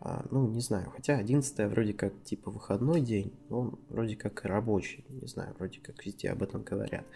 А, 0.00 0.24
ну, 0.30 0.48
не 0.48 0.60
знаю, 0.60 0.90
хотя 0.90 1.16
11 1.16 1.70
вроде 1.70 1.94
как 1.94 2.22
типа 2.24 2.50
выходной 2.50 3.00
день, 3.00 3.32
но 3.48 3.60
он 3.60 3.78
вроде 3.88 4.16
как 4.16 4.44
и 4.44 4.48
рабочий, 4.48 5.04
не 5.08 5.26
знаю, 5.26 5.54
вроде 5.58 5.80
как 5.80 6.04
везде 6.04 6.30
об 6.30 6.42
этом 6.42 6.62
говорят. 6.62 7.06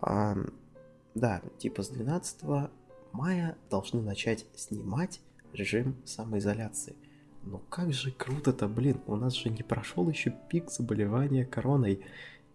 А, 0.00 0.36
да, 1.14 1.42
типа 1.58 1.82
с 1.82 1.88
12 1.88 2.70
мая 3.12 3.56
должны 3.70 4.02
начать 4.02 4.46
снимать 4.54 5.20
режим 5.52 5.96
самоизоляции. 6.04 6.96
Но 7.46 7.58
как 7.70 7.92
же 7.92 8.10
круто-то, 8.10 8.68
блин, 8.68 9.00
у 9.06 9.14
нас 9.14 9.34
же 9.34 9.48
не 9.48 9.62
прошел 9.62 10.08
еще 10.10 10.34
пик 10.50 10.70
заболевания 10.70 11.44
короной. 11.44 12.04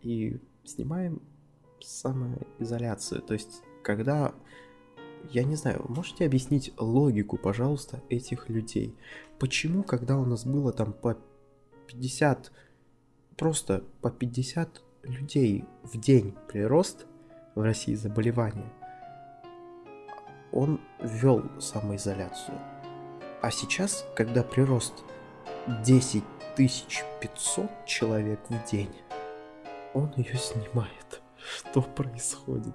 И 0.01 0.39
снимаем 0.65 1.21
самоизоляцию. 1.79 3.21
То 3.21 3.33
есть, 3.33 3.61
когда... 3.83 4.33
Я 5.29 5.43
не 5.43 5.55
знаю, 5.55 5.85
можете 5.87 6.25
объяснить 6.25 6.73
логику, 6.77 7.37
пожалуйста, 7.37 8.01
этих 8.09 8.49
людей? 8.49 8.95
Почему, 9.39 9.83
когда 9.83 10.17
у 10.17 10.25
нас 10.25 10.45
было 10.45 10.73
там 10.73 10.93
по 10.93 11.17
50, 11.87 12.51
просто 13.37 13.83
по 14.01 14.09
50 14.09 14.81
людей 15.03 15.65
в 15.83 15.99
день 15.99 16.35
прирост 16.47 17.05
в 17.55 17.61
России 17.61 17.95
заболевания, 17.95 18.71
он 20.51 20.81
ввел 21.01 21.43
самоизоляцию. 21.59 22.59
А 23.41 23.51
сейчас, 23.51 24.05
когда 24.15 24.43
прирост 24.43 24.93
10 25.83 26.23
500 26.55 27.85
человек 27.85 28.39
в 28.49 28.69
день, 28.69 28.91
он 29.93 30.11
ее 30.17 30.35
снимает. 30.35 31.20
Что 31.57 31.81
происходит? 31.81 32.73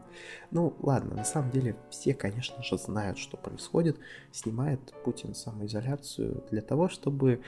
Ну, 0.50 0.76
ладно, 0.80 1.16
на 1.16 1.24
самом 1.24 1.50
деле 1.50 1.76
все, 1.90 2.14
конечно 2.14 2.62
же, 2.62 2.78
знают, 2.78 3.18
что 3.18 3.36
происходит. 3.36 3.98
Снимает 4.32 4.80
Путин 5.04 5.34
самоизоляцию 5.34 6.44
для 6.50 6.62
того, 6.62 6.88
чтобы 6.88 7.40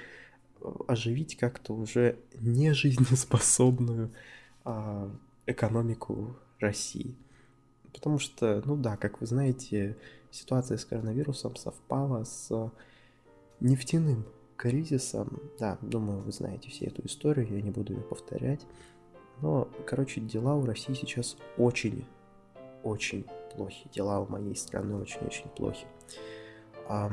э, 0.60 0.72
оживить 0.86 1.36
как-то 1.36 1.74
уже 1.74 2.18
нежизнеспособную 2.40 4.10
э, 4.64 5.10
экономику 5.46 6.36
России. 6.58 7.16
Потому 7.92 8.18
что, 8.18 8.62
ну 8.64 8.76
да, 8.76 8.96
как 8.96 9.20
вы 9.20 9.26
знаете, 9.26 9.96
ситуация 10.30 10.76
с 10.76 10.84
коронавирусом 10.84 11.56
совпала 11.56 12.24
с 12.24 12.70
нефтяным 13.60 14.24
кризисом. 14.56 15.40
Да, 15.58 15.78
думаю, 15.80 16.20
вы 16.20 16.32
знаете 16.32 16.68
все 16.68 16.86
эту 16.86 17.06
историю, 17.06 17.48
я 17.48 17.62
не 17.62 17.70
буду 17.70 17.94
ее 17.94 18.02
повторять. 18.02 18.60
Но, 19.40 19.68
короче, 19.86 20.20
дела 20.20 20.54
у 20.56 20.64
России 20.64 20.94
сейчас 20.94 21.36
очень, 21.56 22.04
очень 22.82 23.24
плохи. 23.54 23.88
Дела 23.92 24.20
у 24.20 24.26
моей 24.26 24.56
страны 24.56 24.96
очень-очень 24.96 25.48
плохи. 25.50 25.86
А, 26.88 27.10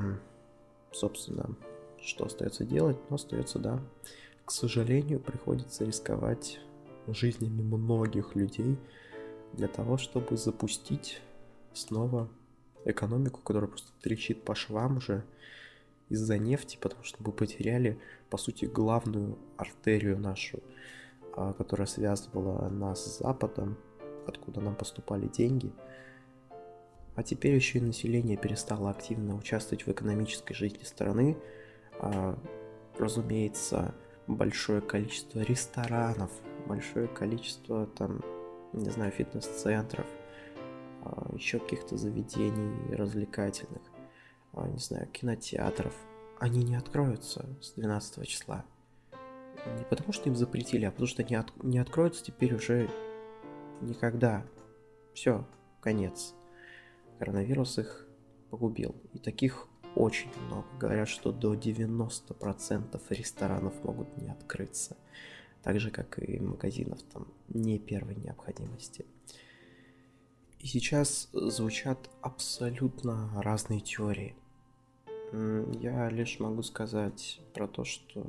собственно, 0.91 1.55
что 2.01 2.25
остается 2.25 2.65
делать? 2.65 2.97
Ну, 3.09 3.15
остается, 3.15 3.59
да, 3.59 3.79
к 4.45 4.51
сожалению, 4.51 5.19
приходится 5.19 5.85
рисковать 5.85 6.59
жизнями 7.07 7.61
многих 7.61 8.35
людей 8.35 8.77
для 9.53 9.67
того, 9.67 9.97
чтобы 9.97 10.37
запустить 10.37 11.21
снова 11.73 12.27
экономику, 12.85 13.41
которая 13.41 13.69
просто 13.69 13.91
трещит 14.01 14.43
по 14.43 14.55
швам 14.55 14.97
уже 14.97 15.23
из-за 16.09 16.37
нефти, 16.37 16.77
потому 16.79 17.03
что 17.03 17.17
мы 17.23 17.31
потеряли, 17.31 17.99
по 18.29 18.37
сути, 18.37 18.65
главную 18.65 19.37
артерию 19.57 20.17
нашу– 20.17 20.59
которая 21.57 21.87
связывала 21.87 22.69
нас 22.69 23.03
с 23.03 23.19
Западом, 23.19 23.77
откуда 24.27 24.61
нам 24.61 24.75
поступали 24.75 25.27
деньги. 25.27 25.71
А 27.15 27.23
теперь 27.23 27.55
еще 27.55 27.79
и 27.79 27.81
население 27.81 28.37
перестало 28.37 28.89
активно 28.89 29.35
участвовать 29.35 29.85
в 29.85 29.91
экономической 29.91 30.53
жизни 30.53 30.83
страны. 30.83 31.37
А, 31.99 32.37
разумеется, 32.97 33.93
большое 34.27 34.81
количество 34.81 35.39
ресторанов, 35.39 36.31
большое 36.67 37.07
количество 37.07 37.85
там, 37.87 38.21
не 38.73 38.89
знаю, 38.89 39.11
фитнес-центров, 39.11 40.05
а, 41.03 41.29
еще 41.33 41.59
каких-то 41.59 41.95
заведений 41.95 42.93
развлекательных, 42.93 43.81
не 44.53 44.79
знаю, 44.79 45.07
кинотеатров, 45.07 45.93
они 46.39 46.63
не 46.63 46.75
откроются 46.75 47.45
с 47.61 47.71
12 47.73 48.25
числа. 48.25 48.65
Не 49.65 49.83
потому, 49.89 50.13
что 50.13 50.29
им 50.29 50.35
запретили, 50.35 50.85
а 50.85 50.91
потому 50.91 51.07
что 51.07 51.23
они 51.23 51.35
от... 51.35 51.51
не 51.63 51.79
откроются 51.79 52.23
теперь 52.23 52.53
уже 52.53 52.89
никогда. 53.81 54.45
Все, 55.13 55.47
конец. 55.81 56.35
Коронавирус 57.19 57.77
их 57.79 58.07
погубил. 58.49 58.95
И 59.13 59.19
таких 59.19 59.67
очень 59.95 60.29
много. 60.47 60.67
Говорят, 60.79 61.07
что 61.07 61.31
до 61.31 61.55
90% 61.55 63.01
ресторанов 63.09 63.83
могут 63.83 64.15
не 64.17 64.29
открыться. 64.29 64.97
Так 65.63 65.79
же, 65.79 65.89
как 65.89 66.19
и 66.19 66.39
магазинов 66.39 67.01
там 67.03 67.27
не 67.49 67.79
первой 67.79 68.15
необходимости. 68.15 69.05
И 70.59 70.67
сейчас 70.67 71.29
звучат 71.31 72.09
абсолютно 72.21 73.31
разные 73.41 73.81
теории. 73.81 74.35
Я 75.31 76.09
лишь 76.09 76.39
могу 76.39 76.61
сказать 76.61 77.41
про 77.53 77.67
то, 77.67 77.83
что 77.83 78.25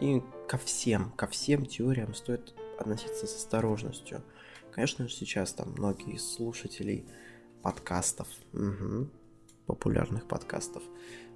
и 0.00 0.22
ко 0.48 0.58
всем, 0.58 1.10
ко 1.12 1.26
всем 1.26 1.66
теориям 1.66 2.14
стоит 2.14 2.54
относиться 2.78 3.26
с 3.26 3.36
осторожностью. 3.36 4.22
Конечно 4.72 5.08
же, 5.08 5.14
сейчас 5.14 5.52
там 5.52 5.72
многие 5.72 6.14
из 6.14 6.32
слушателей 6.32 7.04
подкастов, 7.62 8.28
угу, 8.52 9.08
популярных 9.66 10.26
подкастов, 10.28 10.82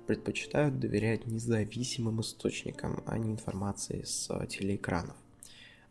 предпочитают 0.07 0.79
доверять 0.79 1.27
независимым 1.27 2.21
источникам, 2.21 3.03
а 3.07 3.19
не 3.19 3.33
информации 3.33 4.03
с 4.03 4.29
телеэкранов. 4.47 5.17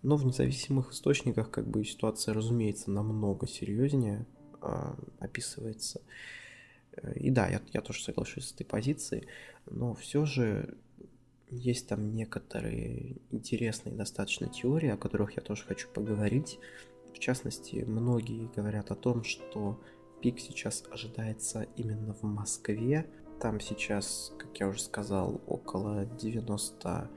Но 0.02 0.16
в 0.16 0.26
независимых 0.26 0.94
источниках 0.94 1.52
как 1.52 1.68
бы 1.68 1.84
ситуация, 1.86 2.34
разумеется, 2.34 2.90
намного 2.90 3.48
серьезнее 3.48 4.26
э, 4.62 4.94
описывается. 5.20 6.02
И 7.16 7.30
да, 7.30 7.48
я, 7.48 7.62
я 7.72 7.82
тоже 7.82 8.04
соглашусь 8.04 8.48
с 8.48 8.54
этой 8.54 8.66
позицией, 8.66 9.28
но 9.70 9.94
все 9.94 10.26
же 10.26 10.76
есть 11.52 11.88
там 11.88 12.16
некоторые 12.16 13.18
интересные 13.30 13.93
достаточно 13.93 14.47
теории, 14.47 14.89
о 14.89 14.97
которых 14.97 15.36
я 15.36 15.41
тоже 15.43 15.64
хочу 15.64 15.89
поговорить. 15.89 16.60
В 17.14 17.20
частности, 17.20 17.84
многие 17.86 18.49
говорят 18.56 18.89
о 18.89 18.95
том, 18.95 19.24
что 19.24 19.80
пик 20.22 20.39
сейчас 20.39 20.84
ожидается 20.89 21.68
именно 21.76 22.14
в 22.14 22.24
Москве. 22.24 23.06
Там 23.41 23.60
сейчас, 23.60 24.34
как 24.38 24.58
я 24.60 24.68
уже 24.70 24.82
сказал, 24.82 25.41
около 25.45 26.06
90-100 26.06 27.10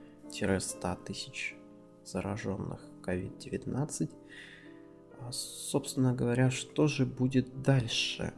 тысяч 1.05 1.55
зараженных 2.05 2.81
COVID-19. 3.03 4.11
А, 5.21 5.31
собственно 5.33 6.13
говоря, 6.13 6.51
что 6.51 6.89
же 6.89 7.07
будет 7.07 7.63
дальше? 7.63 8.35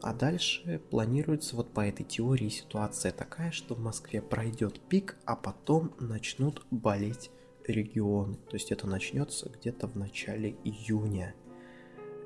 А 0.00 0.14
дальше 0.14 0.80
планируется 0.90 1.56
вот 1.56 1.72
по 1.72 1.80
этой 1.80 2.04
теории 2.04 2.48
ситуация 2.48 3.10
такая, 3.12 3.50
что 3.50 3.74
в 3.74 3.80
Москве 3.80 4.22
пройдет 4.22 4.80
пик, 4.80 5.16
а 5.24 5.34
потом 5.34 5.92
начнут 5.98 6.64
болеть 6.70 7.30
регионы. 7.66 8.34
То 8.34 8.54
есть 8.54 8.70
это 8.70 8.86
начнется 8.86 9.50
где-то 9.50 9.88
в 9.88 9.96
начале 9.96 10.56
июня. 10.64 11.34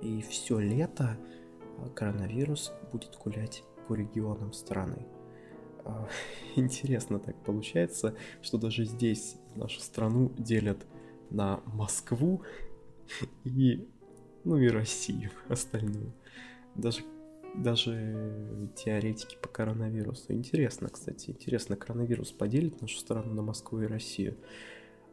И 0.03 0.21
все 0.23 0.59
лето 0.59 1.19
а, 1.79 1.89
коронавирус 1.91 2.73
будет 2.93 3.17
гулять 3.17 3.65
по 3.89 3.95
регионам 3.95 4.53
страны. 4.53 5.07
А, 5.85 6.09
интересно 6.57 7.19
так 7.19 7.37
получается, 7.43 8.15
что 8.43 8.59
даже 8.59 8.85
здесь 8.85 9.37
нашу 9.55 9.81
страну 9.81 10.31
делят 10.37 10.87
на 11.31 11.61
Москву 11.67 12.43
и 13.45 13.89
ну 14.45 14.59
и 14.59 14.69
Россию 14.69 15.31
остальную. 15.49 16.13
Даже, 16.75 17.03
даже 17.55 18.71
теоретики 18.75 19.37
по 19.41 19.49
коронавирусу. 19.49 20.33
Интересно, 20.33 20.89
кстати, 20.89 21.31
интересно, 21.31 21.77
коронавирус 21.77 22.33
поделит 22.33 22.81
нашу 22.81 22.99
страну 22.99 23.33
на 23.35 23.43
Москву 23.43 23.83
и 23.83 23.87
Россию. 23.87 24.37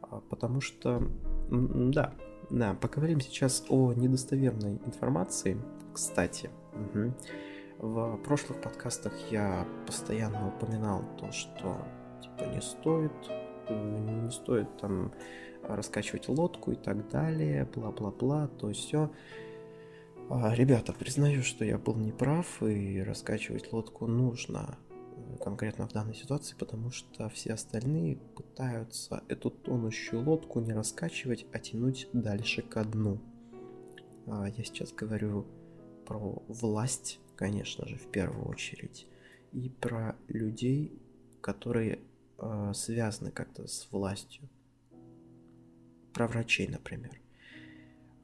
А, 0.02 0.20
потому 0.28 0.60
что, 0.60 1.02
да, 1.50 2.14
да, 2.50 2.74
поговорим 2.74 3.20
сейчас 3.20 3.64
о 3.68 3.92
недостоверной 3.92 4.80
информации. 4.86 5.58
Кстати, 5.92 6.50
угу. 6.72 7.12
в 7.78 8.16
прошлых 8.24 8.60
подкастах 8.60 9.12
я 9.30 9.66
постоянно 9.86 10.48
упоминал 10.48 11.04
то, 11.18 11.30
что 11.32 11.76
типа 12.22 12.48
не 12.48 12.60
стоит, 12.60 13.12
не 13.68 14.30
стоит 14.30 14.76
там 14.78 15.12
раскачивать 15.62 16.28
лодку 16.28 16.72
и 16.72 16.76
так 16.76 17.08
далее, 17.10 17.68
бла-бла-бла, 17.74 18.48
то 18.58 18.72
все. 18.72 19.04
А, 19.04 19.10
ребята, 20.30 20.92
признаю, 20.92 21.42
что 21.42 21.64
я 21.64 21.76
был 21.76 21.96
неправ, 21.96 22.62
и 22.62 23.02
раскачивать 23.02 23.72
лодку 23.72 24.06
нужно 24.06 24.78
э, 24.90 25.36
конкретно 25.42 25.88
в 25.88 25.92
данной 25.92 26.14
ситуации, 26.14 26.54
потому 26.56 26.92
что 26.92 27.28
все 27.30 27.54
остальные 27.54 28.16
пытаются 28.36 29.24
эту 29.28 29.50
тонущую 29.50 30.22
лодку 30.22 30.60
не 30.60 30.72
раскачивать, 30.72 31.46
а 31.52 31.58
тянуть 31.58 32.08
дальше 32.12 32.62
ко 32.62 32.84
дну. 32.84 33.20
А, 34.28 34.48
я 34.48 34.62
сейчас 34.62 34.92
говорю 34.92 35.48
про 36.06 36.44
власть, 36.46 37.18
конечно 37.34 37.88
же, 37.88 37.96
в 37.96 38.06
первую 38.12 38.46
очередь, 38.46 39.08
и 39.52 39.68
про 39.68 40.14
людей, 40.28 40.96
которые 41.40 41.98
э, 42.38 42.72
связаны 42.72 43.32
как-то 43.32 43.66
с 43.66 43.88
властью 43.90 44.48
про 46.12 46.28
врачей, 46.28 46.68
например. 46.68 47.20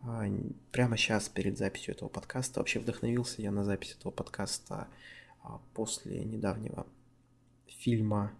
А, 0.08 0.24
прямо 0.70 0.96
сейчас, 0.96 1.28
перед 1.28 1.58
записью 1.58 1.94
этого 1.94 2.08
подкаста, 2.08 2.60
вообще 2.60 2.78
вдохновился 2.78 3.42
я 3.42 3.50
на 3.50 3.64
запись 3.64 3.96
этого 3.98 4.12
подкаста 4.12 4.86
а, 5.42 5.60
после 5.74 6.24
недавнего 6.24 6.86
фильма 7.66 8.32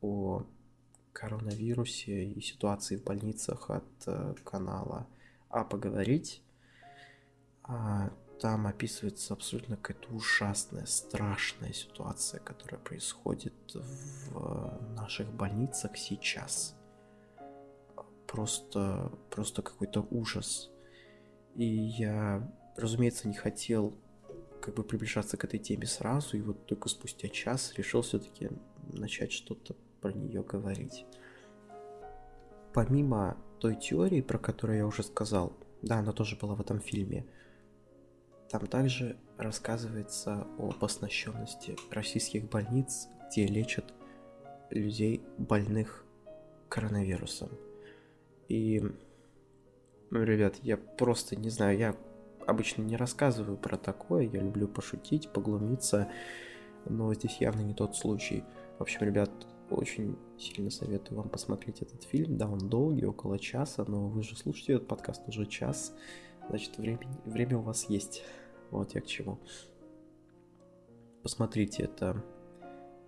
о 0.00 0.44
коронавирусе 1.12 2.24
и 2.24 2.40
ситуации 2.40 2.96
в 2.96 3.04
больницах 3.04 3.70
от 3.70 3.84
э, 4.06 4.34
канала 4.44 5.06
«А 5.48 5.64
поговорить». 5.64 6.42
А, 7.62 8.10
там 8.40 8.66
описывается 8.66 9.34
абсолютно 9.34 9.76
какая-то 9.76 10.12
ужасная, 10.12 10.84
страшная 10.86 11.72
ситуация, 11.72 12.40
которая 12.40 12.80
происходит 12.80 13.54
в 13.72 14.94
наших 14.94 15.32
больницах 15.32 15.96
сейчас 15.96 16.75
просто, 18.36 19.10
просто 19.30 19.62
какой-то 19.62 20.06
ужас. 20.10 20.70
И 21.54 21.64
я, 21.64 22.46
разумеется, 22.76 23.28
не 23.28 23.34
хотел 23.34 23.94
как 24.60 24.74
бы 24.74 24.84
приближаться 24.84 25.38
к 25.38 25.44
этой 25.44 25.58
теме 25.58 25.86
сразу, 25.86 26.36
и 26.36 26.42
вот 26.42 26.66
только 26.66 26.90
спустя 26.90 27.28
час 27.28 27.72
решил 27.78 28.02
все-таки 28.02 28.50
начать 28.92 29.32
что-то 29.32 29.74
про 30.02 30.12
нее 30.12 30.42
говорить. 30.42 31.06
Помимо 32.74 33.38
той 33.58 33.74
теории, 33.74 34.20
про 34.20 34.38
которую 34.38 34.78
я 34.78 34.86
уже 34.86 35.02
сказал, 35.02 35.54
да, 35.80 36.00
она 36.00 36.12
тоже 36.12 36.36
была 36.36 36.54
в 36.54 36.60
этом 36.60 36.78
фильме, 36.78 37.24
там 38.50 38.66
также 38.66 39.16
рассказывается 39.38 40.46
об 40.58 40.84
оснащенности 40.84 41.74
российских 41.90 42.50
больниц, 42.50 43.08
где 43.28 43.46
лечат 43.46 43.94
людей 44.70 45.22
больных 45.38 46.04
коронавирусом. 46.68 47.48
И, 48.48 48.82
ну, 50.10 50.22
ребят, 50.22 50.56
я 50.62 50.76
просто 50.76 51.36
не 51.36 51.50
знаю, 51.50 51.78
я 51.78 51.96
обычно 52.46 52.82
не 52.82 52.96
рассказываю 52.96 53.56
про 53.56 53.76
такое, 53.76 54.24
я 54.24 54.40
люблю 54.40 54.68
пошутить, 54.68 55.30
поглумиться, 55.30 56.08
но 56.84 57.12
здесь 57.14 57.38
явно 57.40 57.62
не 57.62 57.74
тот 57.74 57.96
случай. 57.96 58.44
В 58.78 58.82
общем, 58.82 59.02
ребят, 59.02 59.30
очень 59.70 60.16
сильно 60.38 60.70
советую 60.70 61.18
вам 61.18 61.28
посмотреть 61.28 61.82
этот 61.82 62.04
фильм. 62.04 62.36
Да, 62.36 62.48
он 62.48 62.58
долгий, 62.58 63.04
около 63.04 63.38
часа, 63.38 63.84
но 63.86 64.08
вы 64.08 64.22
же 64.22 64.36
слушаете 64.36 64.74
этот 64.74 64.88
подкаст 64.88 65.28
уже 65.28 65.46
час, 65.46 65.94
значит, 66.48 66.78
время, 66.78 67.00
время 67.24 67.58
у 67.58 67.62
вас 67.62 67.88
есть. 67.88 68.22
Вот 68.70 68.94
я 68.94 69.00
к 69.00 69.06
чему. 69.06 69.38
Посмотрите, 71.22 71.84
это 71.84 72.22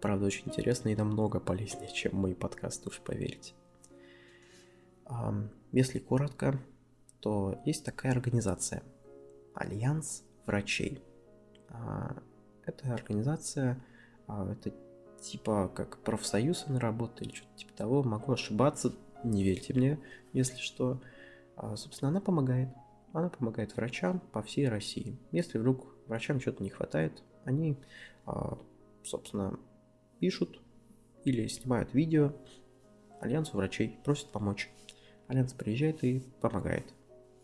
правда 0.01 0.27
очень 0.27 0.49
интересно 0.49 0.89
и 0.89 0.97
намного 0.97 1.39
полезнее, 1.39 1.93
чем 1.93 2.17
мои 2.17 2.35
подкасты, 2.35 2.89
уж 2.89 3.01
поверьте. 3.01 3.55
Если 5.73 5.99
коротко, 5.99 6.59
то 7.21 7.61
есть 7.65 7.85
такая 7.85 8.13
организация 8.13 8.83
Альянс 9.55 10.25
врачей. 10.47 11.03
А, 11.69 12.17
эта 12.65 12.95
организация, 12.95 13.83
а, 14.27 14.51
это 14.51 14.73
типа 15.21 15.71
как 15.75 15.99
профсоюз 15.99 16.65
она 16.69 16.79
работает 16.79 17.23
или 17.23 17.35
что-то 17.37 17.57
типа 17.57 17.73
того, 17.75 18.03
могу 18.03 18.33
ошибаться, 18.33 18.95
не 19.25 19.43
верьте 19.43 19.75
мне, 19.75 19.99
если 20.33 20.59
что. 20.59 21.03
А, 21.57 21.77
собственно, 21.77 22.11
она 22.11 22.21
помогает. 22.21 22.69
Она 23.13 23.31
помогает 23.31 23.77
врачам 23.77 24.21
по 24.33 24.43
всей 24.43 24.69
России. 24.69 25.19
Если 25.33 25.59
вдруг 25.59 25.87
врачам 26.07 26.41
что-то 26.41 26.63
не 26.63 26.69
хватает, 26.69 27.23
они, 27.45 27.79
собственно, 29.03 29.59
пишут 30.21 30.61
или 31.25 31.47
снимают 31.49 31.95
видео 31.95 32.35
Альянсу 33.21 33.57
врачей, 33.57 33.99
просят 34.05 34.31
помочь. 34.31 34.71
Альянс 35.29 35.53
приезжает 35.53 36.03
и 36.03 36.21
помогает. 36.41 36.93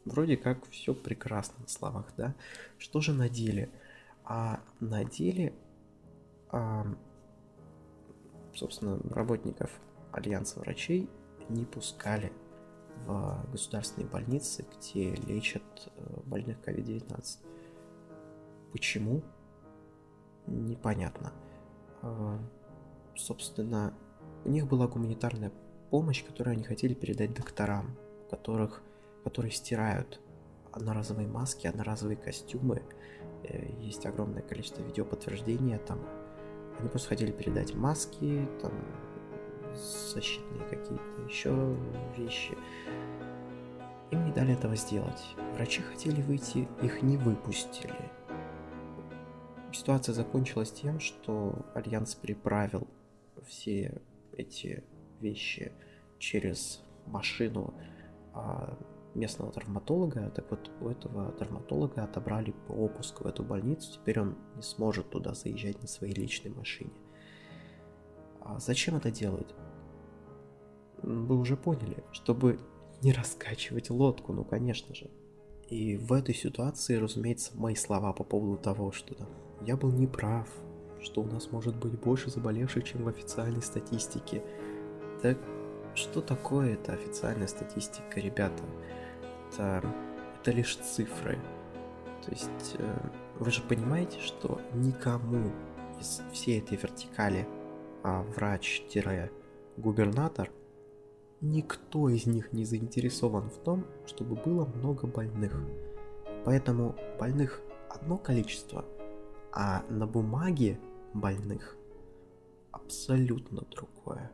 Вроде 0.05 0.37
как 0.37 0.69
все 0.71 0.95
прекрасно 0.95 1.55
на 1.61 1.69
словах, 1.69 2.13
да? 2.17 2.35
Что 2.79 3.01
же 3.01 3.13
на 3.13 3.29
деле? 3.29 3.71
А 4.25 4.61
на 4.81 5.05
деле, 5.05 5.55
а, 6.51 6.87
собственно, 8.55 8.99
работников 9.11 9.71
Альянса 10.13 10.61
врачей 10.61 11.09
не 11.49 11.65
пускали 11.65 12.33
в 13.07 13.47
государственные 13.51 14.09
больницы, 14.09 14.67
где 14.77 15.15
лечат 15.15 15.63
э, 15.97 16.21
больных 16.25 16.59
COVID-19. 16.65 17.39
Почему? 18.73 19.23
Непонятно. 20.47 21.33
А, 22.03 22.39
собственно, 23.15 23.95
у 24.45 24.51
них 24.51 24.67
была 24.67 24.87
гуманитарная 24.87 25.53
помощь, 25.95 26.25
которую 26.25 26.55
они 26.55 26.65
хотели 26.65 26.93
передать 26.93 27.35
докторам, 27.35 27.97
которых, 28.29 28.83
которые 29.23 29.53
стирают 29.53 30.21
одноразовые 30.73 31.29
маски, 31.29 31.69
одноразовые 31.69 32.17
костюмы. 32.17 32.83
Э, 33.45 33.71
есть 33.81 34.05
огромное 34.05 34.43
количество 34.43 34.83
видеоподтверждения 34.83 35.79
там. 35.79 36.01
Они 36.81 36.89
просто 36.89 37.11
хотели 37.11 37.31
передать 37.31 37.77
маски, 37.77 38.49
там 38.61 38.73
защитные 40.13 40.69
какие-то 40.69 41.23
еще 41.29 41.77
вещи. 42.17 42.59
Им 44.11 44.25
не 44.25 44.33
дали 44.33 44.55
этого 44.55 44.75
сделать. 44.75 45.23
Врачи 45.55 45.81
хотели 45.81 46.21
выйти, 46.23 46.67
их 46.83 47.03
не 47.03 47.17
выпустили. 47.17 48.11
Ситуация 49.73 50.13
закончилась 50.13 50.73
тем, 50.73 50.99
что 50.99 51.55
Альянс 51.73 52.17
переправил 52.17 52.89
все 53.47 54.03
эти 54.37 54.83
вещи 55.21 55.73
через 56.19 56.83
машину 57.07 57.75
а, 58.33 58.77
местного 59.15 59.53
травматолога. 59.53 60.31
Так 60.31 60.51
вот, 60.51 60.71
у 60.81 60.89
этого 60.89 61.33
травматолога 61.33 62.05
отобрали 62.05 62.55
пропуск 62.67 63.21
в 63.21 63.27
эту 63.27 63.43
больницу. 63.43 63.93
Теперь 63.93 64.21
он 64.21 64.37
не 64.57 64.63
сможет 64.63 65.11
туда 65.11 65.35
заезжать 65.35 65.81
на 65.81 65.89
своей 65.89 66.15
личной 66.15 66.51
машине. 66.51 66.93
А 68.41 68.59
зачем 68.59 68.97
это 68.97 69.11
делают? 69.11 69.55
Вы 71.03 71.39
уже 71.39 71.57
поняли, 71.57 72.03
чтобы 72.13 72.59
не 73.03 73.13
раскачивать 73.13 73.91
лодку, 73.91 74.33
ну 74.33 74.45
конечно 74.45 74.95
же. 74.95 75.11
И 75.69 75.97
в 75.97 76.13
этой 76.13 76.35
ситуации, 76.35 76.97
разумеется, 76.97 77.57
мои 77.57 77.75
слова 77.75 78.13
по 78.13 78.25
поводу 78.25 78.61
того, 78.61 78.93
что 78.93 79.15
там, 79.15 79.29
я 79.63 79.77
был 79.77 79.93
неправ, 79.93 80.49
что 81.01 81.23
у 81.23 81.27
нас 81.27 81.51
может 81.53 81.77
быть 81.77 81.99
больше 81.99 82.31
заболевших, 82.31 82.85
чем 82.85 83.05
в 83.05 83.09
официальной 83.09 83.63
статистике– 83.63 84.43
так 85.25 85.39
что 85.95 86.21
такое 86.21 86.75
эта 86.75 86.93
официальная 86.93 87.47
статистика, 87.47 88.21
ребята? 88.21 88.63
Это, 89.51 89.83
это 90.39 90.51
лишь 90.51 90.77
цифры. 90.77 91.39
То 92.23 92.31
есть 92.31 92.77
э, 92.77 93.09
вы 93.39 93.51
же 93.51 93.63
понимаете, 93.63 94.21
что 94.21 94.61
никому 94.75 95.51
из 95.99 96.21
всей 96.31 96.61
этой 96.61 96.77
вертикали 96.77 97.49
а 98.03 98.21
врач-губернатор, 98.37 100.51
никто 101.41 102.11
из 102.11 102.27
них 102.27 102.53
не 102.53 102.67
заинтересован 102.67 103.49
в 103.49 103.57
том, 103.61 103.87
чтобы 104.05 104.37
было 104.37 104.67
много 104.67 105.07
больных. 105.07 105.55
Поэтому 106.45 106.95
больных 107.19 107.63
одно 107.89 108.19
количество, 108.19 108.85
а 109.53 109.87
на 109.89 110.07
бумаге 110.07 110.79
больных 111.15 111.79
абсолютно 112.73 113.63
другое. 113.63 114.31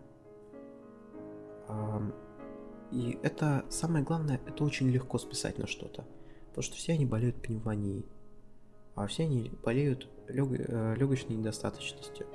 И 2.90 3.18
это 3.22 3.64
самое 3.68 4.04
главное, 4.04 4.40
это 4.46 4.64
очень 4.64 4.88
легко 4.88 5.18
списать 5.18 5.58
на 5.58 5.66
что-то. 5.66 6.04
Потому 6.48 6.62
что 6.62 6.76
все 6.76 6.94
они 6.94 7.06
болеют 7.06 7.40
пневмонией. 7.40 8.06
А 8.96 9.06
все 9.06 9.24
они 9.24 9.52
болеют 9.62 10.08
лег... 10.28 10.48
Э, 10.50 10.94
легочной 10.96 11.36
недостаточностью 11.36 12.26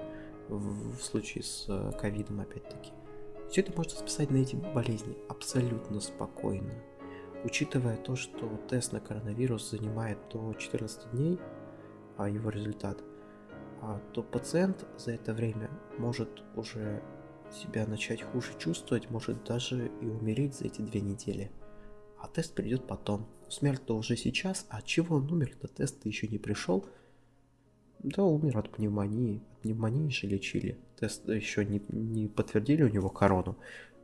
в, 0.48 0.96
в 0.96 1.04
случае 1.04 1.44
с 1.44 1.66
э, 1.68 1.92
ковидом 2.00 2.40
опять-таки. 2.40 2.92
Все 3.50 3.62
это 3.62 3.74
можно 3.76 3.98
списать 3.98 4.32
на 4.32 4.38
эти 4.38 4.56
болезни 4.56 5.18
абсолютно 5.28 6.00
спокойно. 6.00 6.74
Учитывая 7.44 7.98
то, 7.98 8.16
что 8.16 8.48
тест 8.68 8.92
на 8.92 9.00
коронавирус 9.00 9.70
занимает 9.70 10.18
до 10.32 10.54
14 10.54 11.12
дней, 11.12 11.40
а 12.18 12.28
его 12.30 12.50
результат, 12.50 13.04
а, 13.82 14.00
то 14.14 14.24
пациент 14.24 14.86
за 14.98 15.12
это 15.12 15.34
время 15.34 15.70
может 16.00 16.44
уже 16.56 17.04
себя 17.54 17.86
начать 17.86 18.22
хуже 18.22 18.54
чувствовать, 18.58 19.10
может 19.10 19.44
даже 19.44 19.92
и 20.02 20.06
умереть 20.06 20.56
за 20.56 20.66
эти 20.66 20.82
две 20.82 21.02
недели. 21.02 21.52
А 22.20 22.28
тест 22.28 22.56
придет 22.56 22.88
потом. 22.88 23.28
Смерть-то 23.50 23.96
уже 23.96 24.18
сейчас, 24.18 24.66
а 24.70 24.78
от 24.78 24.86
чего 24.86 25.18
он 25.18 25.32
умер-то? 25.32 25.68
Тест 25.68 26.06
еще 26.06 26.28
не 26.28 26.38
пришел. 26.38 26.86
Да, 28.00 28.24
умер 28.24 28.58
от 28.58 28.72
пневмонии. 28.72 29.44
От 29.54 29.62
пневмонии 29.62 30.10
же 30.10 30.28
лечили. 30.28 30.78
Тест 31.00 31.28
еще 31.28 31.66
не, 31.66 31.82
не 31.90 32.28
подтвердили 32.28 32.84
у 32.84 32.90
него 32.90 33.10
корону. 33.10 33.58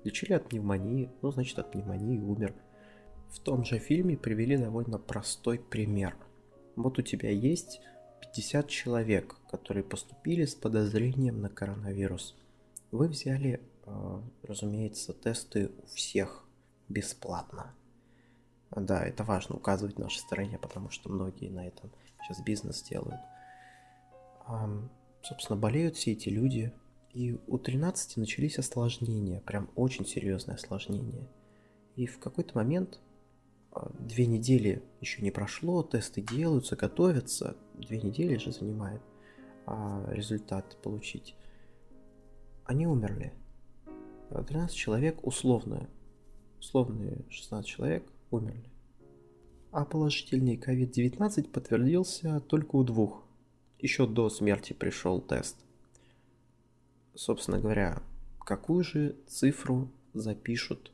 Лечили 0.03 0.33
от 0.33 0.49
пневмонии, 0.49 1.09
ну, 1.21 1.31
значит, 1.31 1.57
от 1.59 1.71
пневмонии 1.71 2.19
умер. 2.19 2.53
В 3.29 3.39
том 3.39 3.63
же 3.63 3.79
фильме 3.79 4.17
привели 4.17 4.57
довольно 4.57 4.97
простой 4.97 5.59
пример. 5.59 6.15
Вот 6.75 6.99
у 6.99 7.01
тебя 7.01 7.29
есть 7.29 7.81
50 8.21 8.67
человек, 8.67 9.37
которые 9.49 9.83
поступили 9.83 10.45
с 10.45 10.55
подозрением 10.55 11.41
на 11.41 11.49
коронавирус. 11.49 12.35
Вы 12.91 13.07
взяли, 13.07 13.61
э, 13.85 14.21
разумеется, 14.43 15.13
тесты 15.13 15.71
у 15.81 15.85
всех 15.87 16.45
бесплатно. 16.89 17.73
Да, 18.71 19.03
это 19.05 19.23
важно 19.23 19.55
указывать 19.55 19.95
в 19.95 19.99
нашей 19.99 20.19
стране, 20.19 20.57
потому 20.57 20.89
что 20.89 21.09
многие 21.09 21.49
на 21.49 21.67
этом 21.67 21.91
сейчас 22.21 22.41
бизнес 22.41 22.81
делают. 22.83 23.19
Собственно, 25.21 25.59
болеют 25.59 25.95
все 25.95 26.13
эти 26.13 26.29
люди, 26.29 26.73
и 27.13 27.37
у 27.47 27.57
13 27.57 28.17
начались 28.17 28.57
осложнения, 28.57 29.41
прям 29.41 29.69
очень 29.75 30.05
серьезные 30.05 30.55
осложнения. 30.55 31.27
И 31.95 32.07
в 32.07 32.19
какой-то 32.19 32.57
момент, 32.57 32.99
а, 33.71 33.91
две 33.99 34.25
недели 34.25 34.81
еще 35.01 35.21
не 35.21 35.29
прошло, 35.29 35.83
тесты 35.83 36.21
делаются, 36.21 36.75
готовятся, 36.75 37.57
две 37.73 38.01
недели 38.01 38.37
же 38.37 38.51
занимает 38.51 39.01
а, 39.65 40.07
результат 40.09 40.77
получить 40.81 41.35
они 42.65 42.87
умерли. 42.87 43.33
13 44.29 44.75
человек 44.75 45.25
условно, 45.25 45.89
условные 46.59 47.25
16 47.29 47.67
человек 47.67 48.09
умерли. 48.29 48.69
А 49.71 49.85
положительный 49.85 50.57
COVID-19 50.57 51.49
подтвердился 51.49 52.39
только 52.41 52.75
у 52.75 52.83
двух. 52.83 53.23
Еще 53.79 54.05
до 54.07 54.29
смерти 54.29 54.73
пришел 54.73 55.21
тест. 55.21 55.57
Собственно 57.15 57.59
говоря, 57.59 58.01
какую 58.39 58.83
же 58.83 59.15
цифру 59.27 59.91
запишут? 60.13 60.91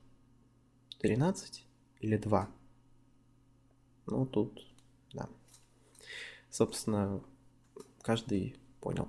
13 0.99 1.65
или 1.99 2.17
2? 2.17 2.49
Ну, 4.07 4.25
тут, 4.25 4.65
да. 5.13 5.29
Собственно, 6.49 7.21
каждый 8.01 8.55
понял. 8.79 9.07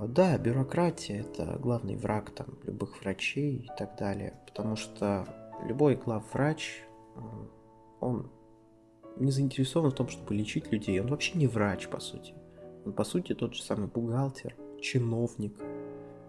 А, 0.00 0.06
да, 0.06 0.38
бюрократия– 0.38 1.20
это 1.20 1.58
главный 1.58 1.96
враг 1.96 2.30
там, 2.30 2.46
любых 2.62 3.00
врачей 3.00 3.56
и 3.56 3.70
так 3.76 3.96
далее, 3.98 4.38
потому 4.46 4.76
что 4.76 5.26
любой 5.64 5.96
главврач, 5.96 6.82
он 8.00 8.30
не 9.16 9.32
заинтересован 9.32 9.90
в 9.90 9.94
том, 9.94 10.08
чтобы 10.08 10.34
лечить 10.34 10.70
людей, 10.70 11.00
он 11.00 11.08
вообще 11.08 11.36
не 11.36 11.48
врач, 11.48 11.88
по 11.88 11.98
сути. 11.98 12.34
Он, 12.84 12.92
по 12.92 13.02
сути, 13.02 13.34
тот 13.34 13.54
же 13.54 13.62
самый 13.62 13.88
бухгалтер, 13.88 14.54
чиновник, 14.80 15.56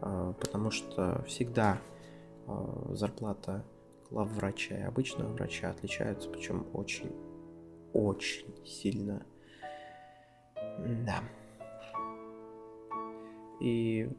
а, 0.02 0.34
потому 0.34 0.72
что 0.72 1.24
всегда 1.28 1.80
а, 2.48 2.96
зарплата 2.96 3.64
главврача 4.10 4.78
и 4.78 4.82
обычного 4.82 5.32
врача 5.32 5.70
отличаются, 5.70 6.28
причем 6.30 6.66
очень, 6.74 7.12
очень 7.94 8.66
сильно. 8.66 9.24
Да. 11.06 11.22
И 13.60 14.10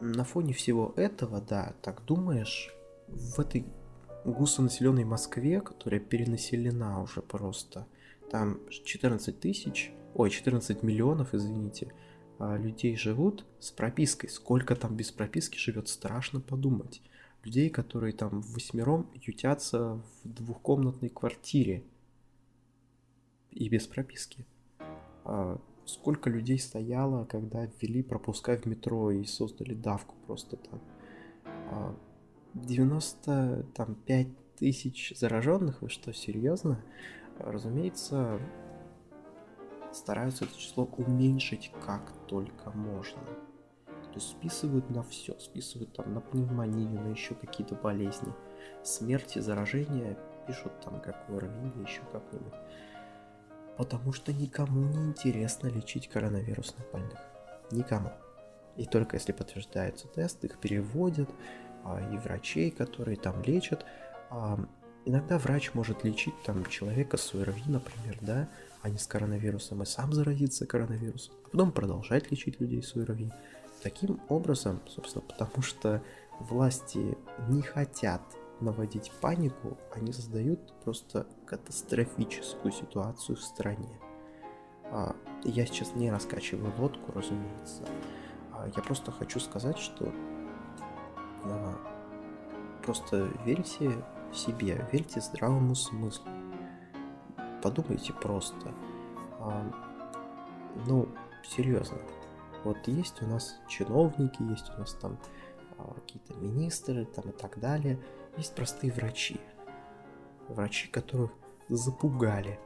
на 0.00 0.24
фоне 0.24 0.52
всего 0.52 0.92
этого, 0.96 1.40
да, 1.40 1.74
так 1.82 2.04
думаешь, 2.04 2.74
в 3.08 3.38
этой 3.38 3.66
гусонаселенной 4.24 5.04
Москве, 5.04 5.60
которая 5.60 6.00
перенаселена 6.00 7.02
уже 7.02 7.22
просто, 7.22 7.86
там 8.30 8.58
14 8.70 9.38
тысяч, 9.38 9.92
ой, 10.14 10.30
14 10.30 10.82
миллионов, 10.82 11.34
извините, 11.34 11.92
а, 12.38 12.56
людей 12.56 12.96
живут 12.96 13.44
с 13.60 13.70
пропиской. 13.70 14.28
Сколько 14.28 14.74
там 14.76 14.96
без 14.96 15.12
прописки 15.12 15.56
живет, 15.58 15.88
страшно 15.88 16.40
подумать. 16.40 17.02
Людей, 17.44 17.68
которые 17.70 18.12
там 18.12 18.40
восьмером 18.40 19.10
ютятся 19.14 20.00
в 20.22 20.28
двухкомнатной 20.28 21.10
квартире 21.10 21.84
и 23.50 23.68
без 23.68 23.86
прописки. 23.86 24.46
Сколько 25.86 26.30
людей 26.30 26.58
стояло, 26.58 27.24
когда 27.26 27.66
ввели 27.66 28.02
пропуска 28.02 28.56
в 28.56 28.64
метро 28.66 29.10
и 29.10 29.24
создали 29.24 29.74
давку 29.74 30.14
просто 30.26 30.56
там. 30.56 30.80
95 32.54 34.26
а, 34.26 34.30
тысяч 34.56 35.12
зараженных, 35.16 35.82
вы 35.82 35.88
что, 35.88 36.12
серьезно? 36.12 36.80
Разумеется, 37.38 38.40
стараются 39.92 40.44
это 40.44 40.56
число 40.56 40.84
уменьшить 40.96 41.72
как 41.84 42.12
только 42.26 42.70
можно. 42.70 43.20
То 43.86 44.20
есть 44.20 44.30
списывают 44.30 44.90
на 44.90 45.02
все, 45.02 45.38
списывают 45.40 45.92
там 45.92 46.14
на 46.14 46.20
пневмонию, 46.20 47.00
на 47.00 47.08
еще 47.08 47.34
какие-то 47.34 47.74
болезни. 47.74 48.32
Смерти, 48.84 49.40
заражения 49.40 50.16
пишут 50.46 50.72
там 50.80 51.00
как 51.00 51.28
ОРВИ 51.28 51.72
или 51.74 51.82
еще 51.82 52.02
как-нибудь 52.12 52.52
потому 53.76 54.12
что 54.12 54.32
никому 54.32 54.82
не 54.88 55.06
интересно 55.06 55.68
лечить 55.68 56.08
коронавирусных 56.08 56.90
больных. 56.92 57.18
Никому. 57.70 58.12
И 58.76 58.86
только 58.86 59.16
если 59.16 59.32
подтверждается 59.32 60.08
тест, 60.08 60.44
их 60.44 60.58
переводят, 60.58 61.30
а, 61.84 62.00
и 62.12 62.16
врачей, 62.16 62.70
которые 62.70 63.16
там 63.16 63.42
лечат. 63.42 63.84
А, 64.30 64.58
иногда 65.04 65.38
врач 65.38 65.74
может 65.74 66.04
лечить 66.04 66.34
там 66.44 66.64
человека 66.66 67.16
с 67.16 67.34
ОРВИ, 67.34 67.62
например, 67.66 68.18
да, 68.20 68.48
а 68.82 68.88
не 68.88 68.98
с 68.98 69.06
коронавирусом, 69.06 69.82
и 69.82 69.86
сам 69.86 70.12
заразиться 70.12 70.66
коронавирусом, 70.66 71.34
а 71.44 71.48
потом 71.50 71.72
продолжать 71.72 72.30
лечить 72.30 72.60
людей 72.60 72.82
с 72.82 72.96
ОРВИ. 72.96 73.30
Таким 73.82 74.20
образом, 74.28 74.80
собственно, 74.88 75.24
потому 75.28 75.62
что 75.62 76.02
власти 76.40 77.16
не 77.48 77.62
хотят 77.62 78.22
наводить 78.64 79.12
панику, 79.20 79.76
они 79.94 80.12
создают 80.12 80.72
просто 80.82 81.26
катастрофическую 81.46 82.72
ситуацию 82.72 83.36
в 83.36 83.42
стране. 83.42 84.00
А, 84.90 85.14
я 85.44 85.66
сейчас 85.66 85.94
не 85.94 86.10
раскачиваю 86.10 86.72
лодку, 86.78 87.12
разумеется. 87.12 87.84
А, 88.52 88.68
я 88.74 88.82
просто 88.82 89.12
хочу 89.12 89.40
сказать, 89.40 89.78
что 89.78 90.12
а, 91.44 91.74
просто 92.84 93.28
верьте 93.44 93.92
себе, 94.32 94.86
верьте 94.92 95.20
здравому 95.20 95.74
смыслу. 95.74 96.28
Подумайте 97.62 98.12
просто. 98.12 98.74
Ну, 100.86 101.08
серьезно. 101.44 101.98
Вот 102.64 102.76
есть 102.88 103.22
у 103.22 103.26
нас 103.26 103.60
чиновники, 103.68 104.42
есть 104.42 104.70
у 104.76 104.80
нас 104.80 104.94
там 104.94 105.18
какие-то 105.94 106.34
министры 106.34 107.04
там 107.04 107.30
и 107.30 107.32
так 107.32 107.58
далее. 107.58 107.98
Есть 108.36 108.54
простые 108.54 108.92
врачи. 108.92 109.40
Врачи, 110.48 110.88
которых 110.88 111.30
запугали, 111.68 112.58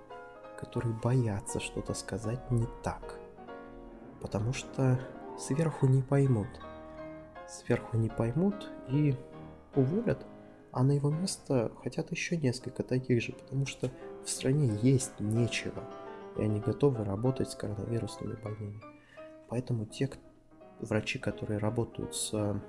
которые 0.58 0.94
боятся 0.94 1.60
что-то 1.60 1.94
сказать 1.94 2.50
не 2.50 2.66
так. 2.82 3.18
Потому 4.20 4.52
что 4.52 4.98
сверху 5.38 5.86
не 5.86 6.02
поймут. 6.02 6.48
Сверху 7.48 7.96
не 7.96 8.08
поймут 8.08 8.70
и 8.88 9.14
уволят, 9.74 10.26
а 10.72 10.82
на 10.82 10.92
его 10.92 11.10
место 11.10 11.70
хотят 11.82 12.10
еще 12.10 12.36
несколько 12.36 12.82
таких 12.82 13.22
же, 13.22 13.32
потому 13.32 13.66
что 13.66 13.90
в 14.24 14.28
стране 14.28 14.76
есть 14.82 15.18
нечего, 15.20 15.82
и 16.36 16.42
они 16.42 16.60
готовы 16.60 17.04
работать 17.04 17.50
с 17.50 17.54
коронавирусными 17.54 18.34
больными. 18.34 18.82
Поэтому 19.48 19.86
те 19.86 20.10
врачи, 20.80 21.18
которые 21.18 21.58
работают 21.58 22.14
с 22.14 22.60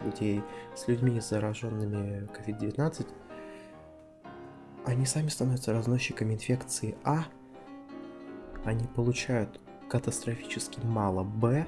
людей, 0.00 0.42
с 0.74 0.88
людьми, 0.88 1.20
зараженными 1.20 2.28
COVID-19, 2.28 3.06
они 4.84 5.06
сами 5.06 5.28
становятся 5.28 5.72
разносчиками 5.72 6.34
инфекции 6.34 6.96
А, 7.04 7.24
они 8.64 8.86
получают 8.86 9.60
катастрофически 9.88 10.80
мало 10.80 11.24
Б, 11.24 11.66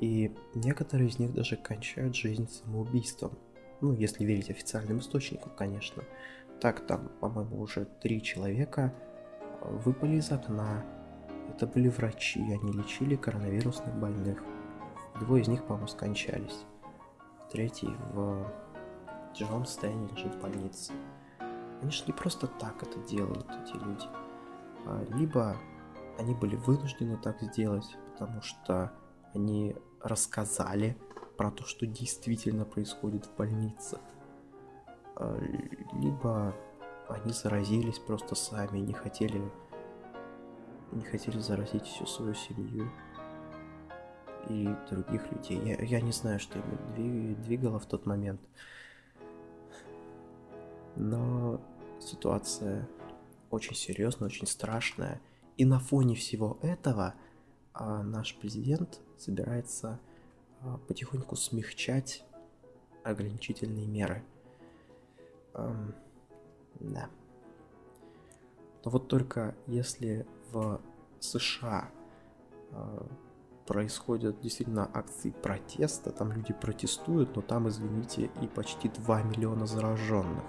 и 0.00 0.34
некоторые 0.54 1.08
из 1.08 1.18
них 1.18 1.32
даже 1.32 1.56
кончают 1.56 2.14
жизнь 2.16 2.48
самоубийством. 2.48 3.38
Ну, 3.80 3.92
если 3.92 4.24
верить 4.24 4.50
официальным 4.50 4.98
источникам, 4.98 5.52
конечно. 5.56 6.02
Так, 6.60 6.86
там, 6.86 7.10
по-моему, 7.20 7.60
уже 7.60 7.86
три 8.02 8.22
человека 8.22 8.94
выпали 9.62 10.16
из 10.16 10.30
окна. 10.30 10.84
Это 11.48 11.66
были 11.66 11.88
врачи, 11.88 12.40
они 12.40 12.72
лечили 12.72 13.16
коронавирусных 13.16 13.94
больных. 13.94 14.42
Двое 15.20 15.42
из 15.42 15.48
них, 15.48 15.64
по-моему, 15.64 15.86
скончались. 15.86 16.64
Третий 17.54 17.96
в 18.12 18.52
тяжелом 19.32 19.64
состоянии 19.64 20.10
лежит 20.10 20.34
в 20.34 20.40
больнице. 20.40 20.92
Они 21.80 21.92
же 21.92 22.02
не 22.08 22.12
просто 22.12 22.48
так 22.48 22.82
это 22.82 22.98
делают, 22.98 23.46
эти 23.48 23.74
люди. 23.74 24.08
А, 24.86 25.04
либо 25.16 25.56
они 26.18 26.34
были 26.34 26.56
вынуждены 26.56 27.16
так 27.16 27.40
сделать, 27.42 27.96
потому 28.10 28.42
что 28.42 28.92
они 29.34 29.76
рассказали 30.02 30.98
про 31.36 31.52
то, 31.52 31.64
что 31.64 31.86
действительно 31.86 32.64
происходит 32.64 33.24
в 33.26 33.36
больнице. 33.36 34.00
А, 35.14 35.38
либо 35.92 36.56
они 37.08 37.32
заразились 37.32 38.00
просто 38.00 38.34
сами, 38.34 38.80
не 38.80 38.94
хотели, 38.94 39.40
не 40.90 41.04
хотели 41.04 41.38
заразить 41.38 41.84
всю 41.84 42.04
свою 42.04 42.34
семью 42.34 42.90
и 44.48 44.68
других 44.90 45.30
людей. 45.32 45.60
Я, 45.64 45.82
я 45.82 46.00
не 46.00 46.12
знаю, 46.12 46.40
что 46.40 46.58
им 46.58 47.42
двигало 47.42 47.78
в 47.78 47.86
тот 47.86 48.06
момент. 48.06 48.40
Но 50.96 51.60
ситуация 52.00 52.88
очень 53.50 53.74
серьезная, 53.74 54.28
очень 54.28 54.46
страшная. 54.46 55.20
И 55.56 55.64
на 55.64 55.78
фоне 55.78 56.14
всего 56.14 56.58
этого 56.62 57.14
а, 57.72 58.02
наш 58.02 58.34
президент 58.36 59.00
собирается 59.18 60.00
а, 60.60 60.78
потихоньку 60.88 61.36
смягчать 61.36 62.24
ограничительные 63.02 63.86
меры. 63.86 64.24
Да. 66.80 67.08
Но 68.84 68.90
вот 68.90 69.08
только 69.08 69.54
если 69.66 70.26
в 70.50 70.80
США 71.20 71.90
э, 72.72 73.06
происходят 73.66 74.40
действительно 74.40 74.88
акции 74.92 75.30
протеста, 75.30 76.10
там 76.10 76.32
люди 76.32 76.52
протестуют, 76.52 77.36
но 77.36 77.42
там, 77.42 77.68
извините, 77.68 78.30
и 78.42 78.46
почти 78.46 78.88
2 78.88 79.22
миллиона 79.22 79.66
зараженных. 79.66 80.44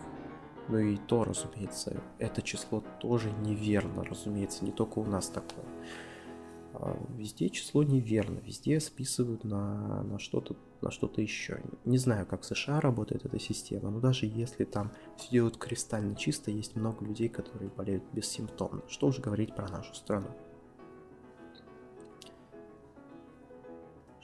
Ну 0.68 0.78
и 0.80 0.98
то, 0.98 1.24
разумеется, 1.24 2.02
это 2.18 2.42
число 2.42 2.84
тоже 3.00 3.32
неверно, 3.32 4.04
разумеется, 4.04 4.66
не 4.66 4.72
только 4.72 5.00
у 5.00 5.06
нас 5.06 5.28
такое. 5.28 5.66
А, 6.74 6.98
везде 7.16 7.50
число 7.50 7.84
неверно, 7.84 8.40
везде 8.40 8.80
списывают 8.80 9.44
на, 9.44 10.04
на 10.04 10.20
что-то 10.20 10.56
на 10.82 10.92
что-то 10.92 11.22
еще. 11.22 11.62
Не 11.84 11.98
знаю, 11.98 12.26
как 12.26 12.42
в 12.42 12.46
США 12.46 12.80
работает 12.80 13.26
эта 13.26 13.40
система, 13.40 13.90
но 13.90 14.00
даже 14.00 14.28
если 14.28 14.66
там 14.66 14.92
все 15.18 15.30
делают 15.32 15.58
кристально 15.58 16.16
чисто, 16.16 16.52
есть 16.52 16.76
много 16.76 17.04
людей, 17.04 17.28
которые 17.28 17.70
болеют 17.70 18.04
бессимптомно. 18.14 18.84
Что 18.88 19.08
уже 19.08 19.22
говорить 19.22 19.56
про 19.56 19.68
нашу 19.68 19.94
страну. 19.96 20.28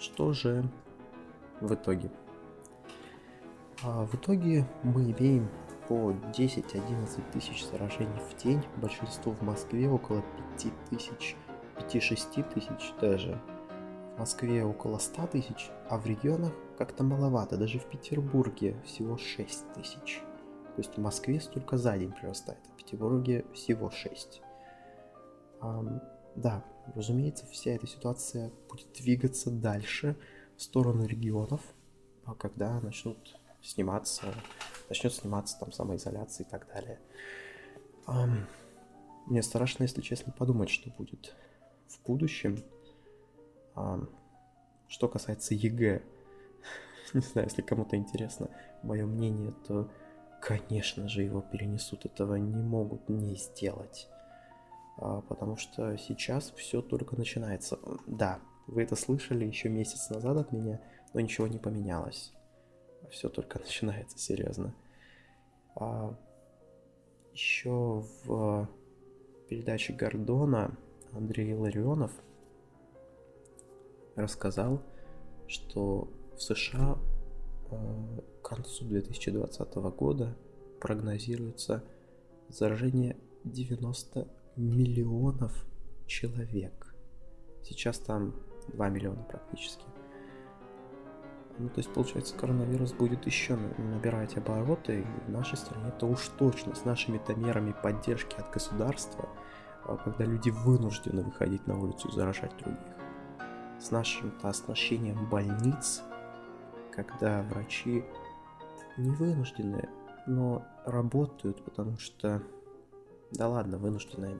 Что 0.01 0.33
же 0.33 0.63
в 1.61 1.75
итоге? 1.75 2.09
А 3.83 4.03
в 4.03 4.15
итоге 4.15 4.65
мы 4.81 5.11
имеем 5.11 5.47
по 5.87 6.11
10-11 6.11 7.31
тысяч 7.31 7.63
заражений 7.67 8.19
в 8.31 8.43
день, 8.43 8.63
большинство 8.77 9.31
в 9.31 9.43
Москве 9.43 9.87
около 9.87 10.23
5 10.57 10.73
тысяч 10.89 11.35
5-6 11.77 12.53
тысяч 12.53 12.93
даже. 12.99 13.39
В 14.15 14.19
Москве 14.19 14.65
около 14.65 14.97
100 14.97 15.27
тысяч, 15.27 15.69
а 15.87 15.99
в 15.99 16.05
регионах 16.07 16.51
как-то 16.79 17.03
маловато. 17.03 17.57
Даже 17.57 17.77
в 17.77 17.85
Петербурге 17.85 18.75
всего 18.83 19.17
6 19.17 19.73
тысяч. 19.73 20.23
То 20.75 20.79
есть 20.79 20.97
в 20.97 21.01
Москве 21.01 21.39
столько 21.39 21.77
за 21.77 21.95
день 21.97 22.11
прирастает, 22.11 22.59
а 22.69 22.71
в 22.73 22.75
Петербурге 22.77 23.45
всего 23.53 23.91
6. 23.91 24.41
Да, 26.36 26.63
разумеется, 26.95 27.45
вся 27.47 27.71
эта 27.71 27.88
ситуация 27.88 28.51
будет 28.69 28.91
двигаться 28.93 29.51
дальше 29.51 30.15
в 30.57 30.61
сторону 30.61 31.05
регионов, 31.05 31.61
а 32.25 32.34
когда 32.34 32.79
начнут 32.79 33.39
сниматься, 33.61 34.34
начнет 34.89 35.13
сниматься 35.13 35.59
там 35.59 35.71
самоизоляция 35.71 36.45
и 36.45 36.49
так 36.49 36.67
далее. 36.67 36.99
Мне 39.27 39.43
страшно, 39.43 39.84
если 39.84 40.01
честно, 40.01 40.32
подумать, 40.32 40.69
что 40.69 40.89
будет 40.89 41.36
в 41.88 42.01
будущем. 42.05 42.63
Что 44.88 45.07
касается 45.07 45.53
ЕГЭ, 45.53 46.01
не 47.13 47.21
знаю, 47.21 47.47
если 47.47 47.61
кому-то 47.61 47.95
интересно 47.95 48.49
мое 48.84 49.05
мнение, 49.05 49.53
то, 49.67 49.89
конечно 50.41 51.07
же, 51.07 51.23
его 51.23 51.41
перенесут. 51.41 52.05
Этого 52.05 52.36
не 52.36 52.61
могут 52.61 53.07
не 53.07 53.36
сделать. 53.36 54.09
А, 55.01 55.21
потому 55.21 55.57
что 55.57 55.97
сейчас 55.97 56.53
все 56.55 56.81
только 56.81 57.15
начинается. 57.15 57.79
Да, 58.05 58.39
вы 58.67 58.83
это 58.83 58.95
слышали 58.95 59.45
еще 59.45 59.67
месяц 59.67 60.11
назад 60.11 60.37
от 60.37 60.51
меня, 60.51 60.79
но 61.13 61.19
ничего 61.19 61.47
не 61.47 61.57
поменялось. 61.57 62.31
Все 63.09 63.27
только 63.27 63.59
начинается, 63.65 64.19
серьезно. 64.19 64.75
А, 65.75 66.15
еще 67.33 68.05
в 68.25 68.69
передаче 69.49 69.93
Гордона 69.93 70.77
Андрей 71.13 71.53
Ларионов 71.55 72.11
рассказал, 74.15 74.83
что 75.47 76.09
в 76.35 76.41
США 76.41 76.97
э, 77.71 78.19
к 78.41 78.47
концу 78.47 78.85
2020 78.85 79.75
года 79.95 80.37
прогнозируется 80.79 81.83
заражение 82.49 83.17
90 83.45 84.27
миллионов 84.55 85.65
человек. 86.07 86.95
Сейчас 87.63 87.99
там 87.99 88.35
2 88.69 88.89
миллиона 88.89 89.23
практически. 89.23 89.85
Ну, 91.57 91.69
то 91.69 91.79
есть, 91.79 91.93
получается, 91.93 92.35
коронавирус 92.35 92.93
будет 92.93 93.25
еще 93.25 93.55
набирать 93.77 94.37
обороты, 94.37 95.05
в 95.27 95.29
нашей 95.29 95.57
стране 95.57 95.89
это 95.89 96.05
уж 96.05 96.27
точно 96.39 96.73
с 96.73 96.85
нашими-то 96.85 97.35
мерами 97.35 97.75
поддержки 97.83 98.35
от 98.35 98.51
государства– 98.51 99.29
а 99.85 99.97
когда 99.97 100.25
люди 100.25 100.49
вынуждены 100.49 101.23
выходить 101.23 101.65
на 101.67 101.77
улицу 101.77 102.07
и 102.09 102.11
заражать 102.11 102.55
других. 102.57 102.79
С 103.79 103.91
нашим-то 103.91 104.49
оснащением 104.49 105.27
больниц, 105.29 106.03
когда 106.91 107.41
врачи 107.43 108.03
не 108.97 109.09
вынуждены, 109.09 109.89
но 110.27 110.65
работают, 110.85 111.63
потому 111.63 111.97
что... 111.97 112.41
Да 113.32 113.47
ладно, 113.47 113.77
вынуждены 113.77 114.25
они 114.25 114.39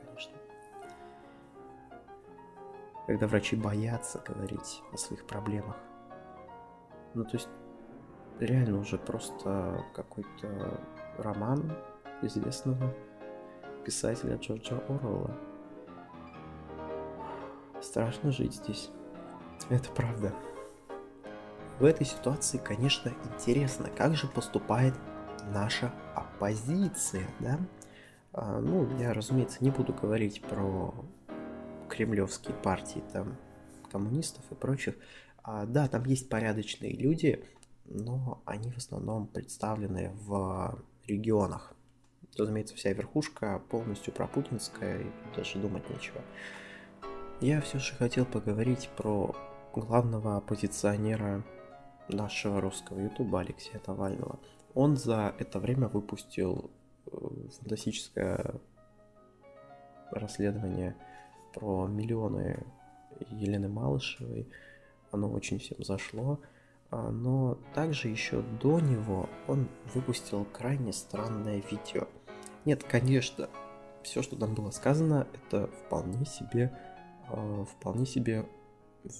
конечно. 0.00 0.32
Когда 3.06 3.26
врачи 3.26 3.56
боятся 3.56 4.22
говорить 4.24 4.82
о 4.92 4.96
своих 4.96 5.26
проблемах. 5.26 5.76
Ну, 7.14 7.24
то 7.24 7.36
есть, 7.36 7.48
реально 8.38 8.78
уже 8.78 8.98
просто 8.98 9.84
какой-то 9.94 10.80
роман 11.16 11.72
известного 12.22 12.94
писателя 13.84 14.36
Джорджа 14.36 14.78
Оруэлла. 14.88 15.34
Страшно 17.80 18.30
жить 18.30 18.54
здесь. 18.54 18.90
Это 19.70 19.90
правда. 19.90 20.32
В 21.78 21.84
этой 21.84 22.06
ситуации, 22.06 22.58
конечно, 22.58 23.12
интересно, 23.24 23.88
как 23.96 24.14
же 24.14 24.26
поступает 24.26 24.94
наша 25.52 25.92
оппозиция, 26.14 27.26
да? 27.38 27.58
А, 28.40 28.60
ну, 28.60 28.88
я, 28.98 29.12
разумеется, 29.12 29.58
не 29.64 29.70
буду 29.70 29.92
говорить 29.92 30.42
про 30.42 30.94
кремлевские 31.88 32.54
партии, 32.54 33.02
там, 33.12 33.36
коммунистов 33.90 34.44
и 34.52 34.54
прочих. 34.54 34.94
А, 35.42 35.66
да, 35.66 35.88
там 35.88 36.04
есть 36.04 36.28
порядочные 36.28 36.92
люди, 36.92 37.44
но 37.84 38.40
они 38.44 38.70
в 38.70 38.76
основном 38.76 39.26
представлены 39.26 40.12
в 40.26 40.78
регионах 41.06 41.74
разумеется, 42.36 42.76
вся 42.76 42.92
верхушка 42.92 43.60
полностью 43.68 44.12
пропутинская, 44.12 45.00
и 45.00 45.06
даже 45.34 45.58
думать 45.58 45.90
нечего. 45.90 46.20
Я 47.40 47.60
все 47.60 47.80
же 47.80 47.94
хотел 47.94 48.24
поговорить 48.24 48.88
про 48.96 49.34
главного 49.74 50.36
оппозиционера 50.36 51.44
нашего 52.08 52.60
русского 52.60 53.00
ютуба 53.00 53.40
Алексея 53.40 53.80
Навального. 53.88 54.38
Он 54.74 54.96
за 54.96 55.34
это 55.40 55.58
время 55.58 55.88
выпустил 55.88 56.70
фантастическое 57.10 58.60
расследование 60.10 60.96
про 61.54 61.86
миллионы 61.86 62.64
Елены 63.30 63.68
Малышевой. 63.68 64.48
Оно 65.10 65.30
очень 65.30 65.58
всем 65.58 65.82
зашло. 65.82 66.40
А, 66.90 67.10
но 67.10 67.58
также 67.74 68.08
еще 68.08 68.42
до 68.62 68.80
него 68.80 69.28
он 69.46 69.68
выпустил 69.94 70.46
крайне 70.46 70.92
странное 70.92 71.62
видео– 71.70 72.08
нет, 72.68 72.84
конечно, 72.84 73.48
все, 74.02 74.22
что 74.22 74.36
там 74.36 74.54
было 74.54 74.70
сказано, 74.70 75.26
это 75.32 75.68
вполне 75.68 76.26
себе, 76.26 76.70
э, 77.30 77.64
вполне 77.64 78.04
себе 78.04 78.44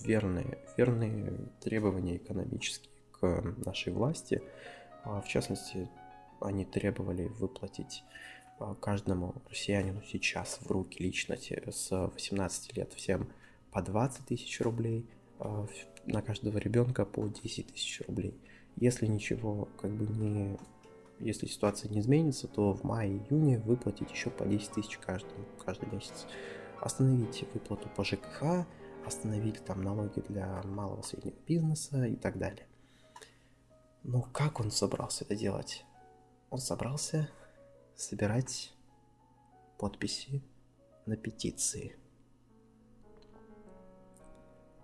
верные, 0.02 0.59
верные 0.77 1.48
требования 1.60 2.16
экономические 2.16 2.93
к 3.12 3.43
нашей 3.65 3.94
власти. 3.94 4.43
А 5.02 5.23
в 5.23 5.28
частности, 5.28 5.89
они 6.40 6.65
требовали 6.65 7.28
выплатить 7.28 8.05
а, 8.59 8.74
каждому 8.74 9.35
россиянину 9.48 10.02
сейчас 10.02 10.59
в 10.60 10.70
руки 10.70 11.02
лично 11.02 11.36
с 11.36 11.90
18 11.90 12.77
лет 12.77 12.93
всем 12.94 13.28
по 13.70 13.82
20 13.82 14.27
тысяч 14.27 14.60
рублей, 14.60 15.06
а, 15.39 15.66
на 16.06 16.23
каждого 16.23 16.59
ребенка 16.59 17.05
по 17.05 17.28
10 17.28 17.73
тысяч 17.73 18.02
рублей. 18.06 18.35
Если 18.77 19.06
ничего 19.06 19.69
как 19.81 19.90
бы 19.93 20.06
не... 20.06 20.59
Если 21.20 21.47
ситуация 21.47 21.90
не 21.90 21.98
изменится, 21.98 22.47
то 22.47 22.73
в 22.73 22.85
мае-июне 22.85 23.59
выплатить 23.59 24.10
еще 24.10 24.31
по 24.31 24.47
10 24.47 24.70
тысяч 24.70 24.98
каждый, 24.98 25.35
каждый 25.65 25.90
месяц. 25.90 26.27
Остановить 26.81 27.44
выплату 27.52 27.89
по 27.97 28.05
ЖКХ, 28.05 28.65
остановить 29.05 29.65
там 29.65 29.82
налоги 29.82 30.20
для 30.28 30.62
малого 30.62 31.01
и 31.01 31.05
среднего 31.05 31.35
бизнеса 31.47 32.05
и 32.05 32.15
так 32.15 32.39
далее. 32.39 32.66
Но 34.05 34.23
как 34.32 34.60
он 34.60 34.70
собрался 34.70 35.24
это 35.24 35.35
делать? 35.35 35.85
Он 36.51 36.59
собрался 36.59 37.29
собирать 37.95 38.73
подписи 39.79 40.43
на 41.07 41.16
петиции. 41.16 41.97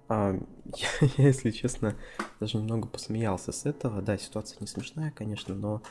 А, 0.08 0.34
я, 0.76 0.88
я, 1.16 1.26
если 1.26 1.50
честно, 1.50 1.96
даже 2.40 2.58
немного 2.58 2.88
посмеялся 2.88 3.52
с 3.52 3.66
этого. 3.66 4.02
Да, 4.02 4.18
ситуация 4.18 4.58
не 4.60 4.66
смешная, 4.66 5.10
конечно, 5.10 5.54
но, 5.54 5.82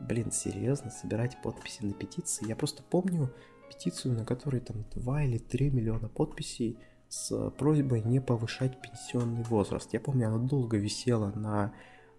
блин, 0.00 0.32
серьезно, 0.32 0.90
собирать 0.90 1.40
подписи 1.42 1.84
на 1.84 1.92
петиции. 1.92 2.48
Я 2.48 2.56
просто 2.56 2.82
помню 2.82 3.30
петицию, 3.68 4.14
на 4.14 4.24
которой 4.24 4.60
там 4.60 4.84
2 4.94 5.22
или 5.24 5.38
3 5.38 5.70
миллиона 5.70 6.08
подписей 6.08 6.78
с 7.08 7.50
просьбой 7.50 8.02
не 8.02 8.20
повышать 8.20 8.80
пенсионный 8.80 9.42
возраст. 9.44 9.92
Я 9.92 10.00
помню, 10.00 10.28
она 10.28 10.38
долго 10.38 10.78
висела 10.78 11.30
на 11.32 11.74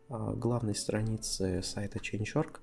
а, 0.09 0.33
главной 0.33 0.75
странице 0.75 1.63
сайта 1.63 1.97
Change.org. 1.97 2.61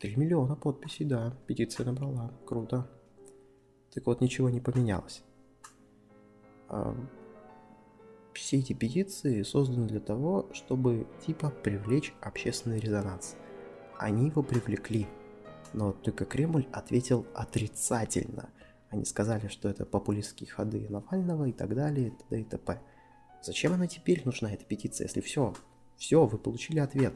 3 0.00 0.16
миллиона 0.16 0.56
подписей, 0.56 1.06
да, 1.06 1.36
петиция 1.46 1.86
набрала, 1.86 2.32
круто. 2.46 2.88
Так 3.94 4.06
вот, 4.06 4.20
ничего 4.20 4.50
не 4.50 4.60
поменялось. 4.60 5.22
А, 6.68 6.96
все 8.32 8.58
эти 8.58 8.72
петиции 8.72 9.42
созданы 9.42 9.86
для 9.86 10.00
того, 10.00 10.48
чтобы 10.52 11.06
типа 11.24 11.50
привлечь 11.50 12.14
общественный 12.20 12.80
резонанс. 12.80 13.36
Они 13.98 14.28
его 14.28 14.42
привлекли, 14.42 15.06
но 15.72 15.92
только 15.92 16.24
Кремль 16.24 16.66
ответил 16.72 17.26
отрицательно. 17.34 18.50
Они 18.90 19.04
сказали, 19.04 19.48
что 19.48 19.68
это 19.68 19.86
популистские 19.86 20.50
ходы 20.50 20.86
Навального 20.88 21.46
и 21.46 21.52
так 21.52 21.74
далее, 21.74 22.08
и 22.08 22.10
т.д. 22.10 22.40
и 22.40 22.44
т.п. 22.44 22.80
Зачем 23.42 23.72
она 23.72 23.86
теперь 23.86 24.22
нужна, 24.24 24.52
эта 24.52 24.64
петиция, 24.64 25.06
если 25.06 25.20
все, 25.20 25.54
все, 25.96 26.26
вы 26.26 26.38
получили 26.38 26.78
ответ. 26.78 27.14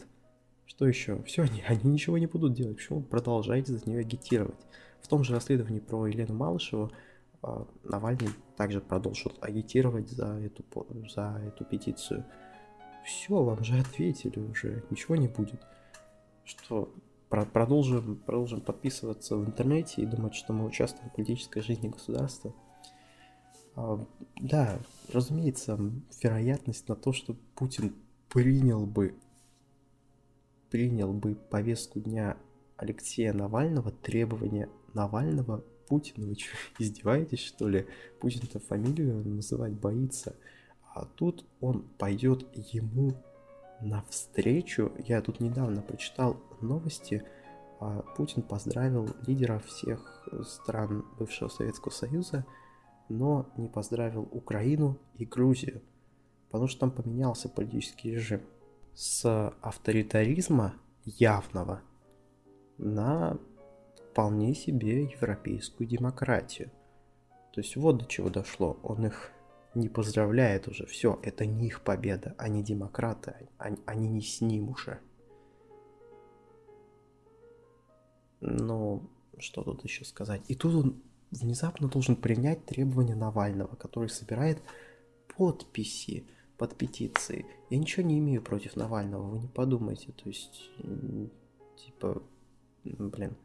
Что 0.66 0.86
еще? 0.86 1.22
Все, 1.22 1.42
они, 1.50 1.62
они 1.66 1.92
ничего 1.92 2.18
не 2.18 2.26
будут 2.26 2.52
делать. 2.52 2.76
Почему 2.76 3.02
продолжаете 3.02 3.76
за 3.76 3.88
нее 3.88 4.00
агитировать? 4.00 4.60
В 5.00 5.08
том 5.08 5.24
же 5.24 5.34
расследовании 5.34 5.80
про 5.80 6.06
Елену 6.06 6.34
Малышеву 6.34 6.90
а, 7.42 7.66
Навальный 7.84 8.30
также 8.56 8.80
продолжил 8.80 9.32
агитировать 9.40 10.10
за 10.10 10.26
эту, 10.38 10.64
за 11.08 11.40
эту 11.46 11.64
петицию. 11.64 12.24
Все, 13.04 13.40
вам 13.42 13.62
же 13.62 13.78
ответили 13.78 14.40
уже, 14.40 14.82
ничего 14.90 15.14
не 15.14 15.28
будет. 15.28 15.60
Что, 16.44 16.92
продолжим, 17.28 18.16
продолжим 18.16 18.60
подписываться 18.60 19.36
в 19.36 19.46
интернете 19.46 20.02
и 20.02 20.06
думать, 20.06 20.34
что 20.34 20.52
мы 20.52 20.66
участвуем 20.66 21.10
в 21.10 21.14
политической 21.14 21.60
жизни 21.60 21.88
государства. 21.88 22.52
А, 23.76 24.04
да, 24.40 24.78
разумеется, 25.12 25.78
вероятность 26.20 26.88
на 26.88 26.96
то, 26.96 27.12
что 27.12 27.36
Путин 27.54 27.94
принял 28.28 28.86
бы 28.86 29.14
принял 30.70 31.12
бы 31.12 31.34
повестку 31.34 32.00
дня 32.00 32.36
Алексея 32.76 33.32
Навального, 33.32 33.90
требования 33.90 34.68
Навального 34.94 35.64
Путин, 35.88 36.26
вы 36.26 36.34
что, 36.34 36.56
издеваетесь, 36.78 37.40
что 37.40 37.68
ли? 37.68 37.86
Путин-то 38.20 38.58
фамилию 38.58 39.26
называть 39.26 39.72
боится. 39.72 40.34
А 40.94 41.04
тут 41.04 41.44
он 41.60 41.82
пойдет 41.98 42.46
ему 42.54 43.14
навстречу. 43.80 44.92
Я 44.98 45.20
тут 45.20 45.40
недавно 45.40 45.82
прочитал 45.82 46.40
новости. 46.60 47.22
А 47.78 48.02
Путин 48.16 48.42
поздравил 48.42 49.08
лидеров 49.26 49.66
всех 49.66 50.26
стран 50.44 51.04
бывшего 51.18 51.48
Советского 51.48 51.92
Союза, 51.92 52.46
но 53.10 53.46
не 53.58 53.68
поздравил 53.68 54.26
Украину 54.32 54.98
и 55.18 55.26
Грузию, 55.26 55.82
потому 56.50 56.68
что 56.68 56.80
там 56.80 56.90
поменялся 56.90 57.50
политический 57.50 58.12
режим 58.12 58.40
с 58.96 59.52
авторитаризма 59.60 60.74
явного 61.04 61.82
на 62.78 63.38
вполне 64.10 64.54
себе 64.54 65.04
европейскую 65.04 65.86
демократию. 65.86 66.70
То 67.52 67.60
есть 67.60 67.76
вот 67.76 67.98
до 67.98 68.06
чего 68.06 68.30
дошло. 68.30 68.78
Он 68.82 69.04
их 69.04 69.32
не 69.74 69.90
поздравляет 69.90 70.66
уже. 70.66 70.86
Все, 70.86 71.20
это 71.22 71.44
не 71.44 71.66
их 71.66 71.82
победа. 71.82 72.34
Они 72.38 72.62
демократы. 72.62 73.50
Они, 73.58 73.76
они 73.84 74.08
не 74.08 74.22
с 74.22 74.40
ним 74.40 74.70
уже. 74.70 75.00
Ну, 78.40 79.10
что 79.38 79.62
тут 79.62 79.84
еще 79.84 80.06
сказать? 80.06 80.40
И 80.48 80.54
тут 80.54 80.74
он 80.74 81.02
внезапно 81.30 81.88
должен 81.88 82.16
принять 82.16 82.64
требования 82.64 83.14
Навального, 83.14 83.76
который 83.76 84.08
собирает 84.08 84.62
подписи 85.36 86.26
под 86.58 86.76
петиции. 86.76 87.46
Я 87.70 87.78
ничего 87.78 88.06
не 88.06 88.18
имею 88.18 88.42
против 88.42 88.76
Навального, 88.76 89.22
вы 89.22 89.38
не 89.40 89.48
подумайте. 89.48 90.12
То 90.12 90.28
есть, 90.28 90.70
типа, 91.76 92.22
блин. 92.84 93.36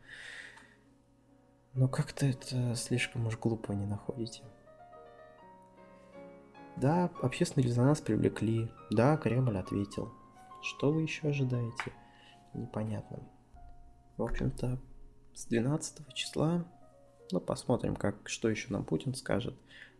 Но 1.73 1.87
как-то 1.87 2.25
это 2.25 2.75
слишком 2.75 3.27
уж 3.27 3.37
глупо 3.37 3.71
не 3.71 3.85
находите. 3.85 4.43
Да, 6.77 7.11
общественный 7.21 7.65
резонанс 7.65 8.01
привлекли. 8.01 8.71
Да, 8.89 9.17
Кремль 9.17 9.57
ответил. 9.57 10.11
Что 10.61 10.91
вы 10.91 11.03
еще 11.03 11.29
ожидаете? 11.29 11.91
Непонятно. 12.53 13.19
В 14.17 14.23
общем-то, 14.23 14.79
с 15.33 15.45
12 15.45 16.13
числа, 16.13 16.65
ну, 17.31 17.39
посмотрим, 17.39 17.95
как, 17.95 18.27
что 18.27 18.49
еще 18.49 18.71
нам 18.73 18.83
Путин 18.83 19.13
скажет. 19.15 19.55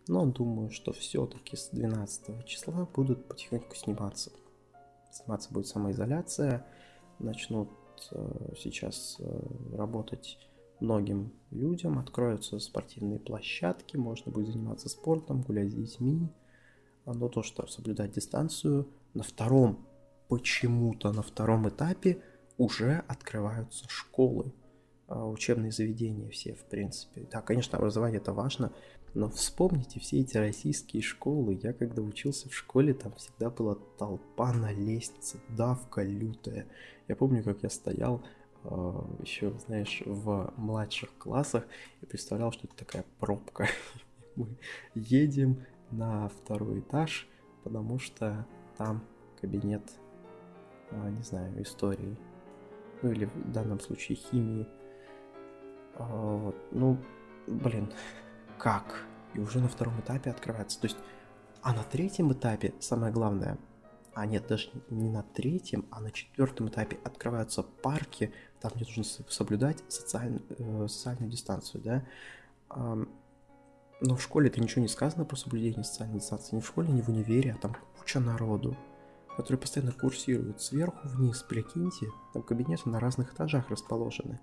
Но 0.08 0.26
думаю, 0.26 0.70
что 0.70 0.92
все-таки 0.92 1.56
с 1.56 1.68
12 1.70 2.44
числа 2.44 2.88
будут 2.94 3.28
потихоньку 3.28 3.74
сниматься. 3.74 4.32
Сниматься 5.12 5.52
будет 5.52 5.66
самоизоляция. 5.66 6.66
Начнут 7.18 7.70
э, 8.10 8.54
сейчас 8.58 9.16
э, 9.20 9.76
работать 9.76 10.38
многим 10.80 11.32
людям, 11.50 11.98
откроются 11.98 12.58
спортивные 12.58 13.20
площадки, 13.20 13.96
можно 13.96 14.32
будет 14.32 14.48
заниматься 14.48 14.88
спортом, 14.88 15.42
гулять 15.42 15.70
с 15.70 15.74
детьми. 15.74 16.28
Но 17.06 17.28
то, 17.28 17.42
что 17.42 17.66
соблюдать 17.66 18.12
дистанцию, 18.12 18.88
на 19.14 19.22
втором, 19.22 19.86
почему-то 20.28 21.12
на 21.12 21.22
втором 21.22 21.68
этапе 21.68 22.22
уже 22.58 23.04
открываются 23.08 23.86
школы, 23.88 24.52
а, 25.08 25.26
учебные 25.26 25.72
заведения 25.72 26.30
все, 26.30 26.54
в 26.54 26.64
принципе. 26.64 27.26
Да, 27.30 27.42
конечно, 27.42 27.78
образование 27.78 28.20
это 28.20 28.32
важно, 28.32 28.72
но 29.14 29.28
вспомните 29.28 30.00
все 30.00 30.20
эти 30.20 30.36
российские 30.36 31.02
школы. 31.02 31.58
Я 31.62 31.72
когда 31.72 32.02
учился 32.02 32.48
в 32.48 32.54
школе, 32.54 32.94
там 32.94 33.12
всегда 33.14 33.50
была 33.50 33.76
толпа 33.98 34.52
на 34.52 34.72
лестнице, 34.72 35.38
давка 35.48 36.02
лютая. 36.02 36.66
Я 37.08 37.16
помню, 37.16 37.42
как 37.42 37.62
я 37.62 37.68
стоял 37.68 38.22
а, 38.64 39.06
еще, 39.20 39.52
знаешь, 39.66 40.02
в 40.06 40.52
младших 40.56 41.10
классах 41.18 41.66
и 42.00 42.06
представлял, 42.06 42.52
что 42.52 42.66
это 42.66 42.76
такая 42.76 43.04
пробка. 43.18 43.68
Мы 44.36 44.56
едем 44.94 45.64
на 45.90 46.28
второй 46.28 46.80
этаж, 46.80 47.28
потому 47.64 47.98
что 47.98 48.46
там 48.78 49.04
кабинет, 49.40 49.82
а, 50.90 51.10
не 51.10 51.22
знаю, 51.22 51.62
истории, 51.62 52.16
ну 53.02 53.12
или 53.12 53.26
в 53.26 53.52
данном 53.52 53.78
случае 53.78 54.16
химии. 54.16 54.66
А, 55.96 56.54
ну, 56.70 56.96
блин, 57.46 57.92
как? 58.62 59.04
И 59.34 59.40
уже 59.40 59.60
на 59.60 59.68
втором 59.68 59.98
этапе 60.00 60.30
открывается. 60.30 60.80
То 60.80 60.86
есть, 60.86 60.98
а 61.62 61.72
на 61.72 61.82
третьем 61.82 62.32
этапе 62.32 62.74
самое 62.80 63.12
главное– 63.12 63.58
а 64.14 64.26
нет, 64.26 64.46
даже 64.46 64.68
не 64.90 65.08
на 65.08 65.22
третьем, 65.22 65.86
а 65.90 66.00
на 66.00 66.10
четвертом 66.10 66.68
этапе 66.68 66.98
открываются 67.04 67.62
парки, 67.62 68.32
там 68.60 68.72
где 68.74 68.84
нужно 68.84 69.04
соблюдать 69.04 69.82
социаль... 69.88 70.42
э, 70.50 70.86
социальную 70.88 71.30
дистанцию, 71.30 71.82
да. 71.82 72.04
А, 72.68 72.98
но 74.00 74.16
в 74.16 74.22
школе 74.22 74.48
это 74.48 74.60
ничего 74.60 74.82
не 74.82 74.88
сказано 74.88 75.24
про 75.24 75.36
соблюдение 75.36 75.84
социальной 75.84 76.18
дистанции, 76.18 76.56
ни 76.56 76.60
в 76.60 76.66
школе, 76.66 76.92
ни 76.92 77.00
в 77.00 77.08
универе, 77.08 77.52
а 77.52 77.58
там 77.58 77.76
куча 77.98 78.20
народу, 78.20 78.76
который 79.36 79.56
постоянно 79.56 79.92
курсирует 79.92 80.60
сверху 80.60 81.08
вниз, 81.08 81.42
прикиньте, 81.42 82.08
там 82.34 82.42
кабинеты 82.42 82.90
на 82.90 83.00
разных 83.00 83.32
этажах 83.32 83.70
расположены. 83.70 84.40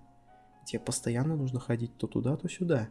Тебе 0.66 0.80
постоянно 0.80 1.36
нужно 1.36 1.60
ходить 1.60 1.96
то 1.96 2.06
туда, 2.08 2.36
то 2.36 2.48
сюда. 2.48 2.88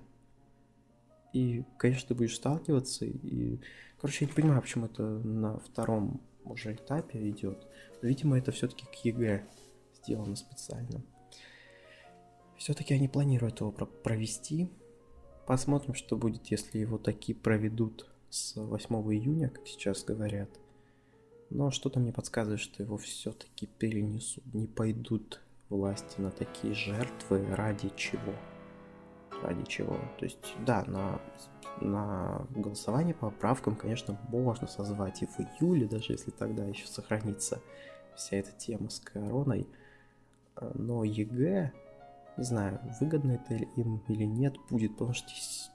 И, 1.33 1.63
конечно, 1.77 2.09
ты 2.09 2.15
будешь 2.15 2.35
сталкиваться, 2.35 3.05
и... 3.05 3.59
Короче, 4.01 4.25
я 4.25 4.29
не 4.29 4.35
понимаю, 4.35 4.61
почему 4.61 4.85
это 4.85 5.03
на 5.03 5.59
втором 5.59 6.21
уже 6.45 6.73
этапе 6.73 7.29
идет. 7.29 7.67
Но, 8.01 8.07
видимо, 8.07 8.37
это 8.37 8.51
все-таки 8.51 8.85
к 8.85 8.95
ЕГЭ 9.05 9.45
сделано 9.95 10.35
специально. 10.35 11.03
Все-таки 12.57 12.93
они 12.93 13.07
планируют 13.07 13.59
его 13.59 13.71
провести. 13.71 14.69
Посмотрим, 15.45 15.93
что 15.93 16.17
будет, 16.17 16.47
если 16.47 16.79
его 16.79 16.97
таки 16.97 17.33
проведут 17.33 18.09
с 18.29 18.55
8 18.55 18.95
июня, 19.13 19.49
как 19.49 19.67
сейчас 19.67 20.03
говорят. 20.03 20.49
Но 21.49 21.71
что-то 21.71 21.99
мне 21.99 22.13
подсказывает, 22.13 22.59
что 22.59 22.83
его 22.83 22.97
все-таки 22.97 23.65
перенесут, 23.65 24.43
не 24.53 24.67
пойдут 24.67 25.41
власти 25.69 26.21
на 26.21 26.31
такие 26.31 26.73
жертвы 26.73 27.45
ради 27.55 27.91
чего. 27.95 28.33
Ради 29.43 29.63
чего. 29.65 29.97
То 30.17 30.25
есть, 30.25 30.55
да, 30.65 30.83
на, 30.87 31.21
на 31.81 32.45
голосование 32.49 33.13
по 33.13 33.29
поправкам, 33.29 33.75
конечно, 33.75 34.19
можно 34.29 34.67
созвать 34.67 35.21
и 35.21 35.27
в 35.27 35.39
июле, 35.39 35.87
даже 35.87 36.13
если 36.13 36.31
тогда 36.31 36.65
еще 36.65 36.87
сохранится 36.87 37.61
вся 38.15 38.37
эта 38.37 38.51
тема 38.51 38.89
с 38.89 38.99
короной. 38.99 39.67
Но 40.73 41.03
ЕГЭ, 41.05 41.71
не 42.37 42.43
знаю, 42.43 42.79
выгодно 42.99 43.33
это 43.33 43.53
им 43.53 44.03
или 44.07 44.25
нет 44.25 44.55
будет, 44.69 44.93
потому 44.93 45.13
что 45.13 45.29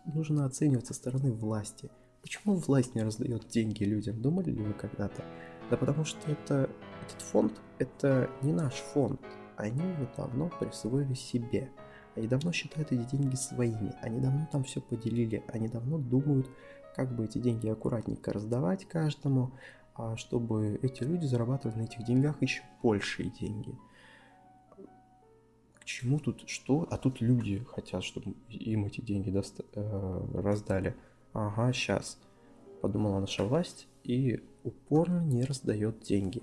нужно 0.04 0.44
оценивать 0.44 0.86
со 0.86 0.94
стороны 0.94 1.32
власти. 1.32 1.90
Почему 2.20 2.56
власть 2.56 2.94
не 2.94 3.02
раздает 3.02 3.48
деньги 3.48 3.84
людям? 3.84 4.20
Думали 4.20 4.50
ли 4.50 4.62
вы 4.62 4.72
когда-то? 4.74 5.24
Да 5.70 5.76
потому 5.76 6.04
что 6.04 6.30
это, 6.30 6.68
этот 7.06 7.22
фонд, 7.22 7.60
это 7.78 8.30
не 8.42 8.52
наш 8.52 8.74
фонд. 8.74 9.20
Они 9.56 9.80
его 9.80 10.06
давно 10.16 10.50
присвоили 10.58 11.14
себе. 11.14 11.70
Они 12.16 12.26
давно 12.26 12.52
считают 12.52 12.92
эти 12.92 13.16
деньги 13.16 13.34
своими. 13.34 13.94
Они 14.00 14.20
давно 14.20 14.48
там 14.50 14.64
все 14.64 14.80
поделили. 14.80 15.42
Они 15.48 15.68
давно 15.68 15.98
думают, 15.98 16.48
как 16.94 17.14
бы 17.14 17.24
эти 17.24 17.38
деньги 17.38 17.68
аккуратненько 17.68 18.32
раздавать 18.32 18.86
каждому, 18.86 19.50
а 19.94 20.16
чтобы 20.16 20.78
эти 20.82 21.02
люди 21.02 21.26
зарабатывали 21.26 21.78
на 21.78 21.82
этих 21.82 22.04
деньгах 22.04 22.40
еще 22.40 22.62
большие 22.82 23.30
деньги. 23.30 23.76
К 25.74 25.84
чему 25.84 26.18
тут 26.18 26.48
что? 26.48 26.86
А 26.90 26.96
тут 26.96 27.20
люди 27.20 27.62
хотят, 27.64 28.02
чтобы 28.04 28.34
им 28.48 28.86
эти 28.86 29.00
деньги 29.00 29.30
доста- 29.30 29.64
э, 29.74 30.26
раздали. 30.34 30.96
Ага, 31.32 31.72
сейчас. 31.72 32.18
Подумала 32.80 33.20
наша 33.20 33.44
власть 33.44 33.86
и 34.02 34.42
упорно 34.62 35.20
не 35.20 35.44
раздает 35.44 36.00
деньги. 36.00 36.42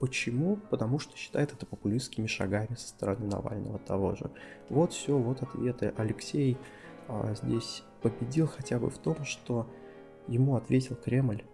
Почему? 0.00 0.56
Потому 0.56 0.98
что 0.98 1.14
считает 1.14 1.52
это 1.52 1.66
популистскими 1.66 2.26
шагами 2.26 2.74
со 2.74 2.88
стороны 2.88 3.26
Навального 3.26 3.78
того 3.78 4.14
же. 4.14 4.30
Вот 4.70 4.94
все, 4.94 5.16
вот 5.16 5.42
ответы. 5.42 5.92
Алексей 5.98 6.56
а, 7.06 7.34
здесь 7.34 7.82
победил 8.00 8.46
хотя 8.46 8.78
бы 8.78 8.88
в 8.88 8.96
том, 8.96 9.26
что 9.26 9.70
ему 10.26 10.56
ответил 10.56 10.96
Кремль. 10.96 11.44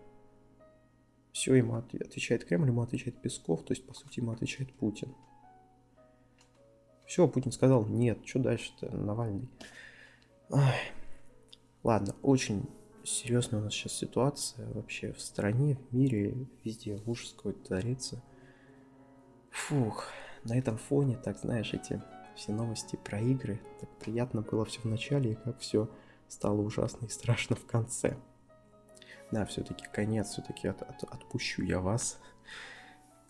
Все 1.32 1.56
ему 1.56 1.74
отвечает 1.74 2.44
Кремль, 2.44 2.68
ему 2.68 2.82
отвечает 2.82 3.20
Песков, 3.20 3.64
то 3.64 3.72
есть 3.72 3.84
по 3.84 3.94
сути 3.94 4.20
ему 4.20 4.30
отвечает 4.30 4.72
Путин. 4.74 5.12
Все, 7.04 7.26
Путин 7.26 7.50
сказал, 7.50 7.84
нет, 7.84 8.20
что 8.24 8.38
дальше-то, 8.38 8.96
Навальный. 8.96 9.48
Ай. 10.52 10.78
Ладно, 11.82 12.14
очень 12.22 12.68
серьезная 13.02 13.60
у 13.60 13.64
нас 13.64 13.72
сейчас 13.72 13.92
ситуация 13.92 14.72
вообще 14.72 15.12
в 15.12 15.20
стране, 15.20 15.76
в 15.90 15.94
мире, 15.94 16.46
везде 16.62 17.00
ужас 17.06 17.32
какой-то 17.36 17.58
творится. 17.64 18.22
Фух, 19.56 20.04
на 20.44 20.56
этом 20.56 20.76
фоне, 20.76 21.16
так 21.16 21.38
знаешь, 21.38 21.72
эти 21.72 22.00
все 22.36 22.52
новости 22.52 22.96
про 22.96 23.20
игры, 23.20 23.58
так 23.80 23.88
приятно 23.98 24.42
было 24.42 24.64
все 24.64 24.80
в 24.80 24.84
начале, 24.84 25.32
и 25.32 25.34
как 25.34 25.58
все 25.58 25.90
стало 26.28 26.60
ужасно 26.60 27.06
и 27.06 27.08
страшно 27.08 27.56
в 27.56 27.64
конце. 27.64 28.16
Да, 29.32 29.44
все-таки 29.46 29.86
конец, 29.92 30.28
все-таки 30.28 30.68
от, 30.68 30.82
от, 30.82 31.02
отпущу 31.04 31.62
я 31.62 31.80
вас. 31.80 32.20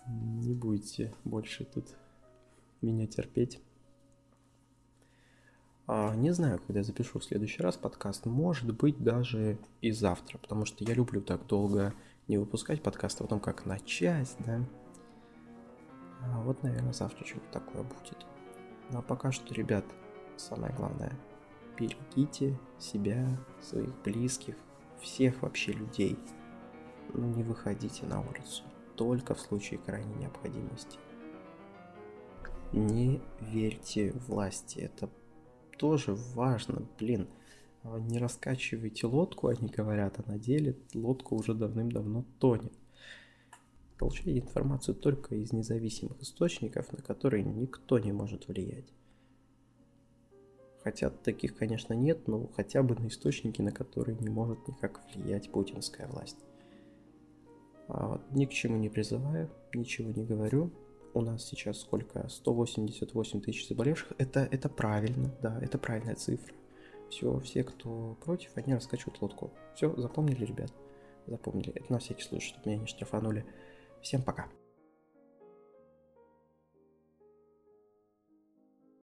Не 0.06 0.52
будете 0.52 1.14
больше 1.24 1.64
тут 1.64 1.86
меня 2.82 3.06
терпеть. 3.06 3.60
А, 5.86 6.14
не 6.16 6.32
знаю, 6.32 6.58
когда 6.58 6.80
я 6.80 6.84
запишу 6.84 7.18
в 7.18 7.24
следующий 7.24 7.62
раз 7.62 7.76
подкаст. 7.76 8.26
Может 8.26 8.74
быть, 8.74 9.02
даже 9.02 9.58
и 9.80 9.90
завтра, 9.92 10.36
потому 10.38 10.66
что 10.66 10.84
я 10.84 10.92
люблю 10.92 11.22
так 11.22 11.46
долго 11.46 11.94
не 12.28 12.36
выпускать 12.36 12.82
подкаст, 12.82 13.20
а 13.20 13.24
потом 13.24 13.40
как 13.40 13.64
начать, 13.64 14.34
да. 14.40 14.60
А 16.22 16.40
вот, 16.40 16.62
наверное, 16.62 16.92
завтра 16.92 17.24
что-то 17.24 17.60
такое 17.60 17.82
будет. 17.82 18.26
Ну 18.90 18.98
а 18.98 19.02
пока 19.02 19.32
что, 19.32 19.52
ребят, 19.54 19.84
самое 20.36 20.72
главное, 20.74 21.12
берегите 21.78 22.58
себя, 22.78 23.26
своих 23.60 23.94
близких, 24.02 24.56
всех 25.00 25.42
вообще 25.42 25.72
людей. 25.72 26.18
Ну, 27.12 27.26
не 27.34 27.42
выходите 27.42 28.06
на 28.06 28.20
улицу, 28.20 28.64
только 28.96 29.34
в 29.34 29.40
случае 29.40 29.78
крайней 29.78 30.14
необходимости. 30.14 30.98
Не 32.72 33.22
верьте 33.40 34.12
власти, 34.26 34.80
это 34.80 35.08
тоже 35.78 36.14
важно, 36.34 36.86
блин. 36.98 37.28
А 37.82 37.98
не 38.00 38.18
раскачивайте 38.18 39.06
лодку, 39.06 39.46
они 39.48 39.68
говорят, 39.68 40.18
а 40.18 40.30
на 40.30 40.38
деле 40.38 40.76
лодка 40.94 41.34
уже 41.34 41.54
давным-давно 41.54 42.24
тонет. 42.40 42.72
Получайте 43.98 44.40
информацию 44.40 44.94
только 44.94 45.34
из 45.34 45.52
независимых 45.52 46.20
источников, 46.20 46.92
на 46.92 47.02
которые 47.02 47.44
никто 47.44 47.98
не 47.98 48.12
может 48.12 48.48
влиять. 48.48 48.92
Хотя 50.84 51.10
таких, 51.10 51.56
конечно, 51.56 51.94
нет, 51.94 52.28
но 52.28 52.48
хотя 52.54 52.82
бы 52.82 52.94
на 52.94 53.08
источники, 53.08 53.60
на 53.62 53.72
которые 53.72 54.16
не 54.18 54.28
может 54.28 54.68
никак 54.68 55.00
влиять 55.14 55.50
путинская 55.50 56.06
власть. 56.06 56.38
А, 57.88 58.20
ни 58.30 58.44
к 58.44 58.50
чему 58.50 58.76
не 58.76 58.88
призываю, 58.88 59.50
ничего 59.74 60.12
не 60.12 60.24
говорю 60.24 60.70
у 61.16 61.22
нас 61.22 61.44
сейчас 61.46 61.80
сколько? 61.80 62.28
188 62.28 63.40
тысяч 63.40 63.68
заболевших. 63.68 64.12
Это, 64.18 64.46
это 64.50 64.68
правильно, 64.68 65.34
да, 65.40 65.58
это 65.62 65.78
правильная 65.78 66.14
цифра. 66.14 66.54
Все, 67.08 67.38
все, 67.40 67.64
кто 67.64 68.18
против, 68.22 68.50
они 68.56 68.74
раскачивают 68.74 69.22
лодку. 69.22 69.50
Все, 69.74 69.94
запомнили, 69.96 70.44
ребят? 70.44 70.72
Запомнили. 71.26 71.72
Это 71.72 71.90
на 71.90 71.98
всякий 72.00 72.22
случай, 72.22 72.48
чтобы 72.48 72.68
меня 72.68 72.80
не 72.82 72.86
штрафанули. 72.86 73.46
Всем 74.06 74.22
пока. 74.22 74.46